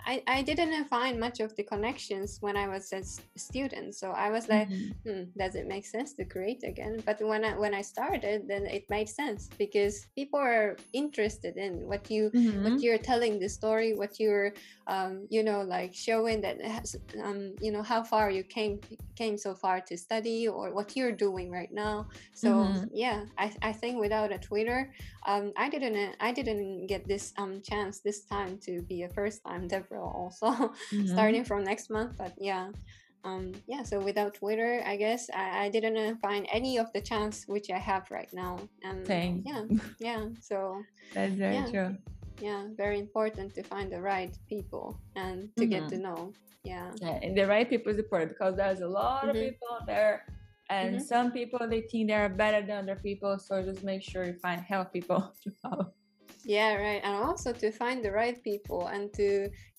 I, 0.06 0.22
I 0.28 0.42
didn't 0.42 0.86
find 0.90 1.18
much 1.18 1.40
of 1.40 1.56
the 1.56 1.64
connections 1.64 2.38
when 2.42 2.58
I 2.58 2.68
was 2.68 2.92
a 2.92 3.02
student, 3.40 3.96
so 3.96 4.12
I 4.12 4.30
was 4.32 4.50
like, 4.50 4.68
mhm. 4.68 4.94
hmm, 5.08 5.24
does 5.38 5.56
it 5.56 5.66
make 5.68 5.86
sense 5.86 6.14
to 6.14 6.26
create 6.26 6.64
again 6.64 7.02
but 7.06 7.20
when 7.22 7.44
i 7.44 7.58
when 7.58 7.74
i 7.74 7.82
started 7.82 8.48
then 8.48 8.66
it 8.66 8.86
made 8.90 9.08
sense 9.10 9.50
because 9.58 10.06
people 10.16 10.40
are 10.40 10.78
interested 10.94 11.58
in 11.58 11.74
what 11.88 12.10
you 12.10 12.32
Mhm. 12.34 12.64
what 12.64 12.82
you're 12.82 12.98
telling 12.98 13.40
the 13.40 13.50
story 13.50 13.94
what 13.94 14.20
you're 14.20 14.54
um, 14.88 15.28
you 15.30 15.44
know 15.44 15.62
like 15.62 15.94
showing 15.94 16.42
that 16.42 16.62
has, 16.62 16.96
um, 17.24 17.54
you 17.62 17.72
know 17.72 17.82
how 17.84 18.04
far 18.04 18.30
you 18.32 18.44
came 18.44 18.80
came 19.16 19.38
so 19.38 19.54
far 19.56 19.82
to 19.82 19.98
study 19.98 20.48
or 20.48 20.74
what 20.74 20.96
you're 20.96 21.12
doing 21.12 21.52
right 21.52 21.72
now 21.72 22.08
so 22.34 22.50
Mhm. 22.50 22.90
yeah 22.94 23.26
I, 23.38 23.54
I 23.62 23.74
think 23.74 24.00
without 24.00 24.32
a 24.32 24.38
twitter 24.38 24.92
um, 25.26 25.52
i 25.58 25.70
didn't 25.70 26.16
i 26.20 26.32
didn't 26.32 26.88
get 26.88 27.08
this 27.08 27.34
um, 27.38 27.62
chance 27.64 28.00
this 28.02 28.26
time 28.26 28.58
to 28.66 28.82
be 28.84 29.04
a 29.04 29.10
first 29.10 29.42
time 29.46 29.68
DevRel 29.68 30.14
also 30.14 30.48
Mhm. 30.94 31.08
starting 31.08 31.44
from 31.44 31.64
next 31.64 31.90
month 31.90 32.18
but 32.18 32.34
yeah 32.38 32.70
um 33.24 33.52
yeah 33.68 33.84
so 33.84 34.00
without 34.00 34.34
twitter 34.34 34.82
i 34.86 34.96
guess 34.98 35.30
i, 35.34 35.66
I 35.66 35.70
didn't 35.70 36.18
find 36.20 36.48
any 36.52 36.78
of 36.78 36.92
the 36.94 37.02
chance 37.02 37.46
which 37.48 37.70
i 37.72 37.78
have 37.80 38.04
right 38.12 38.30
now 38.34 38.60
and 38.84 39.06
Same. 39.08 39.44
yeah 39.46 39.64
yeah 40.00 40.24
so 40.42 40.84
That's 41.14 41.34
very 41.36 41.56
Yeah. 41.56 41.70
true. 41.72 41.98
yeah 42.42 42.64
very 42.76 43.00
important 43.00 43.54
to 43.56 43.64
find 43.64 43.92
the 43.92 44.02
right 44.02 44.36
people 44.50 45.00
and 45.16 45.50
to 45.58 45.66
get 45.66 45.84
Mhm. 45.84 45.90
to 45.90 45.98
know 45.98 46.22
yeah 46.64 46.92
Yeah, 47.02 47.20
and 47.24 47.38
the 47.38 47.46
right 47.48 47.68
people 47.70 47.92
is 47.94 48.00
important 48.00 48.32
because 48.36 48.56
there's 48.56 48.82
a 48.82 48.88
lot 48.88 49.30
of 49.30 49.36
Mhm. 49.36 49.44
people 49.50 49.68
out 49.72 49.86
there, 49.88 50.26
and 50.74 50.92
Mhm. 50.96 51.02
some 51.12 51.28
people 51.38 51.62
they 51.74 51.82
think 51.90 52.04
they're 52.10 52.30
better 52.44 52.62
than 52.68 52.78
other 52.84 53.00
people. 53.08 53.34
So 53.48 53.54
just 53.70 53.84
make 53.92 54.02
sure 54.10 54.22
you 54.30 54.38
find 54.48 54.60
help 54.74 54.88
people 54.98 55.22
to 55.44 55.50
follow. 55.62 55.88
yeah 56.58 56.72
right 56.88 57.02
and 57.08 57.16
also 57.28 57.50
to 57.64 57.68
find 57.82 57.98
the 58.06 58.12
right 58.22 58.38
people 58.50 58.82
and 58.96 59.04
to 59.20 59.28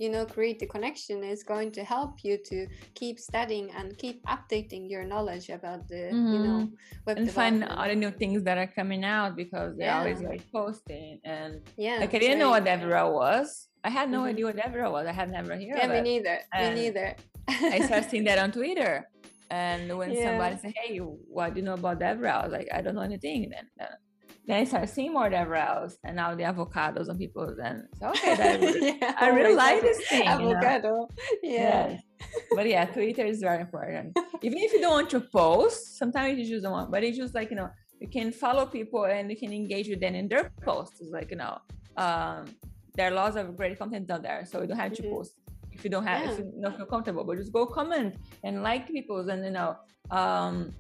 you 0.03 0.09
know 0.12 0.24
create 0.36 0.59
the 0.62 0.68
connection 0.74 1.16
is 1.34 1.40
going 1.53 1.70
to 1.78 1.82
help 1.95 2.12
you 2.26 2.34
to 2.51 2.59
keep 3.01 3.16
studying 3.30 3.66
and 3.78 3.86
keep 4.03 4.16
updating 4.34 4.82
your 4.92 5.05
knowledge 5.12 5.47
about 5.59 5.80
the 5.92 6.03
you 6.34 6.40
know 6.47 6.59
web 7.07 7.16
and 7.18 7.28
find 7.40 7.57
all 7.76 7.86
the 7.92 7.99
new 8.05 8.12
things 8.22 8.40
that 8.49 8.57
are 8.62 8.70
coming 8.80 9.03
out 9.16 9.30
because 9.42 9.70
they're 9.76 9.92
always 10.01 10.20
like 10.30 10.42
posting 10.59 11.12
and 11.36 11.53
yeah 11.86 11.99
like 12.03 12.14
I 12.16 12.18
didn't 12.24 12.40
know 12.42 12.53
what 12.57 12.64
right. 12.64 12.80
DevRel 12.80 13.11
was. 13.24 13.47
I 13.88 13.90
had 13.99 14.07
no 14.16 14.20
Mhm. 14.22 14.30
idea 14.30 14.45
what 14.49 14.57
DevRel 14.62 14.92
was. 14.97 15.05
I 15.12 15.14
had 15.20 15.28
never 15.38 15.53
heard 15.61 15.76
yeah 15.78 15.86
of 15.86 15.92
me 15.95 16.01
it. 16.01 16.09
neither 16.11 16.36
me 16.62 16.66
neither 16.80 17.09
I 17.76 17.78
started 17.88 18.09
seeing 18.11 18.24
that 18.30 18.38
on 18.45 18.51
Twitter. 18.59 18.92
And 19.51 19.97
when 19.97 20.12
Yeah. 20.12 20.24
somebody 20.24 20.57
said, 20.57 20.72
"Hey, 20.76 20.99
what 20.99 21.55
do 21.55 21.61
you 21.61 21.66
know 21.66 21.74
about 21.74 22.01
DevRel?" 22.01 22.40
I 22.40 22.45
was 22.45 22.53
like, 22.53 22.68
"I 22.72 22.80
don't 22.80 22.95
know 22.95 23.03
anything." 23.03 23.51
Then 23.51 23.68
uh, 23.80 23.95
then 24.47 24.61
I 24.61 24.64
started 24.64 24.88
seeing 24.88 25.12
more 25.12 25.30
DevRels 25.30 25.95
and 26.05 26.16
now 26.16 26.34
the 26.34 26.42
avocados 26.42 27.09
on 27.09 27.16
people. 27.16 27.55
Then 27.57 27.88
so, 27.99 28.09
okay, 28.09 28.34
that, 28.36 28.61
yeah, 29.01 29.14
I 29.18 29.28
really 29.28 29.55
like 29.55 29.80
this 29.80 30.07
thing. 30.09 30.26
Avocado. 30.26 30.88
You 30.88 30.92
know? 30.92 31.09
Yeah. 31.42 31.88
Yes. 31.88 32.03
but 32.55 32.66
yeah, 32.68 32.84
Twitter 32.84 33.24
is 33.24 33.40
very 33.40 33.62
important. 33.62 34.16
Even 34.42 34.59
if 34.59 34.72
you 34.72 34.80
don't 34.80 34.92
want 34.92 35.11
to 35.11 35.20
post, 35.20 35.97
sometimes 35.97 36.38
you 36.38 36.47
just 36.47 36.62
don't 36.62 36.72
want, 36.72 36.90
but 36.90 37.03
it's 37.03 37.16
just 37.16 37.34
like, 37.34 37.51
you 37.51 37.57
know, 37.57 37.70
you 38.01 38.09
can 38.09 38.32
follow 38.32 38.66
people 38.66 39.05
and 39.05 39.30
you 39.30 39.36
can 39.36 39.53
engage 39.53 39.88
with 39.88 40.01
them 40.01 40.14
in 40.14 40.28
their 40.28 40.53
posts. 40.62 41.01
It's 41.01 41.11
like, 41.11 41.30
you 41.30 41.36
know, 41.36 41.59
um, 41.97 42.47
there 42.95 43.09
are 43.11 43.14
lots 43.14 43.36
of 43.36 43.57
great 43.57 43.78
content 43.78 44.11
out 44.11 44.22
there. 44.22 44.45
So 44.45 44.61
you 44.61 44.66
don't 44.66 44.78
have 44.78 44.92
mm-hmm. 44.92 45.05
to 45.05 45.11
post 45.11 45.32
if 45.75 45.85
you 45.85 45.91
don't 45.91 46.07
have, 46.07 46.25
yeah. 46.25 46.33
if 46.33 46.39
you 46.39 46.61
don't 46.62 46.77
feel 46.77 46.87
comfortable, 46.87 47.25
but 47.25 47.37
just 47.37 47.53
go 47.53 47.66
comment 47.66 48.16
and 48.45 48.62
like 48.62 48.89
people's 48.89 49.29
and, 49.29 49.45
you 49.45 49.51
know, 49.51 49.77
um, 50.11 50.72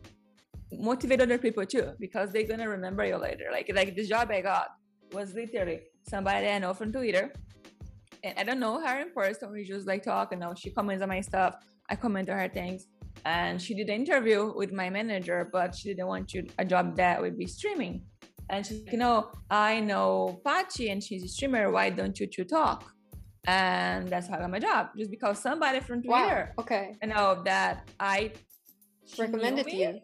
motivate 0.78 1.20
other 1.20 1.38
people 1.38 1.64
too 1.64 1.92
because 2.00 2.32
they're 2.32 2.46
gonna 2.46 2.68
remember 2.68 3.04
you 3.04 3.16
later. 3.16 3.46
Like 3.52 3.70
like 3.74 3.94
the 3.94 4.06
job 4.06 4.30
I 4.30 4.40
got 4.40 4.68
was 5.12 5.34
literally 5.34 5.80
somebody 6.08 6.48
I 6.48 6.58
know 6.58 6.74
from 6.74 6.92
Twitter, 6.92 7.32
and 8.22 8.38
I 8.38 8.44
don't 8.44 8.60
know 8.60 8.80
her 8.84 9.00
in 9.00 9.10
person. 9.10 9.52
We 9.52 9.64
just 9.64 9.86
like 9.86 10.02
talk, 10.02 10.32
and 10.32 10.40
now 10.40 10.54
she 10.54 10.70
comments 10.70 11.02
on 11.02 11.08
my 11.08 11.20
stuff. 11.20 11.56
I 11.88 11.96
comment 11.96 12.28
on 12.30 12.38
her 12.38 12.48
things, 12.48 12.86
and 13.24 13.60
she 13.60 13.74
did 13.74 13.88
an 13.88 13.94
interview 13.94 14.52
with 14.54 14.72
my 14.72 14.90
manager, 14.90 15.48
but 15.52 15.74
she 15.74 15.88
didn't 15.88 16.08
want 16.08 16.34
you 16.34 16.46
a 16.58 16.64
job 16.64 16.96
that 16.96 17.20
would 17.20 17.38
be 17.38 17.46
streaming. 17.46 18.02
And 18.50 18.64
she's 18.64 18.82
like, 18.82 18.92
you 18.92 18.98
know, 18.98 19.30
I 19.50 19.80
know 19.80 20.40
Pachi 20.44 20.92
and 20.92 21.02
she's 21.02 21.24
a 21.24 21.28
streamer. 21.28 21.70
Why 21.70 21.88
don't 21.88 22.18
you 22.20 22.26
two 22.26 22.44
talk? 22.44 22.93
And 23.46 24.08
that's 24.08 24.28
how 24.28 24.36
I 24.36 24.40
got 24.40 24.50
my 24.50 24.58
job, 24.58 24.88
just 24.96 25.10
because 25.10 25.38
somebody 25.38 25.80
from 25.80 26.02
Twitter, 26.02 26.52
wow. 26.56 26.62
okay, 26.62 26.96
you 27.02 27.08
know 27.08 27.42
that 27.44 27.88
I 28.00 28.32
recommended 29.18 29.70
you 29.70 30.00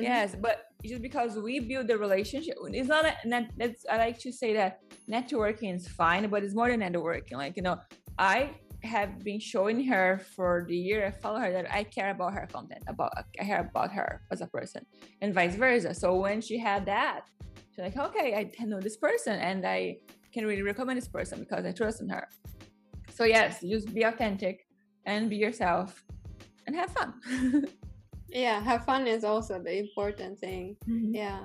Mm-hmm. 0.00 0.02
Yes, 0.02 0.36
but 0.40 0.64
just 0.84 1.02
because 1.02 1.36
we 1.36 1.60
build 1.60 1.88
the 1.88 1.98
relationship, 1.98 2.56
it's 2.68 2.88
not 2.88 3.04
a, 3.04 3.28
net, 3.28 3.50
that's, 3.56 3.84
I 3.90 3.98
like 3.98 4.18
to 4.20 4.32
say 4.32 4.54
that 4.54 4.80
networking 5.10 5.74
is 5.74 5.88
fine, 5.88 6.28
but 6.30 6.42
it's 6.42 6.54
more 6.54 6.70
than 6.70 6.80
networking. 6.80 7.34
Like, 7.34 7.56
you 7.56 7.62
know, 7.62 7.76
I 8.18 8.52
have 8.82 9.18
been 9.18 9.40
showing 9.40 9.84
her 9.84 10.22
for 10.34 10.64
the 10.68 10.76
year 10.76 11.06
I 11.06 11.10
follow 11.10 11.38
her 11.38 11.52
that 11.52 11.70
I 11.72 11.84
care 11.84 12.10
about 12.10 12.32
her 12.32 12.48
content, 12.50 12.82
about 12.86 13.12
I 13.16 13.44
care 13.44 13.60
about 13.60 13.92
her 13.92 14.22
as 14.30 14.40
a 14.40 14.46
person, 14.46 14.86
and 15.20 15.34
vice 15.34 15.54
versa. 15.54 15.94
So 15.94 16.14
when 16.14 16.40
she 16.40 16.58
had 16.58 16.86
that, 16.86 17.26
she's 17.70 17.78
like, 17.78 17.96
okay, 17.96 18.50
I 18.58 18.64
know 18.64 18.80
this 18.80 18.96
person, 18.96 19.38
and 19.38 19.66
I 19.66 19.96
can 20.32 20.46
really 20.46 20.62
recommend 20.62 20.96
this 20.96 21.08
person 21.08 21.40
because 21.40 21.66
I 21.66 21.72
trust 21.72 22.00
in 22.00 22.08
her. 22.08 22.26
So 23.20 23.26
yes, 23.26 23.60
just 23.60 23.92
be 23.92 24.04
authentic 24.04 24.66
and 25.04 25.28
be 25.28 25.36
yourself, 25.36 26.02
and 26.66 26.74
have 26.74 26.88
fun. 26.88 27.12
yeah 28.30 28.60
have 28.60 28.86
fun 28.86 29.06
is 29.06 29.24
also 29.24 29.58
the 29.58 29.76
important 29.76 30.38
thing 30.38 30.76
mm-hmm. 30.88 31.14
yeah 31.14 31.42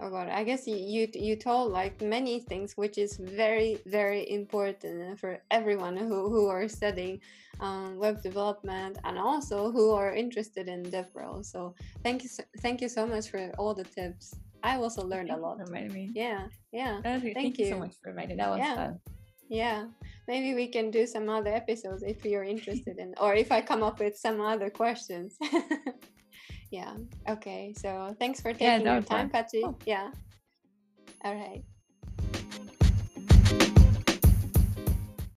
oh 0.00 0.10
god 0.10 0.28
i 0.30 0.42
guess 0.42 0.66
you, 0.66 0.76
you 0.76 1.06
you 1.14 1.36
told 1.36 1.70
like 1.70 2.00
many 2.00 2.40
things 2.40 2.72
which 2.76 2.96
is 2.96 3.18
very 3.18 3.78
very 3.84 4.30
important 4.30 5.20
for 5.20 5.38
everyone 5.50 5.94
who 5.94 6.30
who 6.30 6.48
are 6.48 6.66
studying 6.68 7.20
um, 7.60 7.98
web 7.98 8.20
development 8.22 8.98
and 9.04 9.18
also 9.18 9.70
who 9.70 9.92
are 9.92 10.12
interested 10.12 10.66
in 10.68 10.82
DevRel. 10.82 11.44
So 11.44 11.74
thank 12.02 12.24
you, 12.24 12.28
so, 12.28 12.42
thank 12.58 12.80
you 12.80 12.88
so 12.88 13.06
much 13.06 13.28
for 13.30 13.52
all 13.56 13.72
the 13.72 13.84
tips. 13.84 14.34
I 14.64 14.78
also 14.78 15.04
learned 15.04 15.28
thank 15.28 15.38
a 15.38 15.42
lot. 15.42 15.70
me. 15.70 16.10
Yeah, 16.12 16.48
yeah. 16.72 17.00
thank, 17.02 17.34
thank 17.34 17.58
you. 17.58 17.68
so 17.68 17.78
much 17.78 17.92
for 18.02 18.10
inviting. 18.10 18.36
That 18.38 18.50
was 18.50 18.58
yeah. 18.58 18.74
fun. 18.74 19.00
Yeah, 19.52 19.84
maybe 20.26 20.54
we 20.54 20.66
can 20.68 20.90
do 20.90 21.06
some 21.06 21.28
other 21.28 21.52
episodes 21.52 22.02
if 22.02 22.24
you're 22.24 22.44
interested 22.44 22.98
in, 22.98 23.14
or 23.20 23.34
if 23.34 23.52
I 23.52 23.60
come 23.60 23.82
up 23.82 24.00
with 24.00 24.16
some 24.16 24.40
other 24.40 24.70
questions. 24.70 25.36
yeah 26.72 26.94
okay 27.28 27.74
so 27.76 28.16
thanks 28.18 28.40
for 28.40 28.52
taking 28.52 28.86
yeah, 28.86 28.94
your 28.94 29.02
time 29.02 29.28
Pachi. 29.30 29.62
Oh. 29.62 29.76
yeah 29.86 30.10
all 31.22 31.34
right 31.34 31.62